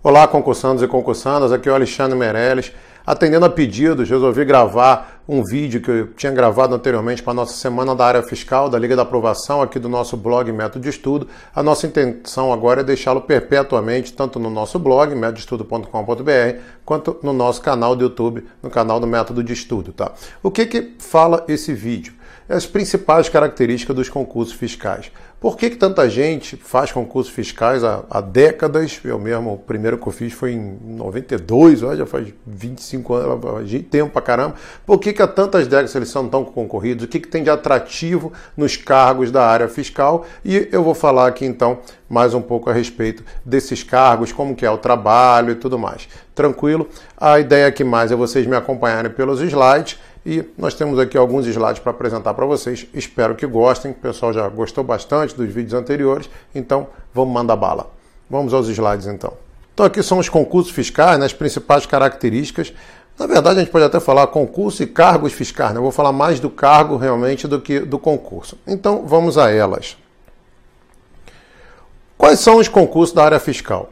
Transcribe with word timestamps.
Olá, 0.00 0.26
concursandos 0.26 0.82
e 0.82 0.86
concursandas, 0.86 1.52
aqui 1.52 1.68
é 1.68 1.72
o 1.72 1.74
Alexandre 1.74 2.18
Meirelles. 2.18 2.72
Atendendo 3.04 3.46
a 3.46 3.50
pedidos, 3.50 4.08
resolvi 4.08 4.44
gravar 4.44 5.22
um 5.28 5.42
vídeo 5.42 5.80
que 5.80 5.90
eu 5.90 6.06
tinha 6.14 6.32
gravado 6.32 6.74
anteriormente 6.74 7.22
para 7.22 7.32
a 7.32 7.34
nossa 7.34 7.54
Semana 7.54 7.94
da 7.94 8.06
Área 8.06 8.22
Fiscal, 8.22 8.68
da 8.68 8.78
Liga 8.78 8.94
da 8.94 9.02
Aprovação, 9.02 9.60
aqui 9.60 9.78
do 9.78 9.88
nosso 9.88 10.16
blog 10.16 10.50
Método 10.52 10.82
de 10.82 10.88
Estudo. 10.88 11.26
A 11.54 11.62
nossa 11.62 11.86
intenção 11.86 12.52
agora 12.52 12.80
é 12.80 12.84
deixá-lo 12.84 13.20
perpetuamente, 13.22 14.12
tanto 14.12 14.38
no 14.38 14.50
nosso 14.50 14.78
blog, 14.78 15.14
métodoestudo.com.br, 15.14 16.60
quanto 16.84 17.18
no 17.22 17.32
nosso 17.32 17.60
canal 17.60 17.96
do 17.96 18.04
YouTube, 18.04 18.46
no 18.62 18.70
canal 18.70 19.00
do 19.00 19.06
Método 19.06 19.42
de 19.42 19.52
Estudo. 19.52 19.92
Tá? 19.92 20.12
O 20.42 20.50
que, 20.50 20.66
que 20.66 20.94
fala 20.98 21.44
esse 21.48 21.72
vídeo? 21.72 22.17
As 22.48 22.64
principais 22.64 23.28
características 23.28 23.94
dos 23.94 24.08
concursos 24.08 24.54
fiscais. 24.54 25.12
Por 25.38 25.56
que, 25.56 25.68
que 25.70 25.76
tanta 25.76 26.08
gente 26.08 26.56
faz 26.56 26.90
concursos 26.90 27.32
fiscais 27.32 27.84
há, 27.84 28.02
há, 28.10 28.20
décadas? 28.22 28.98
Eu 29.04 29.18
mesmo, 29.18 29.52
o 29.52 29.58
primeiro 29.58 29.98
que 29.98 30.08
eu 30.08 30.12
fiz 30.12 30.32
foi 30.32 30.52
em 30.52 30.78
92, 30.82 31.82
ó, 31.82 31.94
já 31.94 32.06
faz 32.06 32.32
25 32.46 33.14
anos, 33.14 33.70
tempo 33.90 34.12
pra 34.12 34.22
caramba. 34.22 34.54
Por 34.86 34.98
que, 34.98 35.12
que 35.12 35.20
há 35.20 35.28
tantas 35.28 35.66
décadas 35.66 35.94
eles 35.94 36.08
são 36.08 36.26
tão 36.26 36.42
concorridos? 36.42 37.04
O 37.04 37.08
que, 37.08 37.20
que 37.20 37.28
tem 37.28 37.44
de 37.44 37.50
atrativo 37.50 38.32
nos 38.56 38.76
cargos 38.76 39.30
da 39.30 39.46
área 39.46 39.68
fiscal? 39.68 40.24
E 40.42 40.68
eu 40.72 40.82
vou 40.82 40.94
falar 40.94 41.28
aqui 41.28 41.44
então 41.44 41.78
mais 42.08 42.32
um 42.32 42.40
pouco 42.40 42.70
a 42.70 42.72
respeito 42.72 43.22
desses 43.44 43.82
cargos, 43.82 44.32
como 44.32 44.56
que 44.56 44.64
é 44.64 44.70
o 44.70 44.78
trabalho 44.78 45.52
e 45.52 45.54
tudo 45.54 45.78
mais. 45.78 46.08
Tranquilo? 46.34 46.88
A 47.16 47.38
ideia 47.38 47.66
aqui 47.66 47.84
mais 47.84 48.10
é 48.10 48.16
vocês 48.16 48.46
me 48.46 48.56
acompanharem 48.56 49.10
pelos 49.12 49.40
slides 49.40 49.98
e 50.28 50.44
nós 50.58 50.74
temos 50.74 50.98
aqui 50.98 51.16
alguns 51.16 51.46
slides 51.46 51.80
para 51.80 51.90
apresentar 51.90 52.34
para 52.34 52.44
vocês. 52.44 52.86
Espero 52.92 53.34
que 53.34 53.46
gostem. 53.46 53.92
O 53.92 53.94
pessoal 53.94 54.30
já 54.30 54.46
gostou 54.46 54.84
bastante 54.84 55.34
dos 55.34 55.48
vídeos 55.48 55.72
anteriores, 55.72 56.28
então 56.54 56.88
vamos 57.14 57.32
mandar 57.32 57.56
bala. 57.56 57.88
Vamos 58.28 58.52
aos 58.52 58.68
slides 58.68 59.06
então. 59.06 59.32
Então 59.72 59.86
aqui 59.86 60.02
são 60.02 60.18
os 60.18 60.28
concursos 60.28 60.70
fiscais, 60.70 61.18
né, 61.18 61.24
as 61.24 61.32
principais 61.32 61.86
características. 61.86 62.74
Na 63.18 63.26
verdade, 63.26 63.56
a 63.56 63.62
gente 63.62 63.72
pode 63.72 63.86
até 63.86 63.98
falar 63.98 64.26
concurso 64.26 64.82
e 64.82 64.86
cargos 64.86 65.32
fiscais. 65.32 65.72
Né? 65.72 65.78
Eu 65.78 65.82
vou 65.82 65.90
falar 65.90 66.12
mais 66.12 66.38
do 66.38 66.50
cargo 66.50 66.98
realmente 66.98 67.48
do 67.48 67.58
que 67.58 67.80
do 67.80 67.98
concurso. 67.98 68.58
Então 68.66 69.06
vamos 69.06 69.38
a 69.38 69.50
elas. 69.50 69.96
Quais 72.18 72.38
são 72.38 72.56
os 72.56 72.68
concursos 72.68 73.14
da 73.14 73.24
área 73.24 73.40
fiscal? 73.40 73.90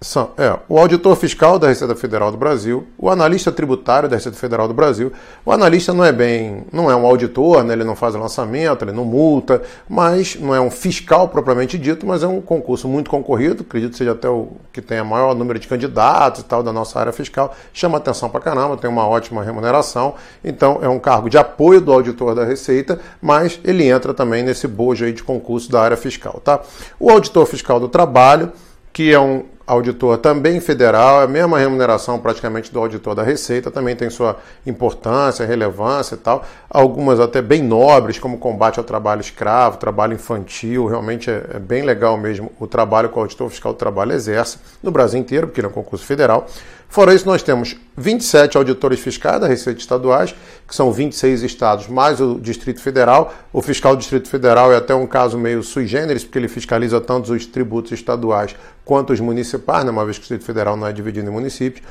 São 0.00 0.30
é, 0.38 0.56
o 0.68 0.78
auditor 0.78 1.16
fiscal 1.16 1.58
da 1.58 1.66
Receita 1.66 1.94
Federal 1.96 2.30
do 2.30 2.36
Brasil, 2.36 2.86
o 2.96 3.10
analista 3.10 3.50
tributário 3.50 4.08
da 4.08 4.14
Receita 4.14 4.38
Federal 4.38 4.68
do 4.68 4.74
Brasil. 4.74 5.12
O 5.44 5.50
analista 5.50 5.92
não 5.92 6.04
é 6.04 6.12
bem, 6.12 6.64
não 6.72 6.88
é 6.88 6.94
um 6.94 7.04
auditor, 7.04 7.64
né, 7.64 7.74
ele 7.74 7.82
não 7.82 7.96
faz 7.96 8.14
lançamento, 8.14 8.84
ele 8.84 8.92
não 8.92 9.04
multa, 9.04 9.60
mas 9.88 10.36
não 10.36 10.54
é 10.54 10.60
um 10.60 10.70
fiscal 10.70 11.28
propriamente 11.28 11.76
dito, 11.76 12.06
mas 12.06 12.22
é 12.22 12.28
um 12.28 12.40
concurso 12.40 12.86
muito 12.86 13.10
concorrido, 13.10 13.64
acredito 13.68 13.92
que 13.92 13.98
seja 13.98 14.12
até 14.12 14.28
o 14.28 14.52
que 14.72 14.80
tenha 14.80 15.02
maior 15.02 15.34
número 15.34 15.58
de 15.58 15.66
candidatos 15.66 16.42
e 16.42 16.44
tal 16.44 16.62
da 16.62 16.72
nossa 16.72 17.00
área 17.00 17.12
fiscal. 17.12 17.54
Chama 17.72 17.98
atenção 17.98 18.30
pra 18.30 18.40
caramba, 18.40 18.76
tem 18.76 18.88
uma 18.88 19.06
ótima 19.06 19.42
remuneração, 19.42 20.14
então 20.44 20.78
é 20.80 20.88
um 20.88 21.00
cargo 21.00 21.28
de 21.28 21.38
apoio 21.38 21.80
do 21.80 21.92
auditor 21.92 22.36
da 22.36 22.44
Receita, 22.44 23.00
mas 23.20 23.58
ele 23.64 23.88
entra 23.88 24.14
também 24.14 24.44
nesse 24.44 24.68
bojo 24.68 25.04
aí 25.04 25.12
de 25.12 25.24
concurso 25.24 25.72
da 25.72 25.82
área 25.82 25.96
fiscal, 25.96 26.40
tá? 26.44 26.60
O 27.00 27.10
auditor 27.10 27.46
fiscal 27.46 27.80
do 27.80 27.88
trabalho, 27.88 28.52
que 28.92 29.12
é 29.12 29.18
um 29.18 29.44
auditor 29.68 30.16
também 30.16 30.60
federal, 30.60 31.20
é 31.20 31.24
a 31.24 31.28
mesma 31.28 31.58
remuneração 31.58 32.18
praticamente 32.18 32.72
do 32.72 32.78
auditor 32.78 33.14
da 33.14 33.22
Receita, 33.22 33.70
também 33.70 33.94
tem 33.94 34.08
sua 34.08 34.38
importância, 34.66 35.44
relevância 35.44 36.14
e 36.14 36.18
tal. 36.18 36.44
Algumas 36.70 37.20
até 37.20 37.42
bem 37.42 37.62
nobres, 37.62 38.18
como 38.18 38.38
combate 38.38 38.78
ao 38.78 38.84
trabalho 38.84 39.20
escravo, 39.20 39.76
trabalho 39.76 40.14
infantil, 40.14 40.86
realmente 40.86 41.30
é, 41.30 41.44
é 41.54 41.58
bem 41.58 41.82
legal 41.82 42.16
mesmo 42.16 42.50
o 42.58 42.66
trabalho 42.66 43.10
que 43.10 43.18
o 43.18 43.20
auditor 43.20 43.50
fiscal 43.50 43.74
do 43.74 43.78
trabalho 43.78 44.12
exerce 44.12 44.58
no 44.82 44.90
Brasil 44.90 45.20
inteiro, 45.20 45.46
porque 45.46 45.60
ele 45.60 45.66
é 45.66 45.70
um 45.70 45.74
concurso 45.74 46.04
federal. 46.04 46.46
Fora 46.88 47.12
isso, 47.12 47.26
nós 47.26 47.42
temos 47.42 47.76
27 47.98 48.56
auditores 48.56 48.98
fiscais 48.98 49.38
da 49.38 49.46
Receita 49.46 49.78
Estaduais, 49.78 50.34
que 50.66 50.74
são 50.74 50.90
26 50.90 51.42
estados, 51.42 51.86
mais 51.86 52.18
o 52.18 52.38
Distrito 52.40 52.80
Federal. 52.80 53.34
O 53.52 53.60
fiscal 53.60 53.94
do 53.94 53.98
Distrito 53.98 54.28
Federal 54.28 54.72
é 54.72 54.76
até 54.76 54.94
um 54.94 55.06
caso 55.06 55.36
meio 55.36 55.62
sui 55.62 55.86
generis, 55.86 56.24
porque 56.24 56.38
ele 56.38 56.48
fiscaliza 56.48 56.98
tanto 56.98 57.32
os 57.34 57.44
tributos 57.44 57.92
estaduais 57.92 58.56
quanto 58.86 59.12
os 59.12 59.20
municipais, 59.20 59.84
né, 59.84 59.90
uma 59.90 60.04
vez 60.04 60.16
que 60.16 60.22
o 60.22 60.22
Distrito 60.22 60.44
Federal 60.44 60.78
não 60.78 60.86
é 60.86 60.92
dividido 60.92 61.28
em 61.28 61.32
municípios. 61.32 61.86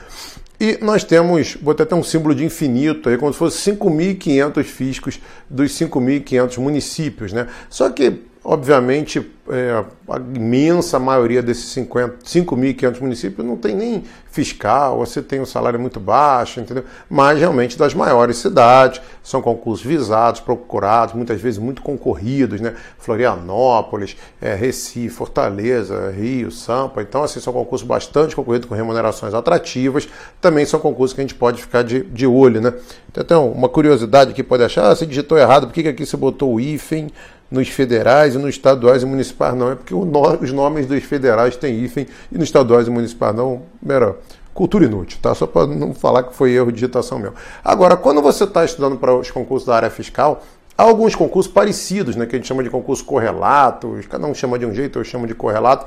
E 0.59 0.79
nós 0.81 1.03
temos, 1.03 1.55
vou 1.61 1.73
até 1.73 1.85
ter 1.85 1.93
um 1.93 2.03
símbolo 2.03 2.33
de 2.33 2.43
infinito 2.43 3.07
aí, 3.07 3.17
como 3.17 3.31
se 3.31 3.37
fosse 3.37 3.71
5.500 3.71 4.63
fiscos 4.63 5.19
dos 5.47 5.71
5.500 5.73 6.57
municípios, 6.57 7.31
né? 7.31 7.47
Só 7.69 7.91
que 7.91 8.23
Obviamente, 8.49 9.29
é, 9.49 9.83
a 10.09 10.17
imensa 10.17 10.97
maioria 10.97 11.43
desses 11.43 11.65
5.500 11.75 13.01
municípios 13.01 13.45
não 13.45 13.57
tem 13.57 13.75
nem 13.75 14.05
fiscal, 14.31 14.99
você 14.99 15.21
tem 15.21 15.41
um 15.41 15.45
salário 15.45 15.77
muito 15.77 15.99
baixo, 15.99 16.61
entendeu? 16.61 16.85
Mas 17.09 17.37
realmente 17.37 17.77
das 17.77 17.93
maiores 17.93 18.37
cidades, 18.37 19.01
são 19.21 19.41
concursos 19.41 19.85
visados, 19.85 20.39
procurados, 20.39 21.13
muitas 21.13 21.41
vezes 21.41 21.59
muito 21.59 21.81
concorridos, 21.81 22.61
né? 22.61 22.73
Florianópolis, 22.97 24.15
é, 24.41 24.53
Recife, 24.55 25.09
Fortaleza, 25.09 26.09
Rio, 26.11 26.49
Sampa. 26.49 27.01
Então, 27.01 27.23
assim, 27.23 27.41
são 27.41 27.51
concursos 27.51 27.85
bastante 27.85 28.33
concorridos 28.33 28.69
com 28.69 28.75
remunerações 28.75 29.33
atrativas. 29.33 30.07
Também 30.39 30.65
são 30.65 30.79
concursos 30.79 31.13
que 31.13 31.19
a 31.19 31.25
gente 31.25 31.35
pode 31.35 31.61
ficar 31.61 31.83
de, 31.83 32.01
de 32.03 32.25
olho, 32.25 32.61
né? 32.61 32.73
Até 33.13 33.35
uma 33.35 33.67
curiosidade 33.67 34.33
que 34.33 34.43
pode 34.43 34.63
achar, 34.63 34.89
ah, 34.89 34.95
você 34.95 35.05
digitou 35.05 35.37
errado, 35.37 35.67
por 35.67 35.73
que, 35.73 35.83
que 35.83 35.89
aqui 35.89 36.05
você 36.05 36.15
botou 36.15 36.53
o 36.53 36.59
hífen? 36.61 37.09
Nos 37.49 37.69
federais 37.69 38.35
e 38.35 38.37
nos 38.37 38.49
estaduais 38.49 39.03
e 39.03 39.05
municipais 39.05 39.55
não. 39.55 39.71
É 39.71 39.75
porque 39.75 39.93
os 39.93 40.51
nomes 40.51 40.85
dos 40.85 41.03
federais 41.03 41.55
têm 41.55 41.83
hífen 41.83 42.07
e 42.31 42.37
nos 42.37 42.45
estaduais 42.45 42.87
e 42.87 42.89
municipais 42.89 43.35
não. 43.35 43.63
Mera 43.81 44.15
cultura 44.53 44.85
inútil, 44.85 45.19
tá? 45.21 45.35
Só 45.35 45.45
para 45.45 45.67
não 45.67 45.93
falar 45.93 46.23
que 46.23 46.35
foi 46.35 46.51
erro 46.51 46.71
de 46.71 46.79
digitação 46.79 47.19
meu. 47.19 47.33
Agora, 47.63 47.95
quando 47.95 48.21
você 48.21 48.43
está 48.43 48.65
estudando 48.65 48.97
para 48.97 49.15
os 49.15 49.29
concursos 49.29 49.67
da 49.67 49.75
área 49.75 49.89
fiscal, 49.89 50.43
há 50.75 50.81
alguns 50.81 51.15
concursos 51.15 51.51
parecidos, 51.51 52.15
né, 52.15 52.25
que 52.25 52.35
a 52.35 52.39
gente 52.39 52.47
chama 52.47 52.63
de 52.63 52.69
concurso 52.69 53.05
correlato, 53.05 53.99
cada 54.09 54.25
um 54.25 54.33
chama 54.33 54.57
de 54.57 54.65
um 54.65 54.73
jeito, 54.73 54.97
eu 54.97 55.03
chamo 55.03 55.27
de 55.27 55.35
correlato, 55.35 55.85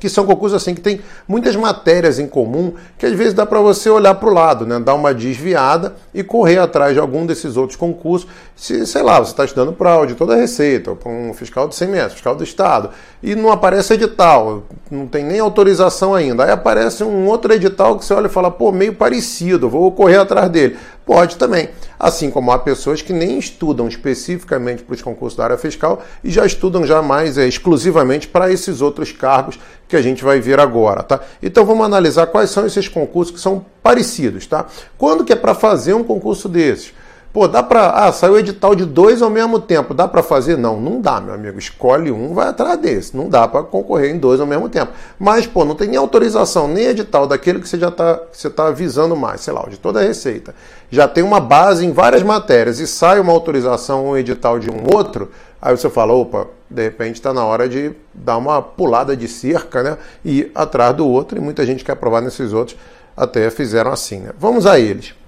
que 0.00 0.08
são 0.08 0.24
concursos 0.24 0.60
assim 0.60 0.74
que 0.74 0.80
tem 0.80 1.00
muitas 1.28 1.54
matérias 1.54 2.18
em 2.18 2.26
comum, 2.26 2.72
que 2.98 3.04
às 3.04 3.12
vezes 3.12 3.34
dá 3.34 3.44
para 3.44 3.60
você 3.60 3.90
olhar 3.90 4.14
para 4.14 4.28
o 4.28 4.32
lado, 4.32 4.66
né? 4.66 4.80
dar 4.80 4.94
uma 4.94 5.12
desviada 5.12 5.94
e 6.12 6.24
correr 6.24 6.58
atrás 6.58 6.94
de 6.94 6.98
algum 6.98 7.26
desses 7.26 7.56
outros 7.56 7.76
concursos. 7.76 8.28
Se, 8.56 8.86
sei 8.86 9.02
lá, 9.02 9.18
você 9.18 9.32
está 9.32 9.44
estudando 9.44 9.74
para 9.74 9.92
auditor 9.92 10.26
da 10.26 10.36
Receita, 10.36 10.94
para 10.96 11.12
um 11.12 11.34
fiscal 11.34 11.68
do 11.68 11.74
CMS, 11.76 12.14
fiscal 12.14 12.34
do 12.34 12.42
Estado, 12.42 12.90
e 13.22 13.34
não 13.34 13.52
aparece 13.52 13.94
edital, 13.94 14.64
não 14.90 15.06
tem 15.06 15.24
nem 15.24 15.38
autorização 15.38 16.14
ainda. 16.14 16.44
Aí 16.44 16.50
aparece 16.50 17.04
um 17.04 17.26
outro 17.26 17.52
edital 17.52 17.98
que 17.98 18.04
você 18.04 18.14
olha 18.14 18.26
e 18.26 18.30
fala, 18.30 18.50
pô, 18.50 18.72
meio 18.72 18.94
parecido, 18.94 19.68
vou 19.68 19.92
correr 19.92 20.16
atrás 20.16 20.48
dele. 20.48 20.76
Pode 21.04 21.36
também. 21.36 21.68
Assim 21.98 22.30
como 22.30 22.50
há 22.50 22.58
pessoas 22.58 23.02
que 23.02 23.12
nem 23.12 23.38
estudam 23.38 23.86
especificamente 23.88 24.82
para 24.82 24.94
os 24.94 25.02
concursos 25.02 25.36
da 25.36 25.44
área 25.44 25.58
fiscal 25.58 26.02
e 26.24 26.30
já 26.30 26.46
estudam 26.46 26.86
já 26.86 27.02
mais 27.02 27.36
é, 27.36 27.46
exclusivamente 27.46 28.26
para 28.26 28.50
esses 28.50 28.80
outros 28.80 29.12
cargos 29.12 29.58
que 29.86 29.96
a 29.96 30.02
gente 30.02 30.24
vai 30.24 30.40
ver 30.40 30.58
agora, 30.58 31.02
tá? 31.02 31.20
Então 31.42 31.66
vamos 31.66 31.84
analisar 31.84 32.26
quais 32.28 32.50
são 32.50 32.64
esses 32.64 32.88
concursos 32.88 33.34
que 33.34 33.40
são 33.40 33.66
parecidos, 33.82 34.46
tá? 34.46 34.66
Quando 34.96 35.24
que 35.24 35.32
é 35.32 35.36
para 35.36 35.54
fazer 35.54 35.92
um 35.94 36.04
concurso 36.04 36.48
desses? 36.48 36.94
Pô, 37.32 37.46
dá 37.46 37.62
para. 37.62 37.90
Ah, 37.90 38.12
saiu 38.12 38.36
edital 38.36 38.74
de 38.74 38.84
dois 38.84 39.22
ao 39.22 39.30
mesmo 39.30 39.60
tempo. 39.60 39.94
Dá 39.94 40.08
para 40.08 40.20
fazer? 40.20 40.58
Não, 40.58 40.80
não 40.80 41.00
dá, 41.00 41.20
meu 41.20 41.32
amigo. 41.32 41.60
Escolhe 41.60 42.10
um, 42.10 42.34
vai 42.34 42.48
atrás 42.48 42.76
desse. 42.80 43.16
Não 43.16 43.28
dá 43.28 43.46
para 43.46 43.62
concorrer 43.62 44.10
em 44.10 44.18
dois 44.18 44.40
ao 44.40 44.46
mesmo 44.48 44.68
tempo. 44.68 44.90
Mas, 45.16 45.46
pô, 45.46 45.64
não 45.64 45.76
tem 45.76 45.86
nem 45.86 45.96
autorização, 45.96 46.66
nem 46.66 46.86
edital 46.86 47.28
daquele 47.28 47.60
que 47.60 47.68
você 47.68 47.78
já 47.78 47.88
está 47.88 48.20
você 48.32 48.50
tá 48.50 48.72
visando 48.72 49.14
mais, 49.14 49.42
sei 49.42 49.54
lá, 49.54 49.64
de 49.68 49.78
toda 49.78 50.00
a 50.00 50.02
receita. 50.02 50.52
Já 50.90 51.06
tem 51.06 51.22
uma 51.22 51.38
base 51.38 51.86
em 51.86 51.92
várias 51.92 52.24
matérias 52.24 52.80
e 52.80 52.86
sai 52.86 53.20
uma 53.20 53.32
autorização 53.32 54.08
um 54.08 54.16
edital 54.16 54.58
de 54.58 54.68
um 54.68 54.92
outro. 54.92 55.30
Aí 55.62 55.76
você 55.76 55.88
fala, 55.88 56.12
opa, 56.12 56.48
de 56.68 56.82
repente 56.82 57.14
está 57.14 57.32
na 57.32 57.44
hora 57.44 57.68
de 57.68 57.92
dar 58.12 58.38
uma 58.38 58.60
pulada 58.60 59.16
de 59.16 59.28
cerca, 59.28 59.84
né? 59.84 59.98
E 60.24 60.38
ir 60.40 60.52
atrás 60.52 60.96
do 60.96 61.06
outro. 61.06 61.38
E 61.38 61.40
muita 61.40 61.64
gente 61.64 61.84
quer 61.84 61.92
aprovar 61.92 62.20
nesses 62.22 62.52
outros 62.52 62.76
até 63.16 63.48
fizeram 63.50 63.92
assim, 63.92 64.18
né? 64.18 64.30
Vamos 64.36 64.66
a 64.66 64.80
eles. 64.80 65.19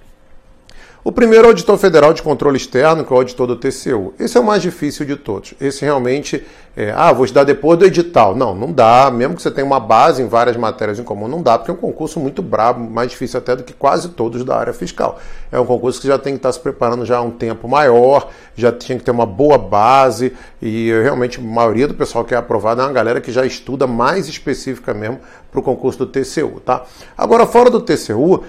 O 1.04 1.10
primeiro 1.10 1.46
é 1.46 1.48
o 1.48 1.50
auditor 1.50 1.76
federal 1.78 2.14
de 2.14 2.22
controle 2.22 2.56
externo, 2.56 3.04
que 3.04 3.12
é 3.12 3.16
o 3.16 3.18
auditor 3.18 3.48
do 3.48 3.56
TCU. 3.56 4.14
Esse 4.20 4.38
é 4.38 4.40
o 4.40 4.44
mais 4.44 4.62
difícil 4.62 5.04
de 5.04 5.16
todos. 5.16 5.52
Esse 5.60 5.84
realmente 5.84 6.46
é, 6.76 6.92
ah, 6.94 7.12
vou 7.12 7.24
estudar 7.24 7.42
depois 7.42 7.76
do 7.76 7.84
edital. 7.84 8.36
Não, 8.36 8.54
não 8.54 8.70
dá. 8.70 9.10
Mesmo 9.10 9.34
que 9.34 9.42
você 9.42 9.50
tenha 9.50 9.66
uma 9.66 9.80
base 9.80 10.22
em 10.22 10.28
várias 10.28 10.56
matérias 10.56 11.00
em 11.00 11.02
comum, 11.02 11.26
não 11.26 11.42
dá, 11.42 11.58
porque 11.58 11.72
é 11.72 11.74
um 11.74 11.76
concurso 11.76 12.20
muito 12.20 12.40
brabo, 12.40 12.88
mais 12.88 13.10
difícil 13.10 13.36
até 13.36 13.56
do 13.56 13.64
que 13.64 13.72
quase 13.72 14.10
todos 14.10 14.44
da 14.44 14.56
área 14.56 14.72
fiscal. 14.72 15.18
É 15.50 15.58
um 15.58 15.66
concurso 15.66 16.00
que 16.00 16.06
já 16.06 16.18
tem 16.18 16.34
que 16.34 16.38
estar 16.38 16.52
se 16.52 16.60
preparando 16.60 17.04
já 17.04 17.16
há 17.16 17.22
um 17.22 17.32
tempo 17.32 17.66
maior, 17.66 18.28
já 18.54 18.70
tinha 18.70 18.96
que 18.96 19.04
ter 19.04 19.10
uma 19.10 19.26
boa 19.26 19.58
base, 19.58 20.32
e 20.62 20.92
realmente 21.02 21.40
a 21.40 21.42
maioria 21.42 21.88
do 21.88 21.94
pessoal 21.94 22.24
que 22.24 22.32
é 22.32 22.36
aprovado 22.36 22.80
é 22.80 22.84
uma 22.84 22.92
galera 22.92 23.20
que 23.20 23.32
já 23.32 23.44
estuda 23.44 23.88
mais 23.88 24.28
específica 24.28 24.94
mesmo 24.94 25.18
para 25.50 25.58
o 25.58 25.62
concurso 25.64 25.98
do 25.98 26.06
TCU, 26.06 26.60
tá? 26.64 26.84
Agora, 27.18 27.44
fora 27.44 27.68
do 27.70 27.80
TCU, 27.80 28.44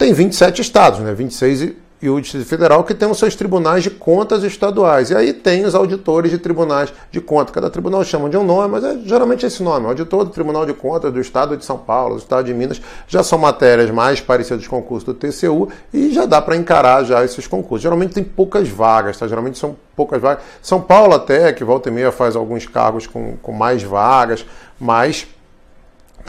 tem 0.00 0.14
27 0.14 0.62
estados, 0.62 1.00
né? 1.00 1.12
26 1.12 1.74
e 2.00 2.08
o 2.08 2.18
Distrito 2.18 2.46
Federal 2.46 2.82
que 2.82 2.94
tem 2.94 3.10
os 3.10 3.18
seus 3.18 3.34
tribunais 3.34 3.82
de 3.82 3.90
contas 3.90 4.42
estaduais. 4.42 5.10
E 5.10 5.14
aí 5.14 5.34
tem 5.34 5.66
os 5.66 5.74
auditores 5.74 6.30
de 6.30 6.38
tribunais 6.38 6.90
de 7.10 7.20
contas. 7.20 7.52
Cada 7.54 7.68
tribunal 7.68 8.02
chama 8.02 8.30
de 8.30 8.38
um 8.38 8.42
nome, 8.42 8.68
mas 8.68 8.82
é 8.82 8.96
geralmente 9.04 9.44
esse 9.44 9.62
nome. 9.62 9.84
Auditor 9.84 10.24
do 10.24 10.30
Tribunal 10.30 10.64
de 10.64 10.72
Contas 10.72 11.12
do 11.12 11.20
Estado 11.20 11.54
de 11.54 11.66
São 11.66 11.76
Paulo, 11.76 12.14
do 12.14 12.20
Estado 12.20 12.46
de 12.46 12.54
Minas, 12.54 12.80
já 13.06 13.22
são 13.22 13.38
matérias 13.38 13.90
mais 13.90 14.22
parecidas 14.22 14.66
com 14.66 14.78
o 14.78 14.82
concurso 14.82 15.04
do 15.04 15.12
TCU 15.12 15.68
e 15.92 16.10
já 16.14 16.24
dá 16.24 16.40
para 16.40 16.56
encarar 16.56 17.04
já 17.04 17.22
esses 17.22 17.46
concursos. 17.46 17.82
Geralmente 17.82 18.14
tem 18.14 18.24
poucas 18.24 18.70
vagas, 18.70 19.18
tá? 19.18 19.28
Geralmente 19.28 19.58
são 19.58 19.76
poucas 19.94 20.18
vagas. 20.18 20.42
São 20.62 20.80
Paulo 20.80 21.12
até, 21.12 21.52
que 21.52 21.62
volta 21.62 21.90
e 21.90 21.92
meia 21.92 22.10
faz 22.10 22.36
alguns 22.36 22.64
cargos 22.64 23.06
com, 23.06 23.36
com 23.42 23.52
mais 23.52 23.82
vagas, 23.82 24.46
mas 24.80 25.26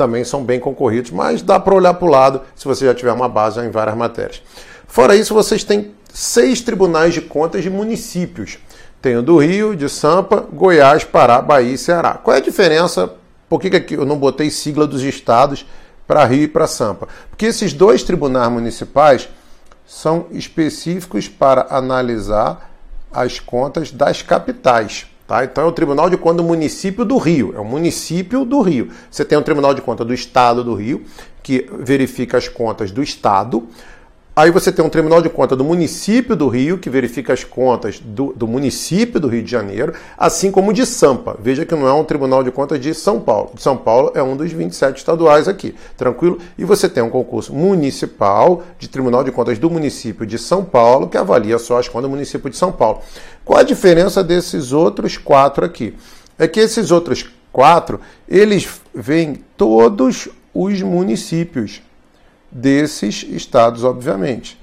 também 0.01 0.24
são 0.24 0.44
bem 0.44 0.59
concorridos, 0.59 1.12
mas 1.12 1.44
dá 1.44 1.59
para 1.59 1.75
olhar 1.75 1.94
para 1.94 2.07
o 2.07 2.09
lado 2.09 2.42
se 2.56 2.65
você 2.65 2.86
já 2.86 2.95
tiver 2.95 3.12
uma 3.12 3.30
base 3.30 3.59
em 3.59 3.69
várias 3.69 3.95
matérias. 3.95 4.42
Fora 4.88 5.15
isso, 5.15 5.31
vocês 5.31 5.63
têm 5.63 5.92
seis 6.12 6.59
tribunais 6.59 7.13
de 7.13 7.21
contas 7.21 7.62
de 7.62 7.69
municípios. 7.69 8.57
Tem 9.00 9.15
o 9.15 9.21
do 9.21 9.38
Rio, 9.38 9.75
de 9.75 9.88
Sampa, 9.88 10.44
Goiás, 10.51 11.03
Pará, 11.03 11.39
Bahia 11.39 11.75
e 11.75 11.77
Ceará. 11.77 12.15
Qual 12.15 12.36
é 12.36 12.39
a 12.39 12.42
diferença? 12.42 13.13
Por 13.48 13.62
que, 13.62 13.80
que 13.80 13.94
eu 13.94 14.03
não 14.03 14.18
botei 14.18 14.50
sigla 14.50 14.88
dos 14.88 15.03
estados 15.03 15.68
para 16.07 16.25
Rio 16.25 16.45
e 16.45 16.48
para 16.48 16.65
Sampa? 16.65 17.07
Porque 17.30 17.45
esses 17.45 17.71
dois 17.71 18.01
tribunais 18.01 18.51
municipais 18.51 19.30
são 19.86 20.25
específicos 20.31 21.27
para 21.27 21.68
analisar 21.69 22.71
as 23.13 23.39
contas 23.39 23.92
das 23.92 24.24
capitais. 24.24 25.06
Tá? 25.31 25.45
Então 25.45 25.63
é 25.63 25.67
o 25.67 25.71
Tribunal 25.71 26.09
de 26.09 26.17
Contas 26.17 26.35
do 26.35 26.43
município 26.43 27.05
do 27.05 27.17
Rio. 27.17 27.53
É 27.55 27.59
o 27.61 27.63
município 27.63 28.43
do 28.43 28.59
Rio. 28.59 28.89
Você 29.09 29.23
tem 29.23 29.37
o 29.37 29.41
Tribunal 29.41 29.73
de 29.73 29.81
Contas 29.81 30.05
do 30.05 30.13
Estado 30.13 30.61
do 30.61 30.73
Rio, 30.73 31.05
que 31.41 31.69
verifica 31.79 32.37
as 32.37 32.49
contas 32.49 32.91
do 32.91 33.01
Estado. 33.01 33.65
Aí 34.33 34.49
você 34.49 34.71
tem 34.71 34.83
um 34.83 34.87
Tribunal 34.87 35.21
de 35.21 35.27
Contas 35.27 35.57
do 35.57 35.63
município 35.65 36.37
do 36.37 36.47
Rio, 36.47 36.77
que 36.77 36.89
verifica 36.89 37.33
as 37.33 37.43
contas 37.43 37.99
do, 37.99 38.31
do, 38.31 38.47
município 38.47 39.19
do 39.19 39.27
Rio 39.27 39.43
de 39.43 39.51
Janeiro, 39.51 39.93
assim 40.17 40.49
como 40.49 40.71
de 40.71 40.85
Sampa. 40.85 41.35
Veja 41.37 41.65
que 41.65 41.75
não 41.75 41.85
é 41.85 41.91
um 41.91 42.05
Tribunal 42.05 42.41
de 42.41 42.49
Contas 42.49 42.79
de 42.79 42.93
São 42.93 43.19
Paulo. 43.19 43.51
São 43.57 43.75
Paulo 43.75 44.13
é 44.15 44.23
um 44.23 44.37
dos 44.37 44.49
27 44.49 44.99
estaduais 44.99 45.49
aqui, 45.49 45.75
tranquilo? 45.97 46.39
E 46.57 46.63
você 46.63 46.87
tem 46.87 47.03
um 47.03 47.09
concurso 47.09 47.53
municipal 47.53 48.63
de 48.79 48.87
Tribunal 48.87 49.21
de 49.21 49.33
Contas 49.33 49.59
do 49.59 49.69
município 49.69 50.25
de 50.25 50.37
São 50.37 50.63
Paulo, 50.63 51.09
que 51.09 51.17
avalia 51.17 51.59
só 51.59 51.77
as 51.77 51.89
contas 51.89 52.03
do 52.03 52.11
município 52.11 52.49
de 52.49 52.55
São 52.55 52.71
Paulo. 52.71 53.01
Qual 53.43 53.59
a 53.59 53.63
diferença 53.63 54.23
desses 54.23 54.71
outros 54.71 55.17
quatro 55.17 55.65
aqui? 55.65 55.93
É 56.39 56.47
que 56.47 56.61
esses 56.61 56.89
outros 56.89 57.29
quatro, 57.51 57.99
eles 58.29 58.65
veem 58.95 59.43
todos 59.57 60.29
os 60.53 60.81
municípios 60.81 61.81
desses 62.51 63.24
estados, 63.24 63.83
obviamente. 63.83 64.57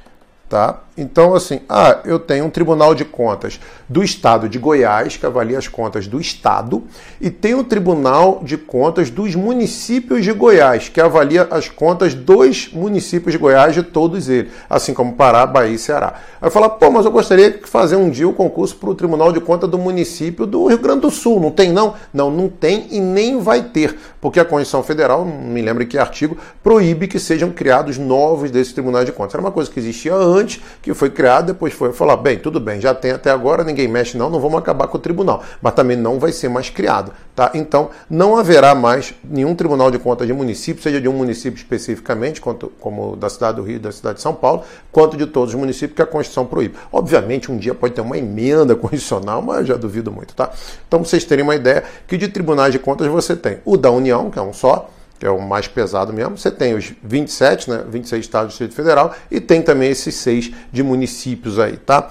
Tá? 0.49 0.81
Então, 0.99 1.33
assim, 1.33 1.61
ah, 1.69 2.01
eu 2.05 2.19
tenho 2.19 2.45
um 2.45 2.51
Tribunal 2.51 2.93
de 2.93 3.05
Contas 3.05 3.61
do 3.89 4.03
Estado 4.03 4.49
de 4.49 4.59
Goiás, 4.59 5.17
que 5.17 5.25
avalia 5.25 5.57
as 5.57 5.69
contas 5.69 6.09
do 6.09 6.21
Estado, 6.21 6.83
e 7.21 7.31
tenho 7.31 7.61
o 7.61 7.65
Tribunal 7.65 8.41
de 8.43 8.57
Contas 8.57 9.09
dos 9.09 9.37
municípios 9.37 10.25
de 10.25 10.33
Goiás, 10.33 10.89
que 10.89 11.01
avalia 11.01 11.47
as 11.53 11.69
contas 11.69 12.15
dos 12.15 12.73
municípios 12.73 13.33
de 13.33 13.39
Goiás, 13.39 13.75
de 13.75 13.85
todos 13.85 14.29
eles, 14.29 14.51
assim 14.69 14.93
como 14.93 15.13
Pará, 15.13 15.47
Bahia 15.47 15.75
e 15.75 15.79
Ceará. 15.79 16.15
Aí 16.41 16.49
eu 16.49 16.51
falo, 16.51 16.69
pô, 16.71 16.91
mas 16.91 17.05
eu 17.05 17.13
gostaria 17.13 17.53
de 17.53 17.67
fazer 17.69 17.95
um 17.95 18.11
dia 18.11 18.27
o 18.27 18.33
um 18.33 18.35
concurso 18.35 18.75
para 18.75 18.91
o 18.91 18.95
Tribunal 18.95 19.33
de 19.33 19.41
Contas 19.41 19.71
do 19.71 19.79
município 19.79 20.47
do 20.47 20.67
Rio 20.67 20.79
Grande 20.79 21.03
do 21.03 21.11
Sul. 21.13 21.39
Não 21.41 21.53
tem, 21.53 21.73
não? 21.73 21.95
Não, 22.13 22.29
não 22.29 22.49
tem 22.49 22.89
e 22.91 22.99
nem 23.01 23.39
vai 23.39 23.63
ter, 23.63 23.97
porque 24.21 24.41
a 24.41 24.45
Constituição 24.45 24.83
Federal, 24.83 25.25
não 25.25 25.33
me 25.33 25.63
lembro 25.63 25.87
que 25.87 25.97
artigo, 25.97 26.37
proíbe 26.61 27.07
que 27.07 27.21
sejam 27.21 27.51
criados 27.51 27.99
novos 27.99 28.51
desses 28.51 28.73
tribunais 28.73 29.07
de 29.07 29.13
contas. 29.13 29.35
Era 29.35 29.43
uma 29.43 29.53
coisa 29.53 29.71
que 29.71 29.79
existia 29.79 30.15
antes, 30.15 30.38
que 30.83 30.95
foi 30.95 31.11
criado, 31.11 31.47
depois 31.47 31.75
foi 31.75 31.93
falar, 31.93 32.17
bem, 32.17 32.39
tudo 32.39 32.61
bem, 32.61 32.81
já 32.81 32.95
tem 32.95 33.13
até 33.13 33.31
agora, 33.31 33.65
ninguém 33.65 33.89
mexe 33.89 34.17
não, 34.17 34.31
não 34.31 34.41
vamos 34.41 34.59
acabar 34.59 34.89
com 34.89 34.97
o 34.97 35.01
tribunal, 35.01 35.43
mas 35.61 35.75
também 35.75 35.97
não 35.97 36.19
vai 36.19 36.33
ser 36.33 36.49
mais 36.49 36.71
criado, 36.71 37.13
tá? 37.35 37.51
Então, 37.55 37.91
não 38.09 38.37
haverá 38.37 38.75
mais 38.75 39.15
nenhum 39.25 39.55
tribunal 39.55 39.91
de 39.91 39.99
contas 39.99 40.27
de 40.27 40.33
município, 40.33 40.83
seja 40.83 41.01
de 41.01 41.09
um 41.09 41.13
município 41.13 41.57
especificamente, 41.57 42.41
quanto, 42.41 42.73
como 42.81 43.17
da 43.17 43.29
cidade 43.29 43.57
do 43.57 43.63
Rio 43.63 43.81
da 43.81 43.93
cidade 43.93 44.17
de 44.17 44.23
São 44.23 44.35
Paulo, 44.35 44.63
quanto 44.93 45.17
de 45.17 45.27
todos 45.27 45.55
os 45.55 45.61
municípios 45.61 45.97
que 45.97 46.03
a 46.03 46.07
Constituição 46.07 46.47
proíbe. 46.47 46.77
Obviamente, 46.93 47.51
um 47.51 47.57
dia 47.57 47.75
pode 47.75 47.95
ter 47.95 48.01
uma 48.01 48.17
emenda 48.17 48.75
constitucional, 48.77 49.43
mas 49.43 49.67
já 49.67 49.77
duvido 49.77 50.11
muito, 50.11 50.35
tá? 50.35 50.51
Então, 50.87 51.05
vocês 51.05 51.25
terem 51.25 51.45
uma 51.45 51.55
ideia 51.55 51.85
que 52.07 52.17
de 52.17 52.29
tribunais 52.29 52.73
de 52.73 52.79
contas 52.79 53.07
você 53.07 53.37
tem 53.37 53.59
o 53.65 53.77
da 53.77 53.91
União, 53.91 54.31
que 54.31 54.39
é 54.39 54.43
um 54.43 54.53
só, 54.53 54.91
que 55.19 55.27
é 55.27 55.31
o 55.31 55.41
mais 55.41 55.67
pesado 55.67 56.13
mesmo. 56.13 56.39
Você 56.39 56.51
tem 56.51 56.75
os 56.75 56.93
27, 57.03 57.71
né, 57.71 57.85
26 57.89 58.25
estados 58.25 58.49
do 58.49 58.51
Distrito 58.51 58.75
Federal 58.75 59.15
e 59.31 59.41
tem 59.41 59.61
também 59.63 59.91
esses 59.91 60.15
seis 60.15 60.51
de 60.73 60.83
municípios 60.83 61.59
aí, 61.59 61.77
tá? 61.77 62.11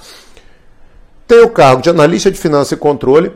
Tem 1.28 1.42
o 1.44 1.50
cargo 1.50 1.82
de 1.82 1.90
analista 1.90 2.32
de 2.32 2.38
finanças 2.38 2.74
e 2.74 2.78
controle, 2.78 3.32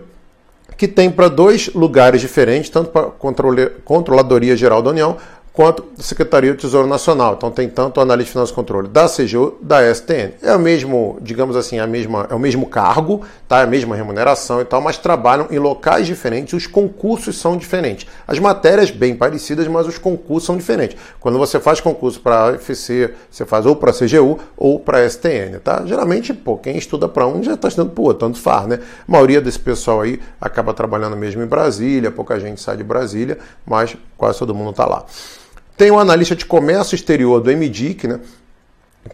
que 0.78 0.88
tem 0.88 1.12
para 1.12 1.28
dois 1.28 1.68
lugares 1.74 2.22
diferentes, 2.22 2.70
tanto 2.70 2.90
para 2.90 3.08
a 3.08 3.72
Controladoria 3.84 4.56
Geral 4.56 4.82
da 4.82 4.90
União 4.90 5.18
quanto 5.54 5.84
da 5.98 6.04
Secretaria 6.04 6.54
do 6.54 6.60
Tesouro 6.60 6.88
Nacional. 6.88 7.36
Então 7.36 7.52
tem 7.52 7.70
tanto 7.70 7.98
o 7.98 8.02
analista 8.02 8.30
de 8.30 8.32
finanças 8.32 8.52
e 8.52 8.56
controle 8.56 8.88
da 8.88 9.08
CGU, 9.08 9.58
da 9.62 9.94
STN. 9.94 10.34
É 10.42 10.56
o 10.56 10.60
mesmo, 10.60 11.18
digamos 11.22 11.56
assim, 11.56 11.80
a 11.80 11.88
mesma, 11.88 12.28
é 12.30 12.36
o 12.36 12.40
mesmo 12.40 12.66
cargo, 12.66 13.22
tá? 13.48 13.60
É 13.60 13.64
a 13.64 13.68
mesma 13.68 13.96
remuneração 13.96 14.62
e 14.62 14.66
tal, 14.66 14.82
mas 14.82 14.98
trabalham 14.98 15.48
em 15.52 15.60
locais 15.60 16.08
diferentes, 16.08 16.54
os 16.54 16.68
concursos 16.68 17.38
são 17.38 17.58
diferentes. 17.58 18.08
As 18.28 18.40
matérias 18.40 18.90
bem 18.90 19.16
parecidas, 19.16 19.68
mas 19.68 19.88
os 19.88 19.98
concursos 19.98 20.46
são 20.46 20.58
diferentes. 20.58 20.98
Quando 21.20 21.38
você 21.38 21.60
faz 21.60 21.80
concurso 21.80 22.20
para 22.22 22.40
a 22.40 22.52
UFC, 22.52 23.14
você 23.30 23.46
faz 23.46 23.66
ou 23.66 23.76
para 23.76 23.92
a 23.92 23.94
CGU 23.94 24.40
ou 24.56 24.80
para 24.80 25.00
a 25.00 25.10
STN, 25.10 25.60
tá? 25.64 25.84
Geralmente, 25.86 26.34
pô, 26.34 26.58
quem 26.58 26.78
estuda 26.78 27.08
para 27.08 27.28
um 27.28 27.44
já 27.44 27.54
está 27.54 27.68
estudando 27.68 27.92
para 27.92 28.02
o 28.02 28.06
outro, 28.06 28.28
tanto 28.28 28.40
faz, 28.40 28.68
né? 28.68 28.80
A 29.08 29.12
maioria 29.12 29.42
desse 29.42 29.60
pessoal 29.60 30.02
aí 30.02 30.20
acaba 30.40 30.74
trabalhando 30.74 31.18
mesmo 31.18 31.44
em 31.44 31.48
Brasília, 31.48 32.10
pouca 32.12 32.40
gente 32.40 32.62
sai 32.62 32.78
de 32.78 32.84
Brasília, 32.84 33.38
mas 33.66 33.98
quase 34.22 34.38
todo 34.38 34.54
mundo 34.54 34.70
está 34.70 34.86
lá. 34.86 35.04
Tem 35.76 35.90
um 35.90 35.98
analista 35.98 36.36
de 36.36 36.46
comércio 36.46 36.94
exterior 36.94 37.42
do 37.42 37.52
MDIC, 37.52 38.08
né? 38.08 38.20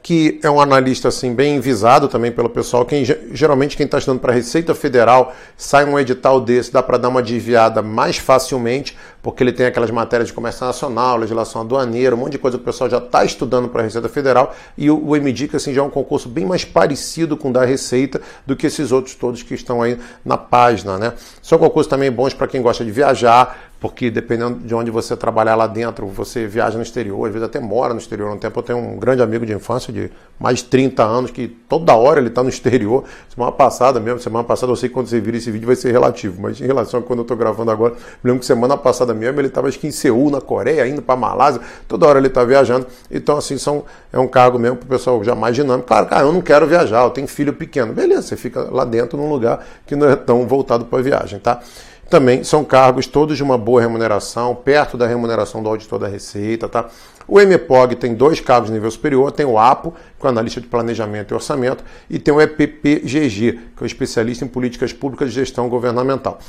que 0.03 0.37
é 0.43 0.49
um 0.49 0.59
analista 0.59 1.07
assim 1.07 1.33
bem 1.33 1.61
visado 1.61 2.09
também 2.09 2.31
pelo 2.31 2.49
pessoal. 2.49 2.85
Quem, 2.85 3.05
geralmente 3.05 3.77
quem 3.77 3.85
está 3.85 3.97
estudando 3.97 4.19
para 4.19 4.33
a 4.33 4.35
Receita 4.35 4.75
Federal 4.75 5.33
sai 5.55 5.85
um 5.85 5.97
edital 5.97 6.41
desse, 6.41 6.73
dá 6.73 6.83
para 6.83 6.97
dar 6.97 7.07
uma 7.07 7.23
desviada 7.23 7.81
mais 7.81 8.17
facilmente, 8.17 8.97
porque 9.23 9.41
ele 9.41 9.53
tem 9.53 9.65
aquelas 9.65 9.89
matérias 9.89 10.27
de 10.27 10.33
comércio 10.33 10.65
nacional, 10.65 11.17
legislação 11.17 11.61
aduaneira, 11.61 12.15
um 12.15 12.19
monte 12.19 12.33
de 12.33 12.37
coisa 12.37 12.57
que 12.57 12.63
o 12.63 12.65
pessoal 12.65 12.89
já 12.89 12.97
está 12.97 13.23
estudando 13.23 13.69
para 13.69 13.81
a 13.81 13.83
Receita 13.85 14.09
Federal. 14.09 14.53
E 14.77 14.91
o, 14.91 14.97
o 14.97 15.15
MDIC 15.15 15.55
assim, 15.55 15.73
já 15.73 15.81
é 15.81 15.83
um 15.83 15.89
concurso 15.89 16.27
bem 16.27 16.45
mais 16.45 16.65
parecido 16.65 17.37
com 17.37 17.49
o 17.49 17.53
da 17.53 17.63
Receita 17.63 18.21
do 18.45 18.57
que 18.57 18.67
esses 18.67 18.91
outros 18.91 19.15
todos 19.15 19.41
que 19.41 19.53
estão 19.53 19.81
aí 19.81 19.97
na 20.23 20.37
página. 20.37 20.97
Né? 20.97 21.13
São 21.41 21.57
concursos 21.57 21.89
também 21.89 22.11
bons 22.11 22.33
para 22.33 22.47
quem 22.47 22.61
gosta 22.61 22.83
de 22.83 22.91
viajar, 22.91 23.66
porque 23.79 24.09
dependendo 24.09 24.59
de 24.59 24.73
onde 24.73 24.89
você 24.89 25.15
trabalhar 25.15 25.55
lá 25.55 25.67
dentro, 25.67 26.07
você 26.07 26.47
viaja 26.47 26.77
no 26.77 26.83
exterior, 26.83 27.27
às 27.27 27.33
vezes 27.33 27.47
até 27.47 27.59
mora 27.59 27.93
no 27.93 27.99
exterior 27.99 28.31
um 28.31 28.37
tempo. 28.37 28.59
Eu 28.59 28.63
tenho 28.63 28.79
um 28.79 28.97
grande 28.97 29.21
amigo 29.21 29.45
de 29.45 29.53
infância 29.53 29.93
de 29.93 30.11
mais 30.39 30.59
de 30.59 30.65
30 30.65 31.03
anos 31.03 31.31
que 31.31 31.47
toda 31.47 31.95
hora 31.95 32.19
ele 32.19 32.29
está 32.29 32.41
no 32.41 32.49
exterior. 32.49 33.03
Semana 33.29 33.51
passada 33.51 33.99
mesmo, 33.99 34.19
semana 34.19 34.43
passada, 34.43 34.71
eu 34.71 34.75
sei 34.75 34.89
que 34.89 34.93
quando 34.93 35.07
você 35.07 35.19
vira 35.19 35.37
esse 35.37 35.51
vídeo 35.51 35.67
vai 35.67 35.75
ser 35.75 35.91
relativo, 35.91 36.41
mas 36.41 36.59
em 36.59 36.65
relação 36.65 36.99
a 36.99 37.03
quando 37.03 37.19
eu 37.19 37.23
estou 37.23 37.37
gravando 37.37 37.69
agora, 37.69 37.93
me 37.93 38.31
lembro 38.31 38.39
que 38.39 38.45
semana 38.47 38.75
passada 38.75 39.13
mesmo 39.13 39.39
ele 39.39 39.47
estava 39.47 39.69
em 39.69 39.91
Seul, 39.91 40.31
na 40.31 40.41
Coreia, 40.41 40.87
indo 40.87 41.01
para 41.01 41.15
Malásia, 41.15 41.61
toda 41.87 42.07
hora 42.07 42.17
ele 42.17 42.27
está 42.27 42.43
viajando. 42.43 42.87
Então, 43.11 43.37
assim, 43.37 43.59
são, 43.59 43.85
é 44.11 44.17
um 44.17 44.27
cargo 44.27 44.57
mesmo 44.57 44.77
para 44.77 44.85
o 44.85 44.89
pessoal 44.89 45.23
já 45.23 45.35
mais 45.35 45.55
dinâmico. 45.55 45.87
Claro, 45.87 46.07
cara, 46.07 46.23
eu 46.23 46.33
não 46.33 46.41
quero 46.41 46.65
viajar, 46.65 47.03
eu 47.03 47.11
tenho 47.11 47.27
filho 47.27 47.53
pequeno. 47.53 47.93
Beleza, 47.93 48.23
você 48.23 48.35
fica 48.35 48.61
lá 48.71 48.83
dentro 48.85 49.17
num 49.17 49.29
lugar 49.29 49.63
que 49.85 49.95
não 49.95 50.09
é 50.09 50.15
tão 50.15 50.47
voltado 50.47 50.85
para 50.85 51.01
viagem, 51.01 51.39
tá? 51.39 51.61
Também 52.09 52.43
são 52.43 52.63
cargos 52.63 53.05
todos 53.05 53.35
de 53.35 53.43
uma 53.43 53.57
boa 53.57 53.81
remuneração, 53.81 54.55
perto 54.55 54.97
da 54.97 55.05
remuneração 55.05 55.61
do 55.61 55.67
auditor 55.67 55.99
da 55.99 56.07
Receita, 56.07 56.69
tá? 56.69 56.89
O 57.27 57.41
MPOG 57.41 57.97
tem 57.97 58.15
dois 58.15 58.39
cargos 58.39 58.69
de 58.69 58.73
nível 58.73 58.89
superior, 58.89 59.31
tem 59.33 59.45
o 59.45 59.59
APO, 59.59 59.91
que 59.91 60.25
é 60.25 60.27
o 60.27 60.29
analista 60.29 60.61
de 60.61 60.67
planejamento 60.67 61.31
e 61.31 61.35
orçamento, 61.35 61.83
e 62.09 62.17
tem 62.17 62.33
o 62.33 62.39
EPPGG, 62.39 63.51
que 63.75 63.81
é 63.81 63.83
o 63.83 63.85
especialista 63.85 64.45
em 64.45 64.47
políticas 64.47 64.93
públicas 64.93 65.29
de 65.29 65.35
gestão 65.35 65.67
governamental. 65.67 66.39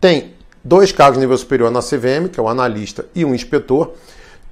Tem 0.00 0.32
dois 0.64 0.90
cargos 0.92 1.18
de 1.18 1.20
nível 1.20 1.36
superior 1.36 1.70
na 1.70 1.80
CVM, 1.80 2.28
que 2.32 2.40
é 2.40 2.42
o 2.42 2.48
analista 2.48 3.04
e 3.14 3.26
um 3.26 3.34
inspetor. 3.34 3.92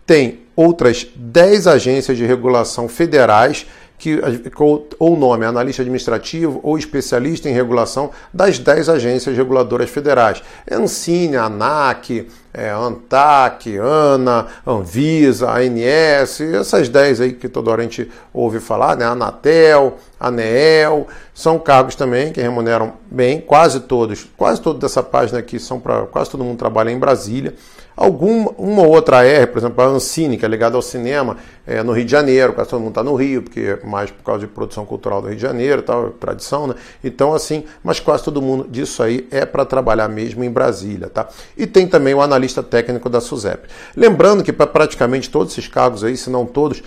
Tem 0.04 0.40
outras 0.54 1.06
10 1.16 1.66
agências 1.66 2.18
de 2.18 2.26
regulação 2.26 2.86
federais 2.86 3.66
que 3.98 4.20
ou 4.60 4.88
o 4.98 5.16
nome 5.16 5.44
analista 5.44 5.82
administrativo 5.82 6.60
ou 6.62 6.78
especialista 6.78 7.48
em 7.48 7.52
regulação 7.52 8.10
das 8.32 8.58
10 8.58 8.88
agências 8.88 9.36
reguladoras 9.36 9.90
federais. 9.90 10.42
Ancine, 10.70 11.36
ANAC, 11.36 12.28
é, 12.54 12.70
ANTAC, 12.70 13.76
ANA, 13.78 14.46
Anvisa, 14.66 15.50
ANS, 15.50 16.40
essas 16.40 16.88
10 16.88 17.20
aí 17.20 17.32
que 17.32 17.48
toda 17.48 17.70
hora 17.70 17.82
a 17.82 17.84
gente 17.84 18.10
ouve 18.32 18.60
falar, 18.60 18.96
né? 18.96 19.04
Anatel, 19.04 19.98
ANEEL, 20.18 21.06
são 21.34 21.58
cargos 21.58 21.94
também 21.94 22.32
que 22.32 22.40
remuneram 22.40 22.94
bem, 23.10 23.40
quase 23.40 23.80
todos, 23.80 24.26
quase 24.36 24.60
toda 24.60 24.78
dessa 24.78 25.02
página 25.02 25.40
aqui 25.40 25.58
são 25.58 25.78
para 25.78 26.06
quase 26.06 26.30
todo 26.30 26.44
mundo 26.44 26.58
trabalha 26.58 26.90
em 26.90 26.98
Brasília. 26.98 27.54
Alguma, 28.00 28.52
uma 28.56 28.82
ou 28.82 28.90
outra 28.90 29.26
R, 29.26 29.48
por 29.48 29.58
exemplo, 29.58 29.82
a 29.82 29.88
Ancine, 29.88 30.38
que 30.38 30.44
é 30.44 30.48
ligada 30.48 30.76
ao 30.76 30.82
cinema, 30.82 31.36
é, 31.66 31.82
no 31.82 31.90
Rio 31.90 32.04
de 32.04 32.12
Janeiro, 32.12 32.52
quase 32.52 32.70
todo 32.70 32.78
mundo 32.78 32.90
está 32.90 33.02
no 33.02 33.16
Rio, 33.16 33.42
porque 33.42 33.60
é 33.60 33.84
mais 33.84 34.08
por 34.08 34.22
causa 34.22 34.40
de 34.42 34.46
produção 34.46 34.86
cultural 34.86 35.20
do 35.20 35.26
Rio 35.26 35.34
de 35.34 35.42
Janeiro, 35.42 35.82
tal, 35.82 36.10
tradição, 36.10 36.68
né? 36.68 36.76
Então, 37.02 37.34
assim, 37.34 37.64
mas 37.82 37.98
quase 37.98 38.22
todo 38.22 38.40
mundo 38.40 38.68
disso 38.70 39.02
aí 39.02 39.26
é 39.32 39.44
para 39.44 39.64
trabalhar 39.64 40.06
mesmo 40.08 40.44
em 40.44 40.50
Brasília, 40.50 41.08
tá? 41.08 41.26
E 41.56 41.66
tem 41.66 41.88
também 41.88 42.14
o 42.14 42.22
analista 42.22 42.62
técnico 42.62 43.08
da 43.08 43.20
SUSEP. 43.20 43.66
Lembrando 43.96 44.44
que 44.44 44.52
para 44.52 44.68
praticamente 44.68 45.28
todos 45.28 45.52
esses 45.52 45.66
cargos 45.66 46.04
aí, 46.04 46.16
se 46.16 46.30
não 46.30 46.46
todos, 46.46 46.84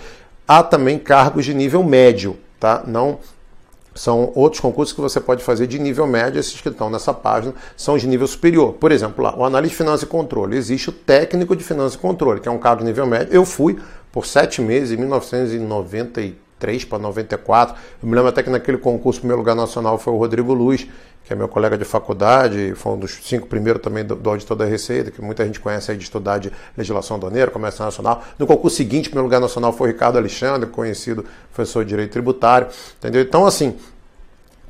há 0.48 0.62
também 0.62 0.98
cargos 0.98 1.44
de 1.44 1.52
nível 1.52 1.84
médio, 1.84 2.38
tá? 2.58 2.84
Não 2.86 3.18
são 3.94 4.32
outros 4.34 4.60
concursos 4.60 4.94
que 4.94 5.00
você 5.00 5.20
pode 5.20 5.42
fazer 5.42 5.66
de 5.66 5.78
nível 5.78 6.06
médio, 6.06 6.40
esses 6.40 6.60
que 6.60 6.68
estão 6.68 6.88
nessa 6.88 7.12
página 7.12 7.54
são 7.76 7.96
de 7.96 8.06
nível 8.06 8.26
superior. 8.26 8.72
Por 8.74 8.90
exemplo, 8.90 9.22
lá, 9.22 9.36
o 9.36 9.44
analista 9.44 9.72
de 9.72 9.76
finanças 9.76 10.02
e 10.02 10.06
controle. 10.06 10.56
Existe 10.56 10.88
o 10.90 10.92
técnico 10.92 11.54
de 11.54 11.62
finanças 11.62 11.94
e 11.94 11.98
controle, 11.98 12.40
que 12.40 12.48
é 12.48 12.50
um 12.50 12.58
cargo 12.58 12.80
de 12.80 12.86
nível 12.86 13.06
médio. 13.06 13.32
Eu 13.32 13.44
fui 13.44 13.78
por 14.10 14.26
sete 14.26 14.60
meses, 14.60 14.92
em 14.92 14.96
1993 14.96 16.84
para 16.84 16.98
94. 16.98 17.76
Eu 18.02 18.08
me 18.08 18.14
lembro 18.14 18.28
até 18.28 18.42
que 18.42 18.50
naquele 18.50 18.78
concurso, 18.78 19.26
o 19.26 19.36
lugar 19.36 19.54
nacional 19.54 19.98
foi 19.98 20.12
o 20.12 20.16
Rodrigo 20.16 20.52
Luz, 20.52 20.86
que 21.24 21.32
é 21.32 21.36
meu 21.36 21.48
colega 21.48 21.78
de 21.78 21.84
faculdade, 21.84 22.74
foi 22.74 22.92
um 22.92 22.98
dos 22.98 23.18
cinco 23.22 23.46
primeiros 23.46 23.80
também 23.80 24.04
do, 24.04 24.16
do 24.16 24.30
auditor 24.30 24.56
da 24.56 24.64
Receita, 24.64 25.10
que 25.10 25.22
muita 25.22 25.44
gente 25.46 25.60
conhece 25.60 25.90
aí 25.90 25.96
de 25.96 26.04
estudar 26.04 26.38
de 26.38 26.52
legislação 26.76 27.16
aduaneira, 27.16 27.50
comércio 27.50 27.84
nacional. 27.84 28.24
No 28.38 28.46
concurso 28.46 28.76
seguinte, 28.76 29.08
primeiro 29.08 29.26
lugar 29.26 29.40
nacional 29.40 29.72
foi 29.72 29.88
Ricardo 29.88 30.18
Alexandre, 30.18 30.68
conhecido 30.68 31.24
professor 31.54 31.84
de 31.84 31.90
direito 31.90 32.10
tributário, 32.10 32.68
entendeu? 32.98 33.22
Então, 33.22 33.46
assim, 33.46 33.76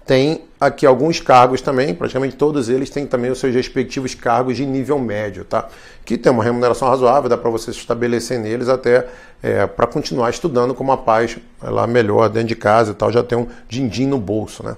tem 0.05 0.45
aqui 0.61 0.85
alguns 0.85 1.21
cargos 1.21 1.61
também, 1.61 1.95
praticamente 1.95 2.37
todos 2.37 2.69
eles 2.69 2.91
têm 2.91 3.07
também 3.07 3.31
os 3.31 3.39
seus 3.39 3.55
respectivos 3.55 4.15
cargos 4.15 4.57
de 4.57 4.67
nível 4.67 4.99
médio, 4.99 5.45
tá? 5.45 5.69
Que 6.05 6.19
tem 6.19 6.31
uma 6.31 6.45
remuneração 6.45 6.89
razoável, 6.89 7.31
dá 7.31 7.39
para 7.39 7.51
você 7.51 7.73
se 7.73 7.79
estabelecer 7.79 8.39
neles 8.39 8.69
até 8.69 9.07
é, 9.43 9.67
para 9.67 9.87
continuar 9.87 10.31
estudando 10.31 10.75
com 10.75 10.85
uma 10.85 10.97
paz 10.97 11.39
lá 11.63 11.87
melhor 11.87 12.29
dentro 12.29 12.49
de 12.49 12.57
casa 12.57 12.91
e 12.91 12.95
tal, 12.95 13.11
já 13.11 13.23
tem 13.23 13.39
um 13.39 13.47
din-din 13.69 14.07
no 14.07 14.19
bolso, 14.19 14.63
né? 14.63 14.77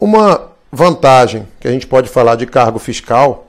Uma 0.00 0.48
vantagem 0.70 1.46
que 1.58 1.66
a 1.66 1.70
gente 1.70 1.86
pode 1.86 2.08
falar 2.08 2.36
de 2.36 2.46
cargo 2.46 2.78
fiscal 2.78 3.48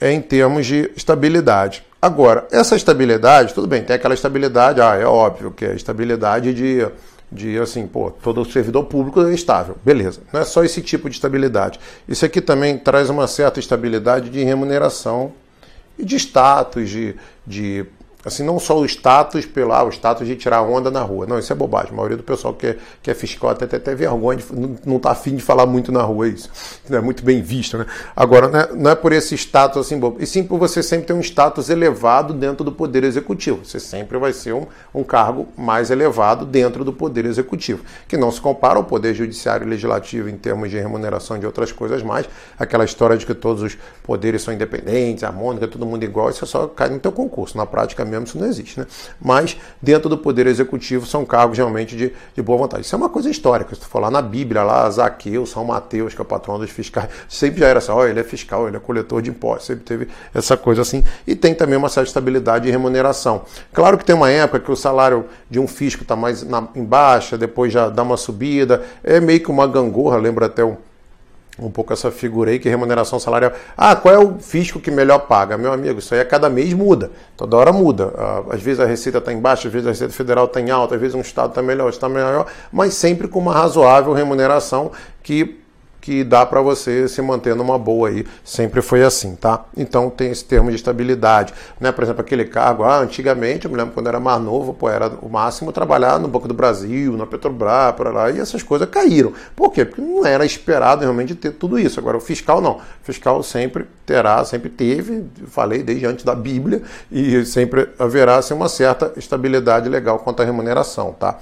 é 0.00 0.12
em 0.12 0.20
termos 0.20 0.66
de 0.66 0.90
estabilidade. 0.96 1.82
Agora, 2.00 2.46
essa 2.52 2.76
estabilidade, 2.76 3.52
tudo 3.52 3.66
bem, 3.66 3.82
tem 3.82 3.96
aquela 3.96 4.14
estabilidade, 4.14 4.80
ah, 4.80 4.94
é 4.94 5.04
óbvio 5.04 5.50
que 5.50 5.64
é 5.64 5.74
estabilidade 5.74 6.54
de 6.54 6.86
de 7.30 7.58
assim, 7.58 7.86
pô, 7.86 8.10
todo 8.10 8.44
servidor 8.50 8.84
público 8.84 9.20
é 9.20 9.34
estável. 9.34 9.76
Beleza. 9.84 10.20
Não 10.32 10.40
é 10.40 10.44
só 10.44 10.64
esse 10.64 10.80
tipo 10.80 11.08
de 11.08 11.16
estabilidade. 11.16 11.78
Isso 12.08 12.24
aqui 12.24 12.40
também 12.40 12.78
traz 12.78 13.10
uma 13.10 13.26
certa 13.26 13.60
estabilidade 13.60 14.30
de 14.30 14.42
remuneração 14.42 15.32
e 15.98 16.04
de 16.04 16.16
status, 16.16 16.88
de, 16.88 17.16
de 17.46 17.84
Assim, 18.28 18.44
não 18.44 18.58
só 18.58 18.78
o 18.78 18.84
status 18.84 19.46
pelo 19.46 19.72
ah, 19.72 19.84
o 19.84 19.88
status 19.88 20.26
de 20.26 20.36
tirar 20.36 20.62
onda 20.62 20.90
na 20.90 21.02
rua. 21.02 21.26
Não, 21.26 21.38
isso 21.38 21.52
é 21.52 21.56
bobagem. 21.56 21.92
A 21.92 21.96
maioria 21.96 22.16
do 22.16 22.22
pessoal 22.22 22.54
que 22.54 22.66
é, 22.66 22.76
que 23.02 23.10
é 23.10 23.14
fiscal 23.14 23.50
até 23.50 23.66
tem 23.66 23.78
até 23.78 23.94
vergonha 23.94 24.38
de 24.38 24.44
não 24.84 24.98
está 24.98 25.10
afim 25.10 25.34
de 25.34 25.42
falar 25.42 25.66
muito 25.66 25.90
na 25.90 26.02
rua 26.02 26.28
isso. 26.28 26.50
Não 26.88 26.98
é 26.98 27.00
muito 27.00 27.24
bem 27.24 27.40
visto, 27.40 27.78
né? 27.78 27.86
Agora, 28.14 28.48
não 28.48 28.60
é, 28.60 28.72
não 28.74 28.90
é 28.90 28.94
por 28.94 29.12
esse 29.12 29.34
status 29.34 29.86
assim, 29.86 29.98
bobo. 29.98 30.18
E 30.20 30.26
sim 30.26 30.44
por 30.44 30.58
você 30.58 30.82
sempre 30.82 31.06
ter 31.06 31.12
um 31.14 31.20
status 31.20 31.70
elevado 31.70 32.34
dentro 32.34 32.64
do 32.64 32.70
Poder 32.70 33.02
Executivo. 33.04 33.64
Você 33.64 33.80
sempre 33.80 34.18
vai 34.18 34.32
ser 34.32 34.52
um, 34.52 34.66
um 34.94 35.02
cargo 35.02 35.48
mais 35.56 35.90
elevado 35.90 36.44
dentro 36.44 36.84
do 36.84 36.92
Poder 36.92 37.24
Executivo, 37.24 37.82
que 38.06 38.16
não 38.16 38.30
se 38.30 38.40
compara 38.40 38.76
ao 38.76 38.84
Poder 38.84 39.14
Judiciário 39.14 39.66
e 39.66 39.70
Legislativo 39.70 40.28
em 40.28 40.36
termos 40.36 40.70
de 40.70 40.78
remuneração 40.78 41.38
de 41.38 41.46
outras 41.46 41.72
coisas 41.72 42.02
mais. 42.02 42.28
Aquela 42.58 42.84
história 42.84 43.16
de 43.16 43.24
que 43.24 43.34
todos 43.34 43.62
os 43.62 43.78
poderes 44.02 44.42
são 44.42 44.52
independentes, 44.52 45.24
harmônica, 45.24 45.66
todo 45.66 45.86
mundo 45.86 46.02
igual, 46.04 46.30
isso 46.30 46.46
só 46.46 46.66
cai 46.66 46.88
no 46.88 46.98
teu 46.98 47.12
concurso. 47.12 47.56
Na 47.56 47.66
prática, 47.66 48.04
mesmo 48.04 48.17
isso 48.24 48.38
não 48.38 48.46
existe. 48.46 48.80
Né? 48.80 48.86
Mas 49.20 49.56
dentro 49.80 50.08
do 50.08 50.18
Poder 50.18 50.46
Executivo 50.46 51.06
são 51.06 51.24
cargos 51.24 51.56
realmente 51.56 51.96
de, 51.96 52.12
de 52.34 52.42
boa 52.42 52.58
vontade. 52.58 52.84
Isso 52.84 52.94
é 52.94 52.98
uma 52.98 53.08
coisa 53.08 53.30
histórica. 53.30 53.74
Se 53.74 53.80
tu 53.80 53.86
for 53.86 54.00
lá 54.00 54.10
na 54.10 54.22
Bíblia, 54.22 54.62
lá 54.62 54.88
Zaqueu, 54.90 55.46
São 55.46 55.64
Mateus, 55.64 56.14
que 56.14 56.20
é 56.20 56.22
o 56.22 56.24
patrão 56.24 56.58
dos 56.58 56.70
fiscais, 56.70 57.08
sempre 57.28 57.60
já 57.60 57.68
era 57.68 57.78
assim, 57.78 57.92
ó, 57.92 57.98
oh, 57.98 58.06
ele 58.06 58.20
é 58.20 58.24
fiscal, 58.24 58.66
ele 58.66 58.76
é 58.76 58.80
coletor 58.80 59.22
de 59.22 59.30
impostos, 59.30 59.66
sempre 59.66 59.84
teve 59.84 60.08
essa 60.34 60.56
coisa 60.56 60.82
assim. 60.82 61.04
E 61.26 61.34
tem 61.34 61.54
também 61.54 61.76
uma 61.76 61.88
certa 61.88 62.08
estabilidade 62.08 62.64
de 62.66 62.70
remuneração. 62.70 63.42
Claro 63.72 63.98
que 63.98 64.04
tem 64.04 64.14
uma 64.14 64.30
época 64.30 64.60
que 64.60 64.70
o 64.70 64.76
salário 64.76 65.26
de 65.50 65.58
um 65.58 65.66
fisco 65.66 66.02
está 66.02 66.16
mais 66.16 66.42
na, 66.42 66.66
em 66.74 66.84
baixa, 66.84 67.36
depois 67.36 67.72
já 67.72 67.88
dá 67.88 68.02
uma 68.02 68.16
subida, 68.16 68.82
é 69.02 69.20
meio 69.20 69.40
que 69.40 69.50
uma 69.50 69.66
gangorra, 69.66 70.16
lembra 70.16 70.46
até 70.46 70.64
o 70.64 70.76
um 71.58 71.70
pouco 71.70 71.92
essa 71.92 72.10
figura 72.10 72.50
aí 72.50 72.58
que 72.58 72.68
remuneração 72.68 73.18
salarial. 73.18 73.52
Ah, 73.76 73.96
qual 73.96 74.14
é 74.14 74.18
o 74.18 74.38
fisco 74.38 74.78
que 74.78 74.90
melhor 74.90 75.20
paga? 75.20 75.58
Meu 75.58 75.72
amigo, 75.72 75.98
isso 75.98 76.14
aí 76.14 76.20
a 76.20 76.24
cada 76.24 76.48
mês 76.48 76.72
muda. 76.72 77.10
Toda 77.36 77.56
hora 77.56 77.72
muda. 77.72 78.12
Ah, 78.16 78.42
às 78.50 78.62
vezes 78.62 78.80
a 78.80 78.86
receita 78.86 79.18
está 79.18 79.32
em 79.32 79.40
baixa, 79.40 79.68
às 79.68 79.72
vezes 79.72 79.86
a 79.86 79.90
receita 79.90 80.12
federal 80.12 80.44
está 80.44 80.60
em 80.60 80.70
alta, 80.70 80.94
às 80.94 81.00
vezes 81.00 81.14
um 81.14 81.20
estado 81.20 81.50
está 81.50 81.62
melhor, 81.62 81.88
está 81.88 82.08
melhor, 82.08 82.46
mas 82.72 82.94
sempre 82.94 83.28
com 83.28 83.38
uma 83.38 83.52
razoável 83.52 84.12
remuneração 84.12 84.92
que 85.22 85.58
que 86.00 86.24
dá 86.24 86.46
para 86.46 86.60
você 86.60 87.08
se 87.08 87.20
manter 87.20 87.54
numa 87.54 87.78
boa 87.78 88.08
aí. 88.08 88.26
Sempre 88.44 88.80
foi 88.80 89.02
assim, 89.02 89.34
tá? 89.34 89.64
Então 89.76 90.08
tem 90.08 90.30
esse 90.30 90.44
termo 90.44 90.70
de 90.70 90.76
estabilidade, 90.76 91.52
né? 91.80 91.92
Por 91.92 92.04
exemplo, 92.04 92.20
aquele 92.20 92.44
cargo, 92.44 92.84
ah, 92.84 92.98
antigamente, 92.98 93.66
eu 93.66 93.70
me 93.70 93.76
lembro 93.76 93.94
quando 93.94 94.08
era 94.08 94.20
mais 94.20 94.40
novo, 94.40 94.72
pô, 94.72 94.88
era 94.88 95.08
o 95.20 95.28
máximo 95.28 95.72
trabalhar 95.72 96.18
no 96.18 96.28
Banco 96.28 96.48
do 96.48 96.54
Brasil, 96.54 97.16
na 97.16 97.26
Petrobras, 97.26 97.94
por 97.94 98.12
lá, 98.12 98.30
e 98.30 98.40
essas 98.40 98.62
coisas 98.62 98.88
caíram. 98.88 99.32
Por 99.54 99.72
quê? 99.72 99.84
Porque 99.84 100.00
não 100.00 100.24
era 100.24 100.44
esperado 100.44 101.02
realmente 101.02 101.34
ter 101.34 101.52
tudo 101.52 101.78
isso. 101.78 102.00
Agora, 102.00 102.16
o 102.16 102.20
fiscal 102.20 102.60
não. 102.60 102.76
O 102.76 102.80
fiscal 103.02 103.42
sempre 103.42 103.86
terá, 104.06 104.44
sempre 104.44 104.70
teve, 104.70 105.24
falei 105.48 105.82
desde 105.82 106.06
antes 106.06 106.24
da 106.24 106.34
Bíblia, 106.34 106.82
e 107.10 107.44
sempre 107.44 107.88
haverá 107.98 108.36
assim, 108.36 108.54
uma 108.54 108.68
certa 108.68 109.12
estabilidade 109.16 109.88
legal 109.88 110.18
quanto 110.20 110.42
à 110.42 110.44
remuneração, 110.44 111.12
tá? 111.12 111.38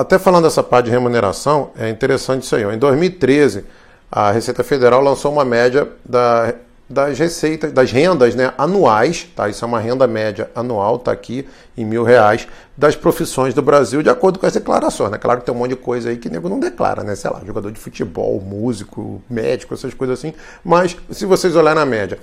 Até 0.00 0.18
falando 0.18 0.44
dessa 0.44 0.62
parte 0.62 0.86
de 0.86 0.90
remuneração, 0.90 1.72
é 1.78 1.90
interessante 1.90 2.44
isso 2.44 2.56
aí. 2.56 2.64
Em 2.64 2.78
2013, 2.78 3.66
a 4.10 4.30
Receita 4.30 4.64
Federal 4.64 5.02
lançou 5.02 5.30
uma 5.30 5.44
média 5.44 5.86
da, 6.02 6.54
das 6.88 7.18
receitas, 7.18 7.70
das 7.70 7.92
rendas 7.92 8.34
né, 8.34 8.50
anuais, 8.56 9.28
tá? 9.36 9.46
Isso 9.50 9.62
é 9.62 9.68
uma 9.68 9.78
renda 9.78 10.06
média 10.06 10.50
anual, 10.54 10.98
tá 10.98 11.12
aqui 11.12 11.46
em 11.76 11.84
mil 11.84 12.02
reais, 12.02 12.48
das 12.74 12.96
profissões 12.96 13.52
do 13.52 13.60
Brasil, 13.60 14.02
de 14.02 14.08
acordo 14.08 14.38
com 14.38 14.46
as 14.46 14.54
declarações. 14.54 15.10
Né? 15.10 15.18
Claro 15.18 15.40
que 15.40 15.44
tem 15.44 15.54
um 15.54 15.58
monte 15.58 15.72
de 15.72 15.76
coisa 15.76 16.08
aí 16.08 16.16
que 16.16 16.30
nego 16.30 16.48
não 16.48 16.58
declara, 16.58 17.04
né? 17.04 17.14
Sei 17.14 17.30
lá, 17.30 17.42
jogador 17.44 17.70
de 17.70 17.78
futebol, 17.78 18.40
músico, 18.40 19.22
médico, 19.28 19.74
essas 19.74 19.92
coisas 19.92 20.18
assim. 20.18 20.32
Mas 20.64 20.96
se 21.10 21.26
vocês 21.26 21.54
olharem 21.54 21.78
na 21.78 21.84
média, 21.84 22.18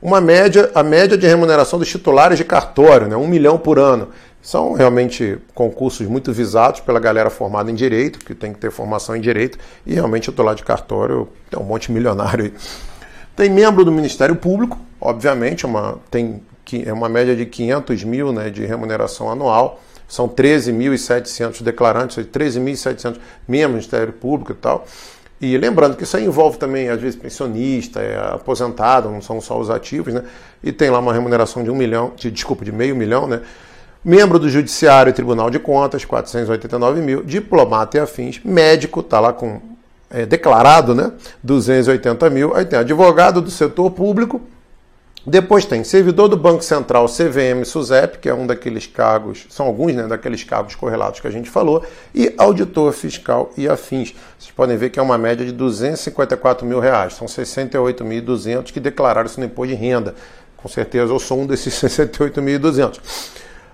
uma 0.00 0.18
média, 0.18 0.70
a 0.74 0.82
média 0.82 1.16
de 1.16 1.26
remuneração 1.26 1.78
dos 1.78 1.88
titulares 1.88 2.38
de 2.38 2.44
cartório, 2.44 3.06
né? 3.06 3.16
um 3.16 3.28
milhão 3.28 3.58
por 3.58 3.78
ano. 3.78 4.08
São 4.42 4.72
realmente 4.72 5.38
concursos 5.54 6.06
muito 6.08 6.32
visados 6.32 6.80
pela 6.80 6.98
galera 6.98 7.30
formada 7.30 7.70
em 7.70 7.74
direito, 7.74 8.18
que 8.18 8.34
tem 8.34 8.52
que 8.52 8.58
ter 8.58 8.72
formação 8.72 9.14
em 9.14 9.20
direito, 9.20 9.56
e 9.86 9.94
realmente 9.94 10.28
eu 10.28 10.32
estou 10.32 10.44
lá 10.44 10.52
de 10.52 10.64
cartório, 10.64 11.28
tem 11.48 11.58
um 11.58 11.64
monte 11.64 11.92
milionário 11.92 12.46
aí. 12.46 12.54
Tem 13.36 13.48
membro 13.48 13.84
do 13.84 13.92
Ministério 13.92 14.34
Público, 14.36 14.78
obviamente, 15.00 15.64
uma, 15.64 15.98
tem 16.10 16.42
é 16.84 16.92
uma 16.92 17.08
média 17.08 17.36
de 17.36 17.44
500 17.44 18.04
mil 18.04 18.32
né, 18.32 18.48
de 18.48 18.64
remuneração 18.64 19.30
anual, 19.30 19.80
são 20.08 20.28
13.700 20.28 21.62
declarantes, 21.62 22.16
13.700 22.18 23.18
membros 23.48 23.86
do 23.86 23.96
Ministério 23.96 24.12
Público 24.12 24.52
e 24.52 24.54
tal. 24.54 24.86
E 25.40 25.56
lembrando 25.56 25.96
que 25.96 26.04
isso 26.04 26.16
aí 26.16 26.24
envolve 26.24 26.56
também, 26.56 26.88
às 26.88 27.00
vezes, 27.00 27.18
pensionista, 27.18 28.00
é, 28.00 28.16
aposentado, 28.32 29.10
não 29.10 29.20
são 29.20 29.40
só 29.40 29.58
os 29.58 29.70
ativos, 29.70 30.14
né? 30.14 30.22
E 30.62 30.70
tem 30.70 30.88
lá 30.88 31.00
uma 31.00 31.12
remuneração 31.12 31.64
de 31.64 31.70
um 31.70 31.74
milhão, 31.74 32.12
de, 32.14 32.30
desculpa, 32.30 32.64
de 32.64 32.70
meio 32.70 32.94
milhão, 32.94 33.26
né? 33.26 33.40
Membro 34.04 34.38
do 34.38 34.48
Judiciário 34.48 35.10
e 35.10 35.12
Tribunal 35.12 35.50
de 35.50 35.58
Contas, 35.58 36.04
489 36.04 37.00
mil, 37.00 37.22
diplomata 37.22 37.96
e 37.96 38.00
afins, 38.00 38.40
médico, 38.44 39.00
está 39.00 39.20
lá 39.20 39.32
com 39.32 39.60
é, 40.10 40.26
declarado, 40.26 40.94
né? 40.94 41.12
280 41.42 42.28
mil. 42.30 42.54
Aí 42.54 42.64
tem 42.64 42.78
advogado 42.78 43.40
do 43.40 43.50
setor 43.50 43.90
público. 43.90 44.40
Depois 45.24 45.64
tem 45.64 45.84
servidor 45.84 46.26
do 46.26 46.36
Banco 46.36 46.64
Central, 46.64 47.06
CVM, 47.06 47.64
SUSEP, 47.64 48.18
que 48.18 48.28
é 48.28 48.34
um 48.34 48.44
daqueles 48.44 48.88
cargos, 48.88 49.46
são 49.50 49.66
alguns 49.66 49.94
né, 49.94 50.04
daqueles 50.08 50.42
cargos 50.42 50.74
correlatos 50.74 51.20
que 51.20 51.28
a 51.28 51.30
gente 51.30 51.48
falou, 51.48 51.84
e 52.12 52.34
auditor 52.36 52.92
fiscal 52.92 53.52
e 53.56 53.68
afins. 53.68 54.16
Vocês 54.36 54.50
podem 54.50 54.76
ver 54.76 54.90
que 54.90 54.98
é 54.98 55.02
uma 55.02 55.16
média 55.16 55.46
de 55.46 55.52
254 55.52 56.66
mil 56.66 56.80
reais, 56.80 57.14
são 57.14 57.28
68.200 57.28 58.72
que 58.72 58.80
declararam 58.80 59.26
isso 59.26 59.38
no 59.38 59.46
imposto 59.46 59.72
de 59.72 59.80
renda. 59.80 60.12
Com 60.56 60.68
certeza 60.68 61.12
eu 61.12 61.18
sou 61.20 61.40
um 61.40 61.46
desses 61.46 61.72
68.200. 61.80 62.98